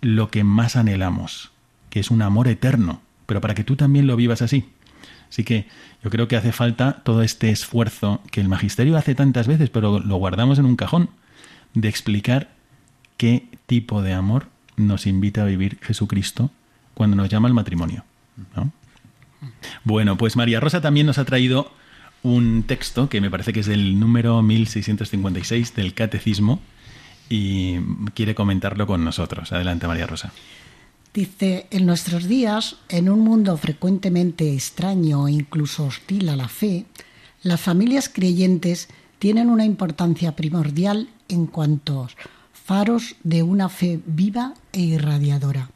lo 0.00 0.30
que 0.30 0.44
más 0.44 0.76
anhelamos, 0.76 1.50
que 1.90 2.00
es 2.00 2.10
un 2.10 2.22
amor 2.22 2.48
eterno, 2.48 3.00
pero 3.26 3.40
para 3.40 3.54
que 3.54 3.64
tú 3.64 3.76
también 3.76 4.06
lo 4.06 4.16
vivas 4.16 4.42
así. 4.42 4.64
Así 5.28 5.44
que 5.44 5.66
yo 6.02 6.10
creo 6.10 6.26
que 6.26 6.36
hace 6.36 6.50
falta 6.50 7.02
todo 7.04 7.22
este 7.22 7.50
esfuerzo 7.50 8.20
que 8.32 8.40
el 8.40 8.48
magisterio 8.48 8.96
hace 8.96 9.14
tantas 9.14 9.46
veces, 9.46 9.70
pero 9.70 10.00
lo 10.00 10.16
guardamos 10.16 10.58
en 10.58 10.64
un 10.64 10.76
cajón, 10.76 11.10
de 11.74 11.88
explicar 11.88 12.50
qué 13.16 13.46
tipo 13.66 14.02
de 14.02 14.12
amor 14.12 14.48
nos 14.76 15.06
invita 15.06 15.42
a 15.42 15.46
vivir 15.46 15.78
Jesucristo 15.82 16.50
cuando 17.00 17.16
nos 17.16 17.30
llama 17.30 17.48
al 17.48 17.54
matrimonio. 17.54 18.04
Bueno, 19.84 20.18
pues 20.18 20.36
María 20.36 20.60
Rosa 20.60 20.82
también 20.82 21.06
nos 21.06 21.16
ha 21.16 21.24
traído 21.24 21.72
un 22.22 22.64
texto 22.64 23.08
que 23.08 23.22
me 23.22 23.30
parece 23.30 23.54
que 23.54 23.60
es 23.60 23.66
del 23.66 23.98
número 23.98 24.42
1656 24.42 25.74
del 25.74 25.94
Catecismo 25.94 26.60
y 27.30 27.78
quiere 28.12 28.34
comentarlo 28.34 28.86
con 28.86 29.02
nosotros. 29.02 29.50
Adelante, 29.50 29.86
María 29.86 30.06
Rosa. 30.06 30.30
Dice, 31.14 31.68
en 31.70 31.86
nuestros 31.86 32.28
días, 32.28 32.76
en 32.90 33.08
un 33.08 33.20
mundo 33.20 33.56
frecuentemente 33.56 34.52
extraño 34.52 35.26
e 35.26 35.32
incluso 35.32 35.86
hostil 35.86 36.28
a 36.28 36.36
la 36.36 36.48
fe, 36.48 36.84
las 37.42 37.62
familias 37.62 38.10
creyentes 38.10 38.90
tienen 39.18 39.48
una 39.48 39.64
importancia 39.64 40.36
primordial 40.36 41.08
en 41.30 41.46
cuanto 41.46 42.10
faros 42.52 43.16
de 43.24 43.42
una 43.42 43.70
fe 43.70 44.00
viva 44.04 44.52
e 44.74 44.80
irradiadora. 44.80 45.70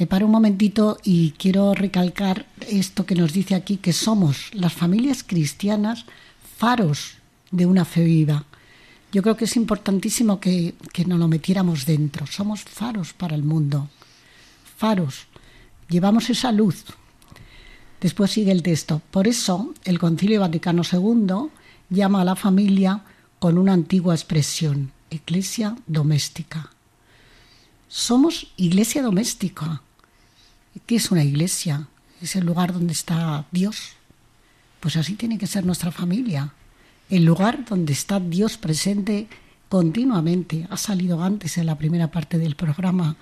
Me 0.00 0.06
paro 0.06 0.24
un 0.24 0.32
momentito 0.32 0.96
y 1.04 1.32
quiero 1.32 1.74
recalcar 1.74 2.46
esto 2.66 3.04
que 3.04 3.14
nos 3.14 3.34
dice 3.34 3.54
aquí, 3.54 3.76
que 3.76 3.92
somos 3.92 4.48
las 4.54 4.72
familias 4.72 5.22
cristianas 5.22 6.06
faros 6.56 7.16
de 7.50 7.66
una 7.66 7.84
fe 7.84 8.02
viva. 8.02 8.46
Yo 9.12 9.20
creo 9.20 9.36
que 9.36 9.44
es 9.44 9.56
importantísimo 9.56 10.40
que, 10.40 10.74
que 10.94 11.04
nos 11.04 11.18
lo 11.18 11.28
metiéramos 11.28 11.84
dentro. 11.84 12.26
Somos 12.26 12.62
faros 12.62 13.12
para 13.12 13.34
el 13.34 13.42
mundo. 13.42 13.90
Faros. 14.78 15.26
Llevamos 15.90 16.30
esa 16.30 16.50
luz. 16.50 16.86
Después 18.00 18.30
sigue 18.30 18.52
el 18.52 18.62
texto. 18.62 19.02
Por 19.10 19.28
eso 19.28 19.74
el 19.84 19.98
Concilio 19.98 20.40
Vaticano 20.40 20.80
II 20.90 21.50
llama 21.90 22.22
a 22.22 22.24
la 22.24 22.36
familia 22.36 23.02
con 23.38 23.58
una 23.58 23.74
antigua 23.74 24.14
expresión, 24.14 24.92
iglesia 25.10 25.76
doméstica. 25.86 26.70
Somos 27.86 28.46
iglesia 28.56 29.02
doméstica 29.02 29.82
¿Qué 30.86 30.96
es 30.96 31.10
una 31.10 31.24
iglesia? 31.24 31.88
Es 32.20 32.36
el 32.36 32.46
lugar 32.46 32.72
donde 32.72 32.92
está 32.92 33.46
Dios. 33.50 33.92
Pues 34.78 34.96
así 34.96 35.14
tiene 35.14 35.38
que 35.38 35.46
ser 35.46 35.64
nuestra 35.66 35.90
familia. 35.90 36.52
El 37.08 37.24
lugar 37.24 37.64
donde 37.64 37.92
está 37.92 38.20
Dios 38.20 38.56
presente 38.56 39.28
continuamente. 39.68 40.66
Ha 40.70 40.76
salido 40.76 41.22
antes 41.22 41.58
en 41.58 41.66
la 41.66 41.76
primera 41.76 42.10
parte 42.10 42.38
del 42.38 42.54
programa. 42.54 43.16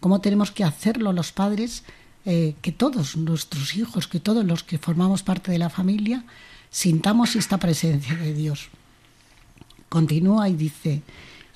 ¿Cómo 0.00 0.20
tenemos 0.20 0.50
que 0.50 0.64
hacerlo 0.64 1.12
los 1.12 1.32
padres? 1.32 1.84
Eh, 2.24 2.54
que 2.62 2.72
todos 2.72 3.16
nuestros 3.16 3.76
hijos, 3.76 4.08
que 4.08 4.20
todos 4.20 4.44
los 4.44 4.64
que 4.64 4.78
formamos 4.78 5.22
parte 5.22 5.52
de 5.52 5.58
la 5.58 5.70
familia, 5.70 6.24
sintamos 6.70 7.36
esta 7.36 7.58
presencia 7.58 8.16
de 8.16 8.34
Dios. 8.34 8.68
Continúa 9.88 10.48
y 10.48 10.54
dice, 10.54 11.02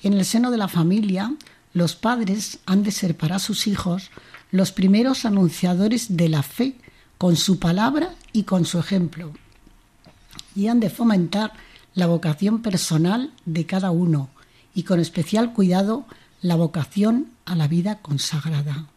en 0.03 0.13
el 0.13 0.23
seno 0.23 0.49
de 0.49 0.57
la 0.57 0.67
familia, 0.67 1.33
los 1.73 1.95
padres 1.95 2.59
han 2.65 2.83
de 2.83 2.91
ser 2.91 3.17
para 3.17 3.39
sus 3.39 3.67
hijos 3.67 4.11
los 4.51 4.71
primeros 4.71 5.25
anunciadores 5.25 6.17
de 6.17 6.29
la 6.29 6.43
fe 6.43 6.75
con 7.17 7.35
su 7.35 7.59
palabra 7.59 8.13
y 8.33 8.43
con 8.43 8.65
su 8.65 8.79
ejemplo. 8.79 9.31
Y 10.55 10.67
han 10.67 10.79
de 10.79 10.89
fomentar 10.89 11.53
la 11.95 12.07
vocación 12.07 12.61
personal 12.61 13.31
de 13.45 13.65
cada 13.65 13.91
uno 13.91 14.29
y 14.73 14.83
con 14.83 14.99
especial 14.99 15.53
cuidado 15.53 16.05
la 16.41 16.55
vocación 16.55 17.27
a 17.45 17.55
la 17.55 17.67
vida 17.67 17.99
consagrada. 17.99 18.87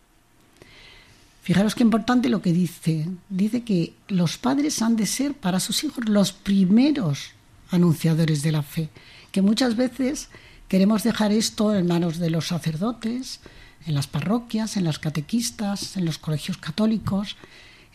Fijaros 1.42 1.74
qué 1.74 1.82
importante 1.82 2.30
lo 2.30 2.40
que 2.40 2.52
dice. 2.52 3.07
Dice 3.28 3.64
que 3.64 3.92
los 4.09 4.38
padres 4.38 4.80
han 4.80 4.96
de 4.96 5.07
ser 5.07 5.34
para 5.34 5.61
sus 5.61 5.84
hijos 5.84 6.09
los 6.09 6.32
primeros 6.32 7.32
anunciadores 7.70 8.42
de 8.42 8.52
la 8.52 8.62
fe, 8.62 8.88
que 9.30 9.42
muchas 9.42 9.76
veces 9.76 10.28
queremos 10.68 11.02
dejar 11.02 11.32
esto 11.32 11.74
en 11.74 11.86
manos 11.86 12.18
de 12.18 12.30
los 12.30 12.46
sacerdotes, 12.48 13.40
en 13.87 13.95
las 13.95 14.07
parroquias, 14.07 14.76
en 14.76 14.85
las 14.85 14.99
catequistas, 14.99 15.97
en 15.97 16.05
los 16.05 16.18
colegios 16.18 16.57
católicos, 16.57 17.37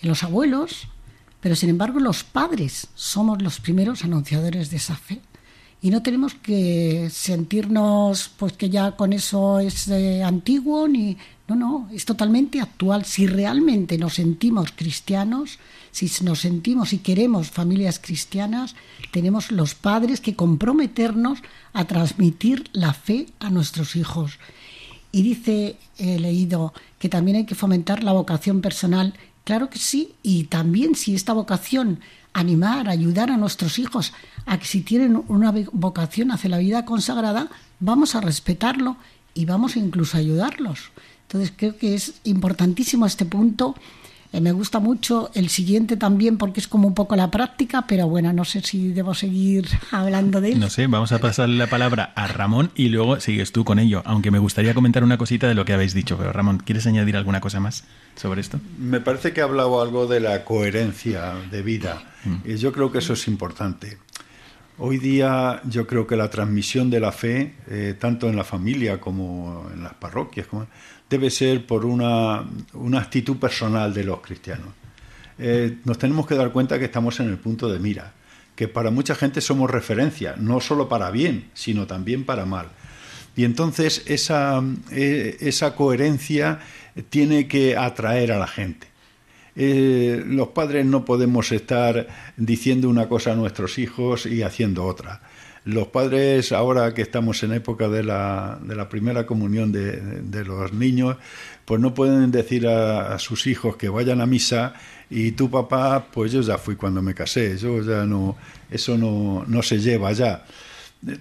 en 0.01 0.09
los 0.09 0.23
abuelos, 0.23 0.87
pero 1.41 1.55
sin 1.55 1.69
embargo 1.69 1.99
los 1.99 2.23
padres 2.23 2.87
somos 2.95 3.41
los 3.41 3.59
primeros 3.59 4.03
anunciadores 4.03 4.69
de 4.69 4.77
esa 4.77 4.95
fe. 4.95 5.19
Y 5.81 5.91
no 5.91 6.03
tenemos 6.03 6.33
que 6.33 7.09
sentirnos 7.09 8.29
pues 8.37 8.51
que 8.53 8.69
ya 8.69 8.97
con 8.97 9.13
eso 9.13 9.59
es 9.59 9.87
eh, 9.87 10.23
antiguo 10.23 10.89
ni 10.89 11.17
no 11.47 11.55
no 11.55 11.89
es 11.93 12.03
totalmente 12.03 12.59
actual. 12.59 13.05
Si 13.05 13.27
realmente 13.27 13.97
nos 13.97 14.15
sentimos 14.15 14.73
cristianos 14.75 15.57
si 15.91 16.11
nos 16.23 16.39
sentimos 16.39 16.93
y 16.93 16.99
queremos 16.99 17.49
familias 17.49 17.99
cristianas 17.99 18.75
tenemos 19.11 19.51
los 19.51 19.75
padres 19.75 20.21
que 20.21 20.35
comprometernos 20.35 21.39
a 21.73 21.85
transmitir 21.85 22.69
la 22.73 22.93
fe 22.93 23.27
a 23.39 23.49
nuestros 23.49 23.95
hijos 23.95 24.39
y 25.11 25.23
dice 25.23 25.77
he 25.97 26.19
leído 26.19 26.73
que 26.99 27.09
también 27.09 27.37
hay 27.37 27.45
que 27.45 27.55
fomentar 27.55 28.03
la 28.03 28.13
vocación 28.13 28.61
personal 28.61 29.13
claro 29.43 29.69
que 29.69 29.79
sí 29.79 30.13
y 30.21 30.45
también 30.45 30.95
si 30.95 31.15
esta 31.15 31.33
vocación 31.33 31.99
animar, 32.33 32.89
ayudar 32.89 33.31
a 33.31 33.37
nuestros 33.37 33.79
hijos 33.79 34.13
a 34.45 34.57
que 34.59 34.65
si 34.65 34.81
tienen 34.81 35.21
una 35.27 35.53
vocación 35.71 36.31
hacia 36.31 36.49
la 36.49 36.57
vida 36.57 36.85
consagrada, 36.85 37.49
vamos 37.79 38.15
a 38.15 38.21
respetarlo 38.21 38.97
y 39.33 39.45
vamos 39.45 39.75
incluso 39.75 40.17
a 40.17 40.19
ayudarlos. 40.19 40.91
Entonces 41.23 41.53
creo 41.55 41.77
que 41.77 41.95
es 41.95 42.15
importantísimo 42.23 43.05
este 43.05 43.25
punto. 43.25 43.75
Eh, 44.31 44.41
me 44.41 44.51
gusta 44.51 44.79
mucho 44.79 45.31
el 45.33 45.49
siguiente 45.49 45.97
también 45.97 46.37
porque 46.37 46.59
es 46.59 46.67
como 46.67 46.87
un 46.87 46.93
poco 46.93 47.15
la 47.15 47.31
práctica, 47.31 47.85
pero 47.87 48.07
bueno, 48.07 48.31
no 48.31 48.45
sé 48.45 48.61
si 48.61 48.91
debo 48.91 49.15
seguir 49.15 49.67
hablando 49.91 50.39
de 50.39 50.51
él. 50.51 50.59
No 50.59 50.69
sé, 50.69 50.87
vamos 50.87 51.11
a 51.11 51.19
pasarle 51.19 51.57
la 51.57 51.67
palabra 51.67 52.13
a 52.15 52.27
Ramón 52.27 52.71
y 52.75 52.89
luego 52.89 53.19
sigues 53.19 53.51
tú 53.51 53.65
con 53.65 53.79
ello, 53.79 54.03
aunque 54.05 54.29
me 54.29 54.39
gustaría 54.39 54.73
comentar 54.73 55.03
una 55.03 55.17
cosita 55.17 55.47
de 55.47 55.55
lo 55.55 55.65
que 55.65 55.73
habéis 55.73 55.93
dicho. 55.93 56.17
Pero 56.17 56.31
Ramón, 56.31 56.59
¿quieres 56.59 56.85
añadir 56.85 57.17
alguna 57.17 57.41
cosa 57.41 57.59
más 57.59 57.85
sobre 58.15 58.41
esto? 58.41 58.59
Me 58.77 58.99
parece 58.99 59.33
que 59.33 59.41
ha 59.41 59.45
hablado 59.45 59.81
algo 59.81 60.05
de 60.05 60.19
la 60.19 60.43
coherencia 60.45 61.33
de 61.49 61.63
vida. 61.63 62.03
Mm. 62.23 62.49
Y 62.51 62.57
yo 62.57 62.71
creo 62.71 62.91
que 62.91 62.99
eso 62.99 63.13
es 63.13 63.27
importante. 63.27 63.97
Hoy 64.81 64.97
día 64.97 65.61
yo 65.65 65.85
creo 65.85 66.07
que 66.07 66.15
la 66.15 66.29
transmisión 66.29 66.89
de 66.89 67.01
la 67.01 67.11
fe, 67.11 67.55
eh, 67.67 67.95
tanto 67.99 68.29
en 68.29 68.37
la 68.37 68.45
familia 68.45 69.01
como 69.01 69.69
en 69.73 69.83
las 69.83 69.93
parroquias, 69.95 70.47
debe 71.09 71.29
ser 71.29 71.65
por 71.65 71.85
una, 71.85 72.45
actitud 72.97 73.37
personal 73.37 73.93
de 73.93 74.03
los 74.03 74.21
cristianos. 74.21 74.69
Eh, 75.37 75.77
nos 75.85 75.97
tenemos 75.97 76.27
que 76.27 76.35
dar 76.35 76.51
cuenta 76.51 76.77
que 76.77 76.85
estamos 76.85 77.19
en 77.19 77.29
el 77.29 77.37
punto 77.37 77.71
de 77.71 77.79
mira, 77.79 78.13
que 78.55 78.67
para 78.67 78.91
mucha 78.91 79.15
gente 79.15 79.41
somos 79.41 79.71
referencia, 79.71 80.35
no 80.37 80.59
solo 80.59 80.89
para 80.89 81.11
bien, 81.11 81.49
sino 81.53 81.87
también 81.87 82.25
para 82.25 82.45
mal. 82.45 82.67
Y 83.35 83.45
entonces 83.45 84.03
esa, 84.05 84.61
eh, 84.91 85.37
esa 85.39 85.75
coherencia 85.75 86.59
tiene 87.09 87.47
que 87.47 87.77
atraer 87.77 88.33
a 88.33 88.39
la 88.39 88.47
gente. 88.47 88.87
Eh, 89.55 90.23
los 90.25 90.49
padres 90.49 90.85
no 90.85 91.05
podemos 91.05 91.51
estar 91.51 92.07
diciendo 92.37 92.89
una 92.89 93.09
cosa 93.09 93.31
a 93.31 93.35
nuestros 93.35 93.77
hijos 93.79 94.25
y 94.25 94.43
haciendo 94.43 94.85
otra. 94.85 95.21
Los 95.65 95.87
padres, 95.87 96.51
ahora 96.51 96.93
que 96.93 97.01
estamos 97.01 97.43
en 97.43 97.53
época 97.53 97.87
de 97.87 98.03
la, 98.03 98.59
de 98.61 98.75
la 98.75 98.89
primera 98.89 99.25
comunión 99.25 99.71
de, 99.71 100.45
los 100.45 100.73
niños, 100.73 101.17
pues 101.65 101.81
no 101.81 101.93
pueden 101.93 102.31
decir 102.31 102.67
a, 102.67 103.17
sus 103.19 103.47
hijos 103.47 103.75
que 103.75 103.89
vayan 103.89 104.21
a 104.21 104.25
misa 104.25 104.73
y 105.09 105.31
tu 105.31 105.49
papá, 105.49 106.07
pues 106.11 106.31
yo 106.31 106.41
ya 106.41 106.57
fui 106.57 106.75
cuando 106.75 107.01
me 107.01 107.13
casé, 107.13 107.57
yo 107.57 107.81
ya 107.81 108.05
no, 108.05 108.37
eso 108.69 108.97
no, 108.97 109.43
no 109.47 109.61
se 109.61 109.79
lleva 109.79 110.11
ya 110.13 110.45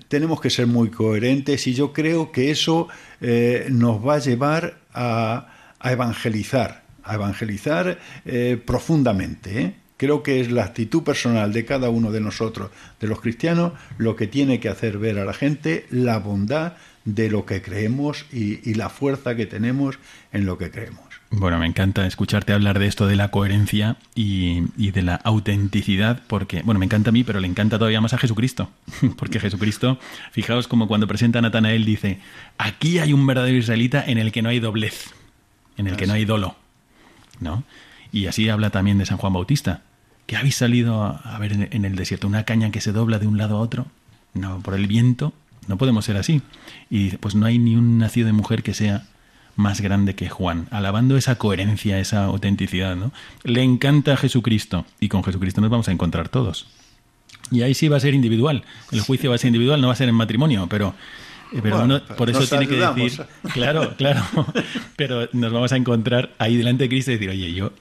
tenemos 0.09 0.41
que 0.41 0.51
ser 0.51 0.67
muy 0.67 0.91
coherentes 0.91 1.65
y 1.69 1.73
yo 1.73 1.93
creo 1.93 2.33
que 2.33 2.51
eso 2.51 2.89
eh, 3.21 3.69
nos 3.71 4.05
va 4.05 4.15
a 4.15 4.19
llevar 4.19 4.79
a, 4.93 5.75
a 5.79 5.93
evangelizar 5.93 6.89
a 7.09 7.15
evangelizar 7.15 7.99
eh, 8.27 8.63
profundamente. 8.65 9.61
¿eh? 9.61 9.75
Creo 9.99 10.23
que 10.23 10.41
es 10.41 10.51
la 10.51 10.65
actitud 10.65 11.03
personal 11.03 11.53
de 11.53 11.65
cada 11.65 11.91
uno 11.91 12.11
de 12.11 12.21
nosotros, 12.21 12.71
de 13.01 13.09
los 13.09 13.21
cristianos, 13.21 13.73
lo 13.99 14.17
que 14.17 14.27
tiene 14.27 14.61
que 14.61 14.71
hacer 14.71 14.97
ver 14.97 15.19
a 15.19 15.25
la 15.25 15.35
gente 15.35 15.87
la 15.91 16.19
bondad 16.19 16.75
de 17.05 17.31
lo 17.31 17.45
que 17.45 17.63
creemos 17.63 18.25
y, 18.33 18.75
la 18.75 18.91
fuerza 18.91 19.35
que 19.35 19.47
tenemos 19.47 19.99
en 20.33 20.47
lo 20.47 20.57
que 20.57 20.71
creemos. 20.71 21.01
Bueno, 21.31 21.59
me 21.59 21.67
encanta 21.67 22.07
escucharte 22.07 22.53
hablar 22.53 22.79
de 22.79 22.87
esto 22.87 23.07
de 23.07 23.17
la 23.17 23.31
coherencia 23.31 23.97
y, 24.15 24.63
y, 24.77 24.93
de 24.93 25.03
la 25.03 25.17
autenticidad, 25.17 26.23
porque, 26.27 26.63
bueno, 26.63 26.79
me 26.79 26.87
encanta 26.87 27.11
a 27.11 27.13
mí, 27.13 27.25
pero 27.25 27.41
le 27.41 27.49
encanta 27.49 27.79
todavía 27.79 28.01
más 28.01 28.15
a 28.15 28.19
Jesucristo, 28.19 28.71
porque 29.17 29.41
Jesucristo, 29.41 29.99
fijaos 30.33 30.69
como 30.69 30.87
cuando 30.87 31.07
presenta 31.07 31.41
a 31.41 31.43
Natanael 31.43 31.85
dice, 31.85 32.21
aquí 32.57 32.99
hay 32.99 33.13
un 33.13 33.27
verdadero 33.27 33.59
israelita 33.59 34.05
en 34.07 34.19
el 34.19 34.33
que 34.33 34.43
no 34.43 34.49
hay 34.49 34.61
doblez, 34.61 35.13
en 35.77 35.87
el 35.87 35.97
que 35.97 36.07
no 36.07 36.13
hay 36.13 36.25
dolo. 36.25 36.57
¿no? 37.41 37.65
Y 38.13 38.27
así 38.27 38.49
habla 38.49 38.71
también 38.71 38.99
de 38.99 39.07
San 39.07 39.19
Juan 39.19 39.33
Bautista. 39.33 39.83
que 40.27 40.37
habéis 40.37 40.57
salido 40.57 41.03
a, 41.03 41.39
ver 41.39 41.53
en, 41.71 41.85
el 41.85 41.97
desierto? 41.97 42.27
¿Una 42.27 42.45
caña 42.45 42.71
que 42.71 42.81
se 42.81 42.93
dobla 42.93 43.19
de 43.19 43.27
un 43.27 43.39
lado 43.39 43.57
a 43.57 43.61
otro? 43.61 43.87
No, 44.35 44.61
por 44.61 44.75
el 44.75 44.87
viento. 44.87 45.33
No 45.67 45.79
podemos 45.79 46.05
ser 46.05 46.17
así. 46.17 46.43
Y 46.91 47.17
pues 47.17 47.35
no 47.35 47.47
hay 47.47 47.59
ni 47.59 47.77
un 47.77 47.99
nacido 47.99 48.27
de 48.27 48.33
mujer 48.33 48.63
que 48.63 48.75
sea 48.75 49.07
más 49.57 49.81
grande 49.81 50.15
que 50.15 50.29
Juan, 50.29 50.69
alabando 50.71 51.17
esa 51.17 51.37
coherencia, 51.37 51.99
esa 51.99 52.27
autenticidad, 52.27 52.95
¿no? 52.95 53.11
Le 53.43 53.63
encanta 53.63 54.13
a 54.13 54.17
Jesucristo 54.17 54.87
y 55.01 55.09
con 55.09 55.25
Jesucristo 55.25 55.61
nos 55.61 55.71
vamos 55.71 55.89
a 55.89 55.93
encontrar 55.93 56.29
todos. 56.29 56.69
Y 57.51 57.63
ahí 57.63 57.75
sí 57.75 57.89
va 57.89 57.97
a 57.97 58.01
ser 58.01 58.15
individual. 58.15 58.63
El 58.93 59.01
juicio 59.01 59.31
va 59.31 59.37
a 59.37 59.39
ser 59.39 59.49
individual, 59.49 59.81
no 59.81 59.89
va 59.89 59.95
a 59.95 59.97
ser 59.97 60.09
en 60.09 60.15
matrimonio, 60.15 60.69
pero 60.69 60.95
eh, 61.53 61.61
pero 61.63 62.01
por 62.17 62.29
eso 62.29 62.47
tiene 62.47 62.67
que 62.67 62.77
decir, 62.77 63.25
claro, 63.55 63.95
claro, 63.97 64.23
pero 64.97 65.29
nos 65.33 65.53
vamos 65.53 65.73
a 65.73 65.77
encontrar 65.77 66.31
ahí 66.39 66.57
delante 66.57 66.85
de 66.85 66.89
Cristo 66.89 67.11
y 67.11 67.15
decir, 67.15 67.31
oye, 67.31 67.53
yo, 67.55 67.73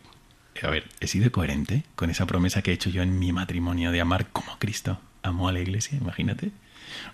a 0.63 0.69
ver, 0.69 0.85
he 0.99 1.07
sido 1.07 1.31
coherente 1.31 1.83
con 1.95 2.09
esa 2.09 2.25
promesa 2.25 2.61
que 2.61 2.71
he 2.71 2.73
hecho 2.73 2.89
yo 2.89 3.01
en 3.01 3.19
mi 3.19 3.31
matrimonio 3.31 3.91
de 3.91 4.01
amar 4.01 4.27
como 4.27 4.57
Cristo 4.59 4.99
amó 5.23 5.49
a 5.49 5.51
la 5.51 5.59
iglesia, 5.59 5.97
imagínate. 5.97 6.51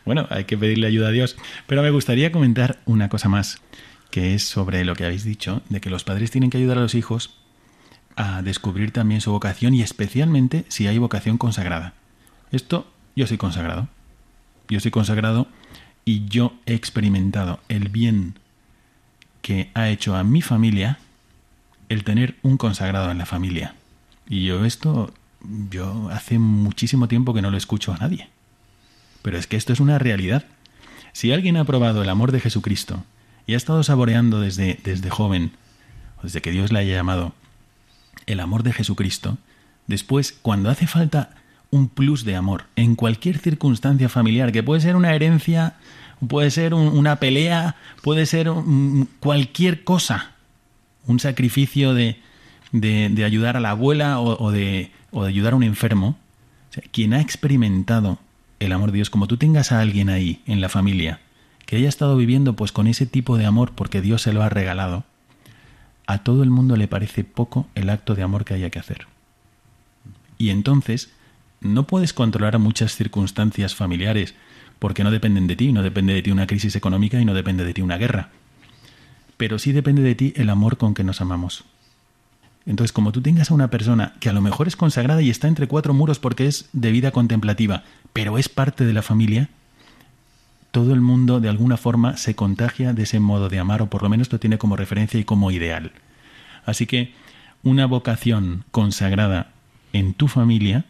Bueno, 0.05 0.27
hay 0.29 0.45
que 0.45 0.57
pedirle 0.57 0.87
ayuda 0.87 1.07
a 1.07 1.11
Dios. 1.11 1.35
Pero 1.67 1.81
me 1.81 1.89
gustaría 1.89 2.31
comentar 2.31 2.79
una 2.85 3.09
cosa 3.09 3.29
más, 3.29 3.61
que 4.11 4.35
es 4.35 4.43
sobre 4.43 4.85
lo 4.85 4.95
que 4.95 5.05
habéis 5.05 5.23
dicho, 5.23 5.61
de 5.69 5.81
que 5.81 5.89
los 5.89 6.03
padres 6.03 6.31
tienen 6.31 6.49
que 6.49 6.57
ayudar 6.57 6.77
a 6.77 6.81
los 6.81 6.95
hijos 6.95 7.35
a 8.15 8.41
descubrir 8.43 8.91
también 8.91 9.21
su 9.21 9.31
vocación 9.31 9.73
y 9.73 9.81
especialmente 9.81 10.65
si 10.67 10.87
hay 10.87 10.97
vocación 10.97 11.37
consagrada. 11.37 11.93
Esto, 12.51 12.91
yo 13.15 13.25
soy 13.25 13.37
consagrado. 13.37 13.87
Yo 14.69 14.79
soy 14.79 14.91
consagrado 14.91 15.47
y 16.05 16.25
yo 16.25 16.53
he 16.65 16.73
experimentado 16.73 17.59
el 17.69 17.89
bien 17.89 18.35
que 19.41 19.71
ha 19.73 19.89
hecho 19.89 20.15
a 20.15 20.23
mi 20.23 20.41
familia 20.41 20.99
el 21.93 22.03
tener 22.03 22.35
un 22.41 22.57
consagrado 22.57 23.11
en 23.11 23.17
la 23.17 23.25
familia. 23.25 23.75
Y 24.27 24.45
yo 24.45 24.65
esto, 24.65 25.13
yo 25.69 26.09
hace 26.11 26.39
muchísimo 26.39 27.07
tiempo 27.07 27.33
que 27.33 27.41
no 27.41 27.51
lo 27.51 27.57
escucho 27.57 27.93
a 27.93 27.97
nadie. 27.97 28.29
Pero 29.21 29.37
es 29.37 29.47
que 29.47 29.57
esto 29.57 29.71
es 29.73 29.79
una 29.79 29.99
realidad. 29.99 30.45
Si 31.13 31.31
alguien 31.31 31.57
ha 31.57 31.65
probado 31.65 32.01
el 32.01 32.09
amor 32.09 32.31
de 32.31 32.39
Jesucristo 32.39 33.03
y 33.45 33.53
ha 33.53 33.57
estado 33.57 33.83
saboreando 33.83 34.41
desde, 34.41 34.79
desde 34.83 35.09
joven, 35.09 35.51
desde 36.21 36.41
que 36.41 36.51
Dios 36.51 36.71
le 36.71 36.79
haya 36.79 36.95
llamado, 36.95 37.33
el 38.25 38.39
amor 38.39 38.63
de 38.63 38.73
Jesucristo, 38.73 39.37
después, 39.87 40.31
cuando 40.41 40.69
hace 40.69 40.87
falta 40.87 41.35
un 41.69 41.89
plus 41.89 42.23
de 42.23 42.35
amor 42.35 42.65
en 42.75 42.95
cualquier 42.95 43.37
circunstancia 43.37 44.09
familiar, 44.09 44.51
que 44.51 44.63
puede 44.63 44.81
ser 44.81 44.95
una 44.95 45.13
herencia, 45.13 45.75
puede 46.27 46.51
ser 46.51 46.73
una 46.73 47.17
pelea, 47.17 47.75
puede 48.01 48.25
ser 48.25 48.51
cualquier 49.19 49.83
cosa, 49.83 50.32
un 51.05 51.19
sacrificio 51.19 51.93
de, 51.93 52.17
de, 52.71 53.23
ayudar 53.23 53.57
a 53.57 53.59
la 53.59 53.71
abuela 53.71 54.19
o, 54.19 54.51
de, 54.51 54.91
o, 55.11 55.23
de, 55.23 55.29
ayudar 55.29 55.53
a 55.53 55.55
un 55.55 55.63
enfermo. 55.63 56.17
quien 56.91 57.13
ha 57.13 57.21
experimentado 57.21 58.19
el 58.59 58.71
amor 58.71 58.91
de 58.91 58.97
Dios, 58.97 59.09
como 59.09 59.27
tú 59.27 59.37
tengas 59.37 59.71
a 59.71 59.79
alguien 59.79 60.09
ahí 60.09 60.41
en 60.45 60.61
la 60.61 60.69
familia, 60.69 61.19
que 61.65 61.77
haya 61.77 61.89
estado 61.89 62.15
viviendo 62.15 62.53
pues 62.55 62.71
con 62.71 62.87
ese 62.87 63.05
tipo 63.05 63.37
de 63.37 63.45
amor 63.45 63.71
porque 63.73 64.01
Dios 64.01 64.21
se 64.21 64.33
lo 64.33 64.41
ha 64.43 64.49
regalado, 64.49 65.03
a 66.07 66.19
todo 66.19 66.43
el 66.43 66.49
mundo 66.49 66.75
le 66.75 66.87
parece 66.87 67.23
poco 67.23 67.67
el 67.75 67.89
acto 67.89 68.15
de 68.15 68.23
amor 68.23 68.45
que 68.45 68.53
haya 68.53 68.69
que 68.69 68.79
hacer. 68.79 69.07
Y 70.37 70.49
entonces, 70.49 71.11
no 71.61 71.87
puedes 71.87 72.13
controlar 72.13 72.59
muchas 72.59 72.95
circunstancias 72.95 73.75
familiares 73.75 74.35
porque 74.79 75.03
no 75.03 75.11
dependen 75.11 75.47
de 75.47 75.55
ti, 75.55 75.71
no 75.71 75.81
depende 75.81 76.13
de 76.13 76.21
ti 76.21 76.31
una 76.31 76.47
crisis 76.47 76.75
económica 76.75 77.19
y 77.19 77.25
no 77.25 77.33
depende 77.33 77.63
de 77.63 77.73
ti 77.73 77.81
una 77.81 77.97
guerra. 77.97 78.31
Pero 79.43 79.59
sí 79.59 79.73
depende 79.73 80.01
de 80.03 80.15
ti 80.15 80.31
el 80.37 80.49
amor 80.49 80.77
con 80.77 80.93
que 80.93 81.03
nos 81.03 81.19
amamos. 81.19 81.65
Entonces, 82.65 82.93
como 82.93 83.11
tú 83.11 83.21
tengas 83.21 83.51
a 83.51 83.53
una 83.53 83.69
persona 83.69 84.13
que 84.21 84.29
a 84.29 84.31
lo 84.31 84.39
mejor 84.39 84.69
es 84.69 84.77
consagrada 84.77 85.21
y 85.21 85.29
está 85.29 85.49
entre 85.49 85.67
cuatro 85.67 85.93
muros 85.93 86.17
porque 86.17 86.47
es 86.47 86.69
de 86.71 86.91
vida 86.91 87.11
contemplativa, 87.11 87.83
pero 88.13 88.37
es 88.37 88.47
parte 88.47 88.85
de 88.85 88.93
la 88.93 89.01
familia, 89.01 89.49
todo 90.71 90.93
el 90.93 91.01
mundo 91.01 91.41
de 91.41 91.49
alguna 91.49 91.75
forma 91.75 92.15
se 92.15 92.35
contagia 92.35 92.93
de 92.93 93.03
ese 93.03 93.19
modo 93.19 93.49
de 93.49 93.59
amar 93.59 93.81
o 93.81 93.89
por 93.89 94.01
lo 94.01 94.07
menos 94.07 94.31
lo 94.31 94.39
tiene 94.39 94.57
como 94.57 94.77
referencia 94.77 95.19
y 95.19 95.25
como 95.25 95.51
ideal. 95.51 95.91
Así 96.65 96.85
que 96.85 97.11
una 97.63 97.85
vocación 97.85 98.63
consagrada 98.71 99.51
en 99.91 100.13
tu 100.13 100.29
familia 100.29 100.85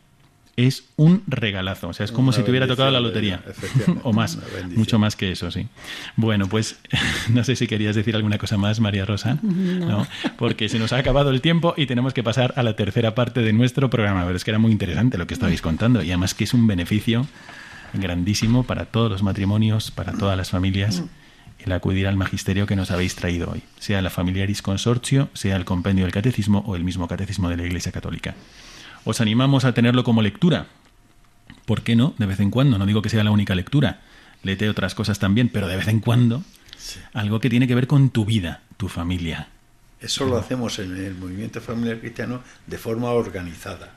es 0.55 0.85
un 0.97 1.23
regalazo. 1.27 1.89
O 1.89 1.93
sea, 1.93 2.03
es 2.03 2.11
como 2.11 2.31
si 2.31 2.43
te 2.43 2.51
hubiera 2.51 2.67
tocado 2.67 2.91
la 2.91 2.99
lotería. 2.99 3.41
o 4.03 4.13
más. 4.13 4.37
Mucho 4.75 4.99
más 4.99 5.15
que 5.15 5.31
eso, 5.31 5.49
sí. 5.51 5.67
Bueno, 6.15 6.47
pues 6.47 6.77
no 7.29 7.43
sé 7.43 7.55
si 7.55 7.67
querías 7.67 7.95
decir 7.95 8.15
alguna 8.15 8.37
cosa 8.37 8.57
más, 8.57 8.79
María 8.79 9.05
Rosa. 9.05 9.39
No. 9.73 10.07
Porque 10.37 10.69
se 10.69 10.79
nos 10.79 10.93
ha 10.93 10.97
acabado 10.97 11.29
el 11.29 11.41
tiempo 11.41 11.73
y 11.75 11.87
tenemos 11.87 12.13
que 12.13 12.23
pasar 12.23 12.53
a 12.57 12.63
la 12.63 12.75
tercera 12.75 13.15
parte 13.15 13.41
de 13.41 13.53
nuestro 13.53 13.89
programa. 13.89 14.23
Pero 14.23 14.35
es 14.35 14.43
que 14.43 14.51
era 14.51 14.59
muy 14.59 14.71
interesante 14.71 15.17
lo 15.17 15.27
que 15.27 15.33
estabais 15.33 15.61
contando 15.61 16.01
y 16.01 16.09
además 16.09 16.33
que 16.33 16.43
es 16.43 16.53
un 16.53 16.67
beneficio 16.67 17.27
grandísimo 17.93 18.63
para 18.63 18.85
todos 18.85 19.11
los 19.11 19.23
matrimonios, 19.23 19.91
para 19.91 20.13
todas 20.13 20.37
las 20.37 20.49
familias, 20.49 21.03
el 21.59 21.71
acudir 21.71 22.07
al 22.07 22.17
magisterio 22.17 22.65
que 22.65 22.75
nos 22.75 22.91
habéis 22.91 23.15
traído 23.15 23.51
hoy, 23.51 23.63
sea 23.79 24.01
la 24.01 24.09
Familiaris 24.09 24.61
Consortio, 24.61 25.29
sea 25.33 25.55
el 25.55 25.65
Compendio 25.65 26.05
del 26.05 26.13
Catecismo 26.13 26.63
o 26.65 26.75
el 26.75 26.83
mismo 26.83 27.07
Catecismo 27.07 27.49
de 27.49 27.57
la 27.57 27.63
Iglesia 27.63 27.91
Católica. 27.91 28.35
Os 29.05 29.21
animamos 29.21 29.65
a 29.65 29.73
tenerlo 29.73 30.03
como 30.03 30.21
lectura. 30.21 30.67
¿Por 31.65 31.81
qué 31.81 31.95
no? 31.95 32.13
De 32.17 32.25
vez 32.25 32.39
en 32.39 32.51
cuando, 32.51 32.77
no 32.77 32.85
digo 32.85 33.01
que 33.01 33.09
sea 33.09 33.23
la 33.23 33.31
única 33.31 33.55
lectura, 33.55 34.01
léete 34.43 34.69
otras 34.69 34.95
cosas 34.95 35.19
también, 35.19 35.49
pero 35.49 35.67
de 35.67 35.77
vez 35.77 35.87
en 35.87 35.99
cuando 35.99 36.43
algo 37.13 37.39
que 37.39 37.49
tiene 37.49 37.67
que 37.67 37.75
ver 37.75 37.87
con 37.87 38.09
tu 38.09 38.25
vida, 38.25 38.61
tu 38.77 38.89
familia. 38.89 39.47
Eso 40.03 40.25
lo 40.25 40.37
hacemos 40.37 40.79
en 40.79 40.97
el 40.97 41.15
movimiento 41.15 41.61
familiar 41.61 41.99
cristiano 41.99 42.41
de 42.67 42.77
forma 42.77 43.11
organizada. 43.11 43.93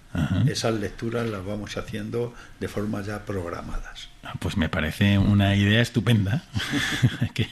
Esas 0.47 0.75
lecturas 0.75 1.29
las 1.29 1.45
vamos 1.45 1.77
haciendo 1.77 2.33
de 2.61 2.69
forma 2.69 3.03
ya 3.03 3.25
programadas. 3.25 4.09
Ah, 4.23 4.35
pues 4.39 4.57
me 4.57 4.69
parece 4.69 5.19
una 5.19 5.57
idea 5.57 5.83
estupenda. 5.83 6.45
que 7.35 7.49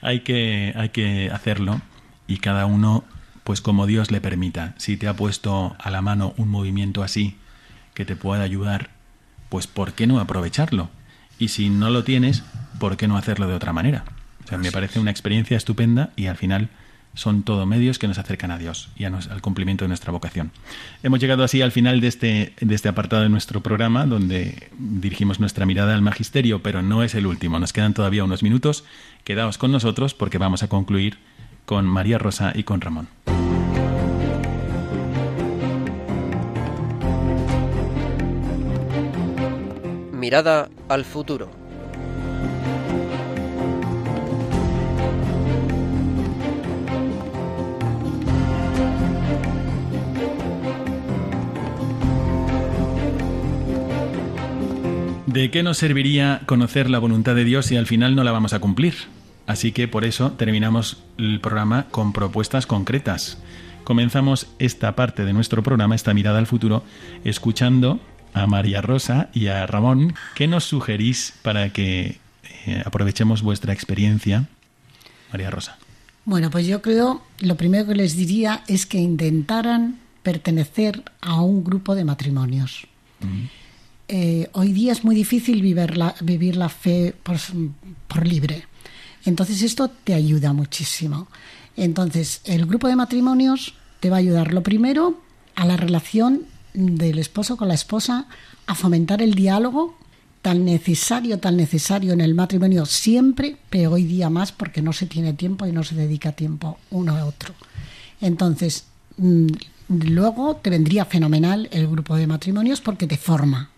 hay, 0.00 0.20
que, 0.20 0.72
hay 0.76 0.90
que 0.90 1.30
hacerlo 1.32 1.82
y 2.28 2.36
cada 2.38 2.66
uno, 2.66 3.04
pues 3.48 3.62
como 3.62 3.86
Dios 3.86 4.10
le 4.10 4.20
permita. 4.20 4.74
Si 4.76 4.98
te 4.98 5.08
ha 5.08 5.16
puesto 5.16 5.74
a 5.78 5.90
la 5.90 6.02
mano 6.02 6.34
un 6.36 6.50
movimiento 6.50 7.02
así 7.02 7.38
que 7.94 8.04
te 8.04 8.14
pueda 8.14 8.42
ayudar, 8.42 8.90
pues 9.48 9.66
¿por 9.66 9.94
qué 9.94 10.06
no 10.06 10.20
aprovecharlo? 10.20 10.90
Y 11.38 11.48
si 11.48 11.70
no 11.70 11.88
lo 11.88 12.04
tienes, 12.04 12.42
¿por 12.78 12.98
qué 12.98 13.08
no 13.08 13.16
hacerlo 13.16 13.48
de 13.48 13.54
otra 13.54 13.72
manera? 13.72 14.04
O 14.44 14.48
sea, 14.48 14.58
me 14.58 14.70
parece 14.70 15.00
una 15.00 15.10
experiencia 15.10 15.56
estupenda 15.56 16.10
y 16.14 16.26
al 16.26 16.36
final 16.36 16.68
son 17.14 17.42
todo 17.42 17.64
medios 17.64 17.98
que 17.98 18.06
nos 18.06 18.18
acercan 18.18 18.50
a 18.50 18.58
Dios 18.58 18.90
y 18.96 19.04
al 19.04 19.40
cumplimiento 19.40 19.86
de 19.86 19.88
nuestra 19.88 20.12
vocación. 20.12 20.50
Hemos 21.02 21.18
llegado 21.18 21.42
así 21.42 21.62
al 21.62 21.72
final 21.72 22.02
de 22.02 22.08
este, 22.08 22.52
de 22.60 22.74
este 22.74 22.90
apartado 22.90 23.22
de 23.22 23.30
nuestro 23.30 23.62
programa, 23.62 24.04
donde 24.04 24.68
dirigimos 24.78 25.40
nuestra 25.40 25.64
mirada 25.64 25.94
al 25.94 26.02
magisterio, 26.02 26.62
pero 26.62 26.82
no 26.82 27.02
es 27.02 27.14
el 27.14 27.24
último. 27.24 27.58
Nos 27.58 27.72
quedan 27.72 27.94
todavía 27.94 28.24
unos 28.24 28.42
minutos. 28.42 28.84
Quedaos 29.24 29.56
con 29.56 29.72
nosotros 29.72 30.12
porque 30.12 30.36
vamos 30.36 30.62
a 30.62 30.68
concluir 30.68 31.16
con 31.68 31.84
María 31.84 32.16
Rosa 32.16 32.52
y 32.54 32.62
con 32.62 32.80
Ramón. 32.80 33.08
Mirada 40.12 40.70
al 40.88 41.04
futuro. 41.04 41.50
¿De 55.26 55.50
qué 55.50 55.62
nos 55.62 55.76
serviría 55.76 56.40
conocer 56.46 56.88
la 56.88 56.98
voluntad 56.98 57.34
de 57.34 57.44
Dios 57.44 57.66
si 57.66 57.76
al 57.76 57.86
final 57.86 58.16
no 58.16 58.24
la 58.24 58.32
vamos 58.32 58.54
a 58.54 58.58
cumplir? 58.58 59.17
Así 59.48 59.72
que 59.72 59.88
por 59.88 60.04
eso 60.04 60.32
terminamos 60.32 60.98
el 61.16 61.40
programa 61.40 61.86
con 61.90 62.12
propuestas 62.12 62.66
concretas. 62.66 63.38
Comenzamos 63.82 64.46
esta 64.58 64.94
parte 64.94 65.24
de 65.24 65.32
nuestro 65.32 65.62
programa, 65.62 65.94
esta 65.94 66.12
mirada 66.12 66.38
al 66.38 66.46
futuro, 66.46 66.84
escuchando 67.24 67.98
a 68.34 68.46
María 68.46 68.82
Rosa 68.82 69.30
y 69.32 69.46
a 69.46 69.66
Ramón. 69.66 70.14
¿Qué 70.34 70.46
nos 70.46 70.64
sugerís 70.64 71.32
para 71.40 71.72
que 71.72 72.18
eh, 72.66 72.82
aprovechemos 72.84 73.40
vuestra 73.40 73.72
experiencia? 73.72 74.46
María 75.32 75.50
Rosa. 75.50 75.78
Bueno, 76.26 76.50
pues 76.50 76.66
yo 76.66 76.82
creo, 76.82 77.22
lo 77.40 77.56
primero 77.56 77.86
que 77.86 77.94
les 77.94 78.16
diría 78.16 78.62
es 78.68 78.84
que 78.84 78.98
intentaran 78.98 79.98
pertenecer 80.22 81.02
a 81.22 81.40
un 81.40 81.64
grupo 81.64 81.94
de 81.94 82.04
matrimonios. 82.04 82.86
Eh, 84.08 84.48
hoy 84.52 84.72
día 84.72 84.92
es 84.92 85.04
muy 85.04 85.14
difícil 85.14 85.62
vivir 85.62 85.96
la, 85.96 86.14
vivir 86.20 86.56
la 86.56 86.68
fe 86.68 87.14
por, 87.22 88.26
libre. 88.26 88.64
Entonces 89.24 89.62
esto 89.62 89.88
te 89.88 90.14
ayuda 90.14 90.52
muchísimo. 90.52 91.28
Entonces 91.76 92.40
el 92.44 92.66
grupo 92.66 92.88
de 92.88 92.96
matrimonios 92.96 93.74
te 94.00 94.10
va 94.10 94.16
a 94.16 94.20
ayudar 94.20 94.52
lo 94.52 94.62
primero 94.62 95.20
a 95.54 95.64
la 95.66 95.76
relación 95.76 96.42
del 96.74 97.18
esposo 97.18 97.56
con 97.56 97.68
la 97.68 97.74
esposa, 97.74 98.26
a 98.66 98.74
fomentar 98.74 99.22
el 99.22 99.34
diálogo 99.34 99.96
tan 100.42 100.64
necesario, 100.64 101.38
tan 101.38 101.56
necesario 101.56 102.12
en 102.12 102.20
el 102.20 102.34
matrimonio 102.34 102.86
siempre, 102.86 103.56
pero 103.70 103.92
hoy 103.92 104.04
día 104.04 104.30
más 104.30 104.52
porque 104.52 104.82
no 104.82 104.92
se 104.92 105.06
tiene 105.06 105.32
tiempo 105.32 105.66
y 105.66 105.72
no 105.72 105.82
se 105.82 105.94
dedica 105.94 106.32
tiempo 106.32 106.78
uno 106.90 107.16
a 107.16 107.24
otro. 107.24 107.54
Entonces, 108.20 108.84
mm, 109.16 109.46
luego 109.88 110.56
te 110.56 110.70
vendría 110.70 111.04
fenomenal 111.04 111.68
el 111.72 111.88
grupo 111.88 112.16
de 112.16 112.26
matrimonios 112.26 112.80
porque 112.80 113.06
te 113.06 113.16
forma, 113.16 113.70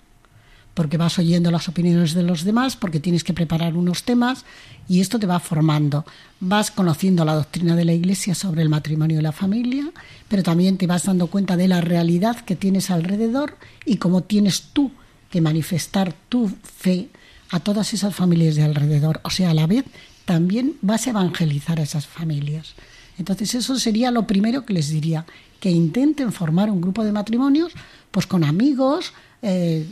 porque 0.81 0.97
vas 0.97 1.19
oyendo 1.19 1.51
las 1.51 1.69
opiniones 1.69 2.15
de 2.15 2.23
los 2.23 2.43
demás, 2.43 2.75
porque 2.75 3.01
tienes 3.01 3.23
que 3.23 3.35
preparar 3.35 3.77
unos 3.77 4.03
temas 4.05 4.47
y 4.89 5.03
esto 5.03 5.19
te 5.19 5.27
va 5.27 5.39
formando. 5.39 6.07
Vas 6.41 6.71
conociendo 6.71 7.23
la 7.27 7.35
doctrina 7.35 7.77
de 7.77 7.85
la 7.85 7.93
Iglesia 7.93 8.35
sobre 8.35 8.63
el 8.63 8.71
matrimonio 8.71 9.19
y 9.19 9.23
la 9.23 9.31
familia, 9.31 9.91
pero 10.27 10.43
también 10.43 10.79
te 10.79 10.87
vas 10.87 11.05
dando 11.05 11.27
cuenta 11.27 11.59
de 11.59 11.69
la 11.69 11.83
realidad 11.83 12.41
que 12.47 12.57
tienes 12.57 12.91
alrededor 12.91 13.59
y 13.85 13.99
cómo 13.99 14.23
tienes 14.23 14.69
tú 14.73 14.91
que 15.29 15.43
manifestar 15.43 16.15
tu 16.31 16.51
fe 16.63 17.11
a 17.51 17.61
todas 17.61 17.93
esas 17.93 18.15
familias 18.15 18.55
de 18.55 18.63
alrededor. 18.63 19.21
O 19.23 19.29
sea, 19.29 19.51
a 19.51 19.55
la 19.55 19.67
vez 19.67 19.85
también 20.25 20.77
vas 20.81 21.07
a 21.07 21.11
evangelizar 21.11 21.79
a 21.79 21.83
esas 21.83 22.07
familias. 22.07 22.73
Entonces 23.19 23.55
eso 23.55 23.79
sería 23.79 24.11
lo 24.11 24.27
primero 24.27 24.65
que 24.65 24.73
les 24.73 24.89
diría, 24.89 25.27
que 25.61 25.71
intenten 25.71 26.33
formar 26.33 26.71
un 26.71 26.81
grupo 26.81 27.05
de 27.05 27.13
matrimonios 27.13 27.75
pues 28.11 28.27
con 28.27 28.45
amigos, 28.45 29.13
eh, 29.43 29.87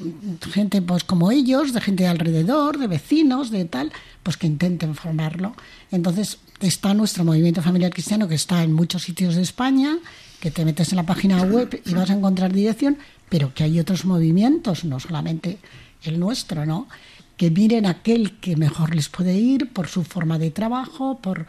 gente 0.53 0.82
pues 0.82 1.05
como 1.05 1.30
ellos, 1.30 1.72
de 1.72 1.80
gente 1.80 2.03
de 2.05 2.09
alrededor, 2.09 2.78
de 2.78 2.86
vecinos, 2.86 3.51
de 3.51 3.64
tal, 3.64 3.92
pues 4.22 4.36
que 4.36 4.46
intenten 4.46 4.94
formarlo. 4.94 5.55
Entonces 5.90 6.38
está 6.61 6.94
nuestro 6.94 7.24
movimiento 7.24 7.62
familiar 7.62 7.92
cristiano 7.92 8.28
que 8.28 8.34
está 8.34 8.62
en 8.62 8.72
muchos 8.72 9.03
sitios 9.03 9.36
de 9.36 9.42
España, 9.42 9.99
que 10.40 10.51
te 10.51 10.64
metes 10.64 10.90
en 10.92 10.96
la 10.96 11.07
página 11.07 11.42
web 11.42 11.80
y 11.84 11.94
vas 11.94 12.11
a 12.11 12.14
encontrar 12.14 12.53
dirección, 12.53 12.99
pero 13.28 13.55
que 13.55 13.64
hay 13.64 13.80
otros 13.80 14.05
movimientos, 14.05 14.84
no 14.84 15.01
solamente 15.01 15.59
el 16.03 16.20
nuestro, 16.20 16.66
¿no? 16.66 16.88
Que 17.36 17.51
miren 17.51 17.86
aquel 17.86 18.38
que 18.38 18.57
mejor 18.57 18.94
les 18.94 19.09
puede 19.09 19.34
ir 19.34 19.72
por 19.72 19.88
su 19.88 20.05
forma 20.05 20.38
de 20.38 20.51
trabajo, 20.51 21.18
por 21.20 21.46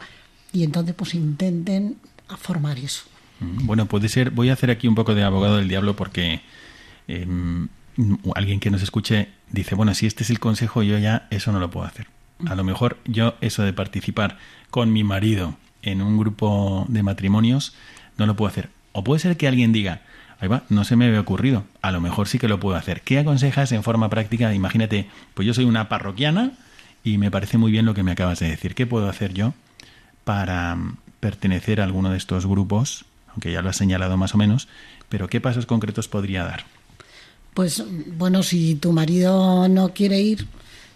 y 0.52 0.64
entonces 0.64 0.94
pues 0.94 1.14
intenten 1.14 1.96
formar 2.38 2.78
eso. 2.78 3.02
Mm, 3.40 3.66
bueno, 3.66 3.86
puede 3.86 4.08
ser, 4.08 4.30
voy 4.30 4.50
a 4.50 4.54
hacer 4.54 4.70
aquí 4.70 4.88
un 4.88 4.94
poco 4.94 5.14
de 5.14 5.22
abogado 5.22 5.56
del 5.56 5.68
diablo 5.68 5.96
porque 5.96 6.40
em, 7.08 7.68
alguien 8.34 8.60
que 8.60 8.70
nos 8.70 8.82
escuche 8.82 9.28
dice, 9.50 9.74
bueno, 9.74 9.94
si 9.94 10.06
este 10.06 10.22
es 10.22 10.30
el 10.30 10.40
consejo, 10.40 10.82
yo 10.82 10.98
ya 10.98 11.26
eso 11.30 11.52
no 11.52 11.60
lo 11.60 11.70
puedo 11.70 11.86
hacer. 11.86 12.06
A 12.46 12.54
lo 12.54 12.64
mejor 12.64 12.98
yo 13.04 13.34
eso 13.40 13.62
de 13.62 13.72
participar 13.72 14.38
con 14.70 14.92
mi 14.92 15.04
marido 15.04 15.56
en 15.82 16.02
un 16.02 16.18
grupo 16.18 16.86
de 16.88 17.02
matrimonios 17.02 17.74
no 18.16 18.26
lo 18.26 18.36
puedo 18.36 18.48
hacer. 18.48 18.70
O 18.92 19.04
puede 19.04 19.20
ser 19.20 19.36
que 19.36 19.48
alguien 19.48 19.72
diga, 19.72 20.02
ahí 20.40 20.48
va, 20.48 20.64
no 20.68 20.84
se 20.84 20.96
me 20.96 21.06
había 21.06 21.20
ocurrido, 21.20 21.64
a 21.82 21.92
lo 21.92 22.00
mejor 22.00 22.28
sí 22.28 22.38
que 22.38 22.48
lo 22.48 22.60
puedo 22.60 22.76
hacer. 22.76 23.02
¿Qué 23.02 23.18
aconsejas 23.18 23.72
en 23.72 23.82
forma 23.82 24.08
práctica? 24.08 24.54
Imagínate, 24.54 25.08
pues 25.34 25.46
yo 25.46 25.54
soy 25.54 25.64
una 25.64 25.88
parroquiana 25.88 26.52
y 27.04 27.18
me 27.18 27.30
parece 27.30 27.58
muy 27.58 27.70
bien 27.70 27.86
lo 27.86 27.94
que 27.94 28.02
me 28.02 28.12
acabas 28.12 28.40
de 28.40 28.48
decir. 28.48 28.74
¿Qué 28.74 28.86
puedo 28.86 29.08
hacer 29.08 29.32
yo 29.34 29.54
para 30.24 30.76
pertenecer 31.20 31.80
a 31.80 31.84
alguno 31.84 32.10
de 32.10 32.16
estos 32.16 32.46
grupos? 32.46 33.04
Aunque 33.28 33.52
ya 33.52 33.62
lo 33.62 33.68
has 33.68 33.76
señalado 33.76 34.16
más 34.16 34.34
o 34.34 34.38
menos, 34.38 34.68
pero 35.08 35.28
¿qué 35.28 35.40
pasos 35.40 35.66
concretos 35.66 36.08
podría 36.08 36.44
dar? 36.44 36.64
Pues 37.54 37.82
bueno, 38.16 38.42
si 38.42 38.74
tu 38.76 38.92
marido 38.92 39.68
no 39.68 39.92
quiere 39.92 40.20
ir 40.20 40.46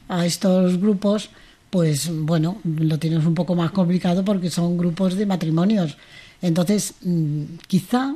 a 0.09 0.27
estos 0.27 0.79
grupos, 0.81 1.31
pues 1.71 2.11
bueno, 2.13 2.59
lo 2.65 2.99
tienes 2.99 3.25
un 3.25 3.35
poco 3.35 3.55
más 3.55 3.73
complicado 3.73 4.25
porque 4.25 4.51
son 4.51 4.79
grupos 4.79 5.17
de 5.17 5.27
matrimonios. 5.27 5.97
Entonces, 6.41 6.95
mm, 7.03 7.43
quizá 7.67 8.15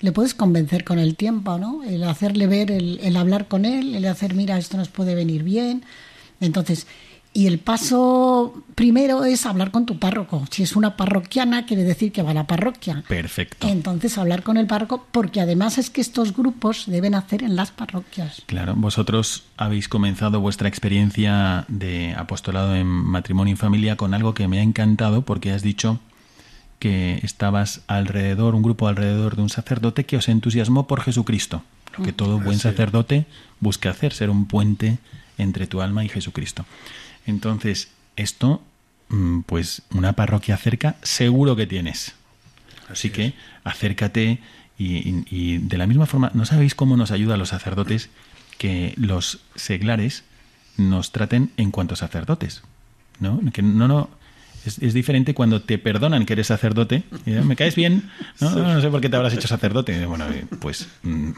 le 0.00 0.12
puedes 0.12 0.34
convencer 0.34 0.84
con 0.84 0.98
el 0.98 1.16
tiempo, 1.16 1.58
¿no? 1.58 1.82
El 1.82 2.04
hacerle 2.04 2.46
ver, 2.46 2.70
el, 2.70 3.00
el 3.02 3.16
hablar 3.16 3.48
con 3.48 3.64
él, 3.64 3.94
el 3.94 4.06
hacer, 4.06 4.34
mira, 4.34 4.58
esto 4.58 4.76
nos 4.76 4.88
puede 4.88 5.14
venir 5.14 5.42
bien. 5.42 5.82
Entonces, 6.40 6.86
y 7.32 7.46
el 7.46 7.60
paso 7.60 8.64
primero 8.74 9.24
es 9.24 9.46
hablar 9.46 9.70
con 9.70 9.86
tu 9.86 9.98
párroco. 9.98 10.44
Si 10.50 10.64
es 10.64 10.74
una 10.74 10.96
parroquiana, 10.96 11.64
quiere 11.64 11.84
decir 11.84 12.10
que 12.10 12.22
va 12.22 12.32
a 12.32 12.34
la 12.34 12.46
parroquia. 12.46 13.04
Perfecto. 13.06 13.68
Entonces 13.68 14.18
hablar 14.18 14.42
con 14.42 14.56
el 14.56 14.66
párroco, 14.66 15.06
porque 15.12 15.40
además 15.40 15.78
es 15.78 15.90
que 15.90 16.00
estos 16.00 16.36
grupos 16.36 16.84
deben 16.86 17.14
hacer 17.14 17.44
en 17.44 17.54
las 17.54 17.70
parroquias. 17.70 18.42
Claro, 18.46 18.74
vosotros 18.74 19.44
habéis 19.56 19.88
comenzado 19.88 20.40
vuestra 20.40 20.68
experiencia 20.68 21.64
de 21.68 22.14
apostolado 22.16 22.74
en 22.74 22.86
matrimonio 22.86 23.54
y 23.54 23.56
familia 23.56 23.96
con 23.96 24.12
algo 24.12 24.34
que 24.34 24.48
me 24.48 24.58
ha 24.58 24.62
encantado, 24.62 25.22
porque 25.22 25.52
has 25.52 25.62
dicho 25.62 26.00
que 26.80 27.20
estabas 27.22 27.82
alrededor, 27.86 28.56
un 28.56 28.62
grupo 28.62 28.88
alrededor 28.88 29.36
de 29.36 29.42
un 29.42 29.50
sacerdote 29.50 30.04
que 30.04 30.16
os 30.16 30.28
entusiasmó 30.28 30.88
por 30.88 31.00
Jesucristo. 31.00 31.62
Lo 31.96 32.04
que 32.04 32.12
todo 32.12 32.40
buen 32.40 32.58
sacerdote 32.58 33.26
busca 33.60 33.90
hacer, 33.90 34.12
ser 34.12 34.30
un 34.30 34.46
puente 34.46 34.98
entre 35.38 35.66
tu 35.66 35.80
alma 35.80 36.04
y 36.04 36.08
Jesucristo. 36.08 36.64
Entonces, 37.26 37.88
esto, 38.16 38.62
mm, 39.08 39.40
pues 39.42 39.82
una 39.94 40.14
parroquia 40.14 40.56
cerca, 40.56 40.96
seguro 41.02 41.56
que 41.56 41.66
tienes. 41.66 42.14
Así, 42.88 43.10
que 43.10 43.34
acércate 43.64 44.40
y, 44.76 45.58
de 45.58 45.78
la 45.78 45.86
misma 45.86 46.06
forma, 46.06 46.30
¿no 46.34 46.46
sabéis 46.46 46.74
cómo 46.74 46.96
nos 46.96 47.10
ayuda 47.10 47.34
a 47.34 47.36
los 47.36 47.50
sacerdotes 47.50 48.08
que 48.58 48.94
los 48.96 49.40
seglares 49.54 50.24
nos 50.76 51.12
traten 51.12 51.50
en 51.56 51.70
cuanto 51.70 51.96
sacerdotes. 51.96 52.62
¿No? 53.18 53.40
Que 53.52 53.62
no, 53.62 53.86
no, 53.86 54.10
es, 54.64 54.94
diferente 54.94 55.34
cuando 55.34 55.62
te 55.62 55.78
perdonan 55.78 56.26
que 56.26 56.34
eres 56.34 56.48
sacerdote. 56.48 57.04
¿Me 57.26 57.56
caes 57.56 57.74
bien? 57.74 58.10
No, 58.40 58.50
no, 58.56 58.80
sé 58.80 58.88
por 58.88 59.00
qué 59.00 59.08
te 59.08 59.16
habrás 59.16 59.34
hecho 59.34 59.48
sacerdote. 59.48 60.04
Bueno, 60.06 60.28
eh, 60.30 60.46
pues 60.60 60.88
mm, 61.02 61.30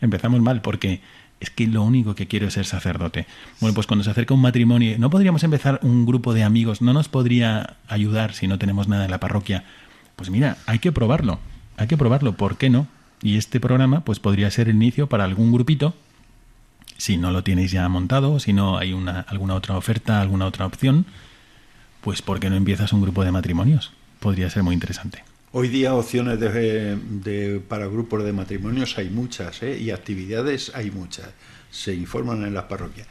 empezamos 0.00 0.40
mal 0.40 0.60
porque 0.62 1.00
es 1.40 1.50
que 1.50 1.66
lo 1.66 1.82
único 1.82 2.14
que 2.14 2.26
quiero 2.26 2.46
es 2.46 2.54
ser 2.54 2.66
sacerdote. 2.66 3.26
Bueno, 3.60 3.74
pues 3.74 3.86
cuando 3.86 4.04
se 4.04 4.10
acerca 4.10 4.34
un 4.34 4.42
matrimonio, 4.42 4.98
¿no 4.98 5.10
podríamos 5.10 5.42
empezar 5.42 5.80
un 5.82 6.06
grupo 6.06 6.34
de 6.34 6.44
amigos? 6.44 6.82
¿No 6.82 6.92
nos 6.92 7.08
podría 7.08 7.76
ayudar 7.88 8.34
si 8.34 8.46
no 8.46 8.58
tenemos 8.58 8.88
nada 8.88 9.06
en 9.06 9.10
la 9.10 9.20
parroquia? 9.20 9.64
Pues 10.16 10.30
mira, 10.30 10.58
hay 10.66 10.78
que 10.78 10.92
probarlo. 10.92 11.40
Hay 11.76 11.86
que 11.86 11.96
probarlo. 11.96 12.34
¿Por 12.36 12.58
qué 12.58 12.68
no? 12.68 12.86
Y 13.22 13.36
este 13.36 13.58
programa 13.58 14.04
pues 14.04 14.20
podría 14.20 14.50
ser 14.50 14.68
el 14.68 14.76
inicio 14.76 15.08
para 15.08 15.24
algún 15.24 15.50
grupito 15.52 15.94
si 17.00 17.16
no 17.16 17.30
lo 17.30 17.42
tenéis 17.42 17.72
ya 17.72 17.88
montado, 17.88 18.38
si 18.40 18.52
no 18.52 18.76
hay 18.76 18.92
una, 18.92 19.20
alguna 19.20 19.54
otra 19.54 19.76
oferta, 19.76 20.20
alguna 20.20 20.44
otra 20.44 20.66
opción, 20.66 21.06
pues 22.02 22.20
¿por 22.20 22.40
qué 22.40 22.50
no 22.50 22.56
empiezas 22.56 22.92
un 22.92 23.00
grupo 23.00 23.24
de 23.24 23.32
matrimonios? 23.32 23.92
Podría 24.20 24.50
ser 24.50 24.62
muy 24.62 24.74
interesante. 24.74 25.24
Hoy 25.52 25.66
día 25.66 25.96
opciones 25.96 26.38
de, 26.38 27.60
para 27.66 27.88
grupos 27.88 28.22
de 28.22 28.32
matrimonios 28.32 28.96
hay 28.98 29.10
muchas 29.10 29.64
¿eh? 29.64 29.76
y 29.76 29.90
actividades 29.90 30.70
hay 30.76 30.92
muchas. 30.92 31.26
Se 31.72 31.92
informan 31.92 32.44
en 32.44 32.54
las 32.54 32.64
parroquias. 32.64 33.08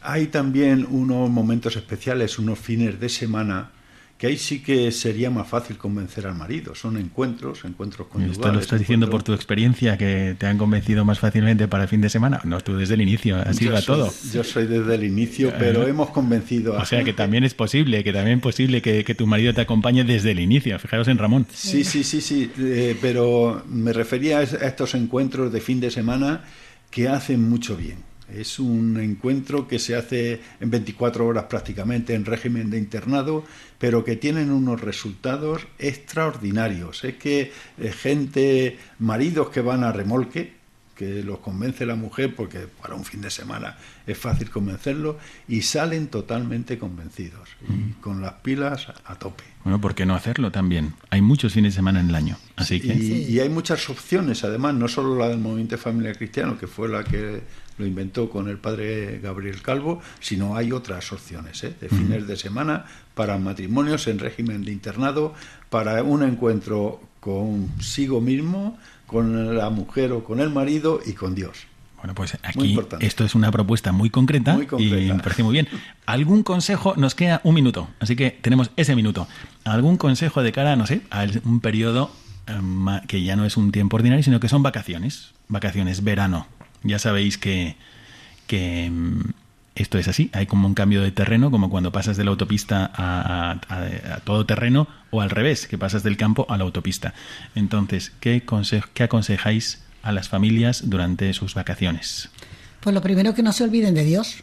Hay 0.00 0.26
también 0.26 0.88
unos 0.90 1.30
momentos 1.30 1.76
especiales, 1.76 2.40
unos 2.40 2.58
fines 2.58 2.98
de 2.98 3.08
semana 3.08 3.70
que 4.18 4.26
ahí 4.26 4.36
sí 4.36 4.60
que 4.60 4.90
sería 4.90 5.30
más 5.30 5.46
fácil 5.46 5.78
convencer 5.78 6.26
al 6.26 6.34
marido. 6.34 6.74
Son 6.74 6.96
encuentros, 6.96 7.64
encuentros 7.64 8.08
conyugales. 8.08 8.38
¿Esto 8.38 8.52
lo 8.52 8.58
estás 8.58 8.80
diciendo 8.80 9.08
por 9.08 9.22
tu 9.22 9.32
experiencia 9.32 9.96
que 9.96 10.34
te 10.36 10.46
han 10.46 10.58
convencido 10.58 11.04
más 11.04 11.20
fácilmente 11.20 11.68
para 11.68 11.84
el 11.84 11.88
fin 11.88 12.00
de 12.00 12.10
semana? 12.10 12.40
No, 12.42 12.60
tú 12.60 12.76
desde 12.76 12.94
el 12.94 13.02
inicio, 13.02 13.36
así 13.36 13.66
va 13.66 13.80
todo. 13.80 14.12
Yo 14.32 14.42
soy 14.42 14.66
desde 14.66 14.96
el 14.96 15.04
inicio, 15.04 15.52
pero 15.56 15.86
hemos 15.86 16.10
convencido 16.10 16.76
a... 16.76 16.82
O 16.82 16.84
sea, 16.84 17.04
que 17.04 17.12
también 17.12 17.44
es 17.44 17.54
posible, 17.54 18.02
que 18.02 18.12
también 18.12 18.38
es 18.38 18.42
posible 18.42 18.82
que, 18.82 19.14
tu 19.14 19.26
marido 19.28 19.54
te 19.54 19.60
acompañe 19.60 20.02
desde 20.02 20.32
el 20.32 20.40
inicio. 20.40 20.76
Fijaros 20.80 21.06
en 21.06 21.18
Ramón. 21.18 21.46
Sí, 21.52 21.84
sí, 21.84 22.02
sí, 22.02 22.20
sí, 22.20 22.50
eh, 22.58 22.96
pero 23.00 23.62
me 23.68 23.92
refería 23.92 24.38
a 24.38 24.42
estos 24.42 24.96
encuentros 24.96 25.52
de 25.52 25.60
fin 25.60 25.78
de 25.78 25.92
semana 25.92 26.42
que 26.90 27.08
hacen 27.08 27.48
mucho 27.48 27.76
bien 27.76 28.08
es 28.34 28.58
un 28.58 29.00
encuentro 29.00 29.66
que 29.66 29.78
se 29.78 29.96
hace 29.96 30.40
en 30.60 30.70
24 30.70 31.26
horas 31.26 31.44
prácticamente 31.44 32.14
en 32.14 32.24
régimen 32.24 32.70
de 32.70 32.78
internado, 32.78 33.44
pero 33.78 34.04
que 34.04 34.16
tienen 34.16 34.50
unos 34.50 34.80
resultados 34.80 35.66
extraordinarios. 35.78 37.04
Es 37.04 37.14
que 37.14 37.52
eh, 37.78 37.92
gente, 37.92 38.78
maridos 38.98 39.50
que 39.50 39.60
van 39.60 39.84
a 39.84 39.92
remolque, 39.92 40.57
que 40.98 41.22
los 41.22 41.38
convence 41.38 41.86
la 41.86 41.94
mujer, 41.94 42.34
porque 42.34 42.66
para 42.82 42.96
un 42.96 43.04
fin 43.04 43.20
de 43.20 43.30
semana 43.30 43.76
es 44.04 44.18
fácil 44.18 44.50
convencerlo, 44.50 45.16
y 45.46 45.62
salen 45.62 46.08
totalmente 46.08 46.76
convencidos, 46.76 47.48
y 47.62 47.92
con 48.00 48.20
las 48.20 48.32
pilas 48.34 48.88
a 49.04 49.14
tope. 49.14 49.44
Bueno, 49.62 49.80
¿por 49.80 49.94
qué 49.94 50.04
no 50.06 50.16
hacerlo 50.16 50.50
también? 50.50 50.94
Hay 51.10 51.22
muchos 51.22 51.52
fines 51.52 51.74
de 51.74 51.76
semana 51.76 52.00
en 52.00 52.08
el 52.08 52.16
año, 52.16 52.36
así 52.56 52.80
que... 52.80 52.94
Y, 52.94 53.38
hay 53.38 53.48
muchas 53.48 53.88
opciones, 53.88 54.42
además, 54.42 54.74
no 54.74 54.88
solo 54.88 55.16
la 55.16 55.28
del 55.28 55.38
Movimiento 55.38 55.78
Familia 55.78 56.12
Cristiano, 56.14 56.58
que 56.58 56.66
fue 56.66 56.88
la 56.88 57.04
que 57.04 57.42
lo 57.78 57.86
inventó 57.86 58.28
con 58.28 58.48
el 58.48 58.58
padre 58.58 59.20
Gabriel 59.20 59.62
Calvo, 59.62 60.02
sino 60.18 60.56
hay 60.56 60.72
otras 60.72 61.12
opciones, 61.12 61.62
¿eh? 61.62 61.74
de 61.80 61.88
fines 61.88 62.26
de 62.26 62.36
semana, 62.36 62.86
para 63.14 63.38
matrimonios 63.38 64.08
en 64.08 64.18
régimen 64.18 64.64
de 64.64 64.72
internado, 64.72 65.32
para 65.70 66.02
un 66.02 66.24
encuentro 66.24 67.00
consigo 67.20 68.20
mismo, 68.20 68.78
con 69.08 69.56
la 69.56 69.70
mujer 69.70 70.12
o 70.12 70.22
con 70.22 70.38
el 70.38 70.50
marido 70.50 71.00
y 71.04 71.14
con 71.14 71.34
Dios. 71.34 71.66
Bueno, 71.96 72.14
pues 72.14 72.38
aquí 72.42 72.78
esto 73.00 73.24
es 73.24 73.34
una 73.34 73.50
propuesta 73.50 73.90
muy 73.90 74.10
concreta, 74.10 74.56
y 74.78 74.90
me 74.90 75.18
parece 75.18 75.42
muy 75.42 75.52
bien. 75.52 75.66
¿Algún 76.06 76.44
consejo? 76.44 76.94
Nos 76.96 77.16
queda 77.16 77.40
un 77.42 77.54
minuto, 77.54 77.88
así 77.98 78.14
que 78.14 78.30
tenemos 78.30 78.70
ese 78.76 78.94
minuto. 78.94 79.26
¿Algún 79.64 79.96
consejo 79.96 80.42
de 80.42 80.52
cara, 80.52 80.76
no 80.76 80.86
sé, 80.86 81.00
a 81.10 81.26
un 81.44 81.58
periodo 81.58 82.12
eh, 82.46 83.00
que 83.08 83.24
ya 83.24 83.34
no 83.34 83.44
es 83.46 83.56
un 83.56 83.72
tiempo 83.72 83.96
ordinario, 83.96 84.22
sino 84.22 84.38
que 84.38 84.48
son 84.48 84.62
vacaciones? 84.62 85.32
Vacaciones, 85.48 86.04
verano. 86.04 86.46
Ya 86.84 87.00
sabéis 87.00 87.36
que, 87.36 87.76
que 88.46 88.90
mm, 88.90 89.30
esto 89.78 89.98
es 89.98 90.08
así, 90.08 90.30
hay 90.32 90.46
como 90.46 90.66
un 90.66 90.74
cambio 90.74 91.02
de 91.02 91.12
terreno, 91.12 91.50
como 91.50 91.70
cuando 91.70 91.92
pasas 91.92 92.16
de 92.16 92.24
la 92.24 92.30
autopista 92.30 92.90
a, 92.94 94.20
todo 94.24 94.44
terreno 94.44 94.88
o 95.10 95.20
al 95.20 95.30
revés, 95.30 95.66
que 95.68 95.78
pasas 95.78 96.02
del 96.02 96.16
campo 96.16 96.46
a 96.48 96.58
la 96.58 96.64
autopista. 96.64 97.14
Entonces, 97.54 98.12
¿qué, 98.20 98.42
qué 98.92 99.02
aconsejáis 99.04 99.82
a 100.02 100.12
las 100.12 100.28
familias 100.28 100.82
durante 100.90 101.32
sus 101.32 101.54
vacaciones? 101.54 102.28
Pues 102.80 102.94
lo 102.94 103.00
primero 103.00 103.34
que 103.34 103.42
no 103.42 103.52
se 103.52 103.64
olviden 103.64 103.94
de 103.94 104.04
Dios. 104.04 104.42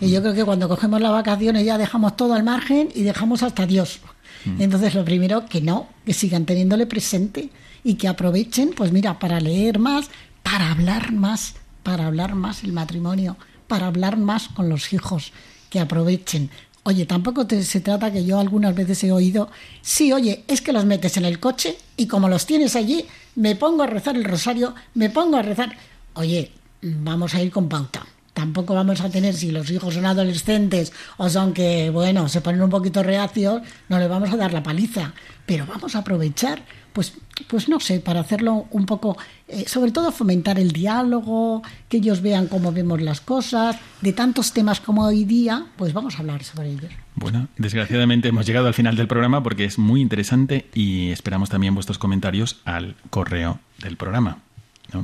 Y 0.00 0.10
yo 0.10 0.20
creo 0.20 0.34
que 0.34 0.44
cuando 0.44 0.68
cogemos 0.68 1.00
las 1.00 1.12
vacaciones 1.12 1.64
ya 1.64 1.78
dejamos 1.78 2.16
todo 2.16 2.34
al 2.34 2.44
margen 2.44 2.88
y 2.94 3.02
dejamos 3.02 3.42
hasta 3.42 3.66
Dios. 3.66 4.00
Mm. 4.44 4.62
Entonces 4.62 4.94
lo 4.94 5.04
primero 5.04 5.46
que 5.46 5.60
no, 5.60 5.88
que 6.04 6.12
sigan 6.12 6.44
teniéndole 6.44 6.86
presente 6.86 7.50
y 7.82 7.94
que 7.94 8.06
aprovechen, 8.06 8.70
pues 8.76 8.92
mira, 8.92 9.18
para 9.18 9.40
leer 9.40 9.78
más, 9.78 10.10
para 10.42 10.70
hablar 10.70 11.12
más, 11.12 11.54
para 11.82 12.06
hablar 12.06 12.34
más 12.34 12.64
el 12.64 12.72
matrimonio, 12.72 13.36
para 13.68 13.86
hablar 13.86 14.16
más 14.16 14.48
con 14.48 14.68
los 14.68 14.92
hijos, 14.92 15.32
que 15.70 15.78
aprovechen. 15.78 16.50
Oye, 16.82 17.04
tampoco 17.04 17.46
se 17.46 17.80
trata 17.80 18.10
que 18.10 18.24
yo 18.24 18.40
algunas 18.40 18.74
veces 18.74 19.04
he 19.04 19.12
oído, 19.12 19.50
sí, 19.82 20.12
oye, 20.12 20.44
es 20.48 20.62
que 20.62 20.72
los 20.72 20.86
metes 20.86 21.18
en 21.18 21.26
el 21.26 21.38
coche 21.38 21.76
y 21.96 22.06
como 22.06 22.28
los 22.28 22.46
tienes 22.46 22.76
allí, 22.76 23.04
me 23.34 23.56
pongo 23.56 23.82
a 23.82 23.86
rezar 23.86 24.16
el 24.16 24.24
rosario, 24.24 24.74
me 24.94 25.10
pongo 25.10 25.36
a 25.36 25.42
rezar. 25.42 25.76
Oye, 26.14 26.50
vamos 26.82 27.34
a 27.34 27.42
ir 27.42 27.50
con 27.50 27.68
pauta. 27.68 28.06
Tampoco 28.32 28.72
vamos 28.72 29.00
a 29.00 29.10
tener, 29.10 29.34
si 29.34 29.50
los 29.50 29.70
hijos 29.70 29.94
son 29.94 30.06
adolescentes 30.06 30.92
o 31.16 31.28
son 31.28 31.52
que, 31.52 31.90
bueno, 31.90 32.28
se 32.28 32.40
ponen 32.40 32.62
un 32.62 32.70
poquito 32.70 33.02
reacios, 33.02 33.62
no 33.88 33.98
les 33.98 34.08
vamos 34.08 34.30
a 34.30 34.36
dar 34.36 34.52
la 34.52 34.62
paliza. 34.62 35.12
Pero 35.48 35.64
vamos 35.66 35.96
a 35.96 36.00
aprovechar 36.00 36.62
pues, 36.98 37.16
pues 37.46 37.68
no 37.68 37.78
sé, 37.78 38.00
para 38.00 38.18
hacerlo 38.18 38.66
un 38.72 38.84
poco, 38.84 39.16
eh, 39.46 39.68
sobre 39.68 39.92
todo 39.92 40.10
fomentar 40.10 40.58
el 40.58 40.72
diálogo, 40.72 41.62
que 41.88 41.98
ellos 41.98 42.22
vean 42.22 42.48
cómo 42.48 42.72
vemos 42.72 43.00
las 43.00 43.20
cosas, 43.20 43.76
de 44.00 44.12
tantos 44.12 44.52
temas 44.52 44.80
como 44.80 45.04
hoy 45.04 45.24
día, 45.24 45.64
pues 45.76 45.92
vamos 45.92 46.16
a 46.16 46.18
hablar 46.18 46.42
sobre 46.42 46.70
ellos. 46.70 46.90
Bueno, 47.14 47.46
desgraciadamente 47.56 48.30
hemos 48.30 48.46
llegado 48.46 48.66
al 48.66 48.74
final 48.74 48.96
del 48.96 49.06
programa 49.06 49.44
porque 49.44 49.64
es 49.64 49.78
muy 49.78 50.00
interesante 50.00 50.66
y 50.74 51.10
esperamos 51.10 51.50
también 51.50 51.72
vuestros 51.72 51.98
comentarios 51.98 52.60
al 52.64 52.96
correo 53.10 53.60
del 53.80 53.96
programa, 53.96 54.38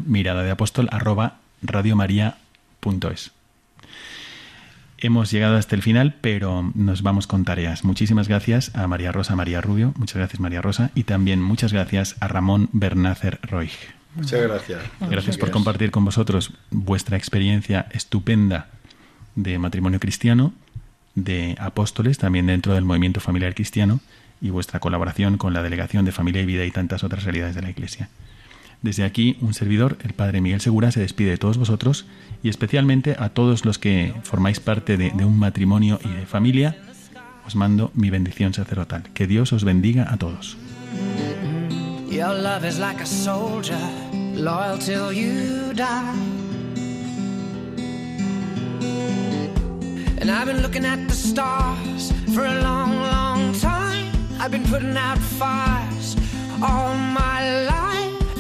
mirada 0.05 0.43
de 0.43 0.51
apóstol 0.51 0.89
arroba 0.91 1.39
radiomaria.es. 1.63 3.34
Hemos 4.99 5.31
llegado 5.31 5.57
hasta 5.57 5.75
el 5.75 5.83
final, 5.83 6.15
pero 6.21 6.71
nos 6.75 7.03
vamos 7.03 7.27
con 7.27 7.45
tareas. 7.45 7.85
Muchísimas 7.85 8.29
gracias 8.29 8.75
a 8.75 8.87
María 8.87 9.13
Rosa 9.13 9.37
María 9.37 9.61
Rubio, 9.61 9.93
muchas 9.97 10.17
gracias 10.17 10.41
María 10.41 10.63
Rosa, 10.63 10.91
y 10.95 11.05
también 11.05 11.43
muchas 11.43 11.73
gracias 11.73 12.17
a 12.21 12.29
Ramón 12.29 12.69
Bernácer 12.73 13.39
Roig. 13.43 13.73
Muchas 14.15 14.43
gracias. 14.43 14.81
Gracias 15.01 15.37
por 15.37 15.51
compartir 15.51 15.91
con 15.91 16.05
vosotros 16.05 16.53
vuestra 16.71 17.17
experiencia 17.17 17.87
estupenda 17.91 18.69
de 19.35 19.59
matrimonio 19.59 19.99
cristiano, 19.99 20.53
de 21.15 21.57
apóstoles, 21.59 22.19
también 22.19 22.47
dentro 22.47 22.75
del 22.75 22.85
movimiento 22.85 23.21
familiar 23.21 23.55
cristiano, 23.55 24.01
y 24.41 24.51
vuestra 24.51 24.79
colaboración 24.79 25.37
con 25.37 25.53
la 25.53 25.63
Delegación 25.63 26.05
de 26.05 26.13
Familia 26.13 26.43
y 26.43 26.47
Vida 26.47 26.65
y 26.65 26.71
tantas 26.71 27.03
otras 27.03 27.25
realidades 27.25 27.55
de 27.55 27.63
la 27.63 27.71
Iglesia. 27.71 28.09
Desde 28.85 29.05
aquí, 29.05 29.39
un 29.41 29.55
servidor, 29.55 29.97
el 30.05 30.13
Padre 30.13 30.43
Miguel 30.43 30.61
Segura, 30.61 30.93
se 30.93 31.01
despide 31.01 31.31
de 31.31 31.39
todos 31.39 31.57
vosotros 31.57 32.05
y 32.43 32.51
especialmente 32.51 33.17
a 33.19 33.31
todos 33.31 33.65
los 33.65 33.79
que 33.79 34.13
formáis 34.25 34.61
parte 34.61 34.99
de, 34.99 35.11
un 35.25 35.39
matrimonio 35.39 35.99
y 36.05 36.09
de 36.09 36.27
familia, 36.27 36.77
os 37.47 37.57
mando 37.57 37.91
mi 37.95 38.11
bendición 38.11 38.53
sacerdotal. 38.53 39.05
Que 39.15 39.27
Dios 39.27 39.55
os 39.55 39.65
bendiga 39.65 40.13
a 40.13 40.19
todos. 40.19 40.59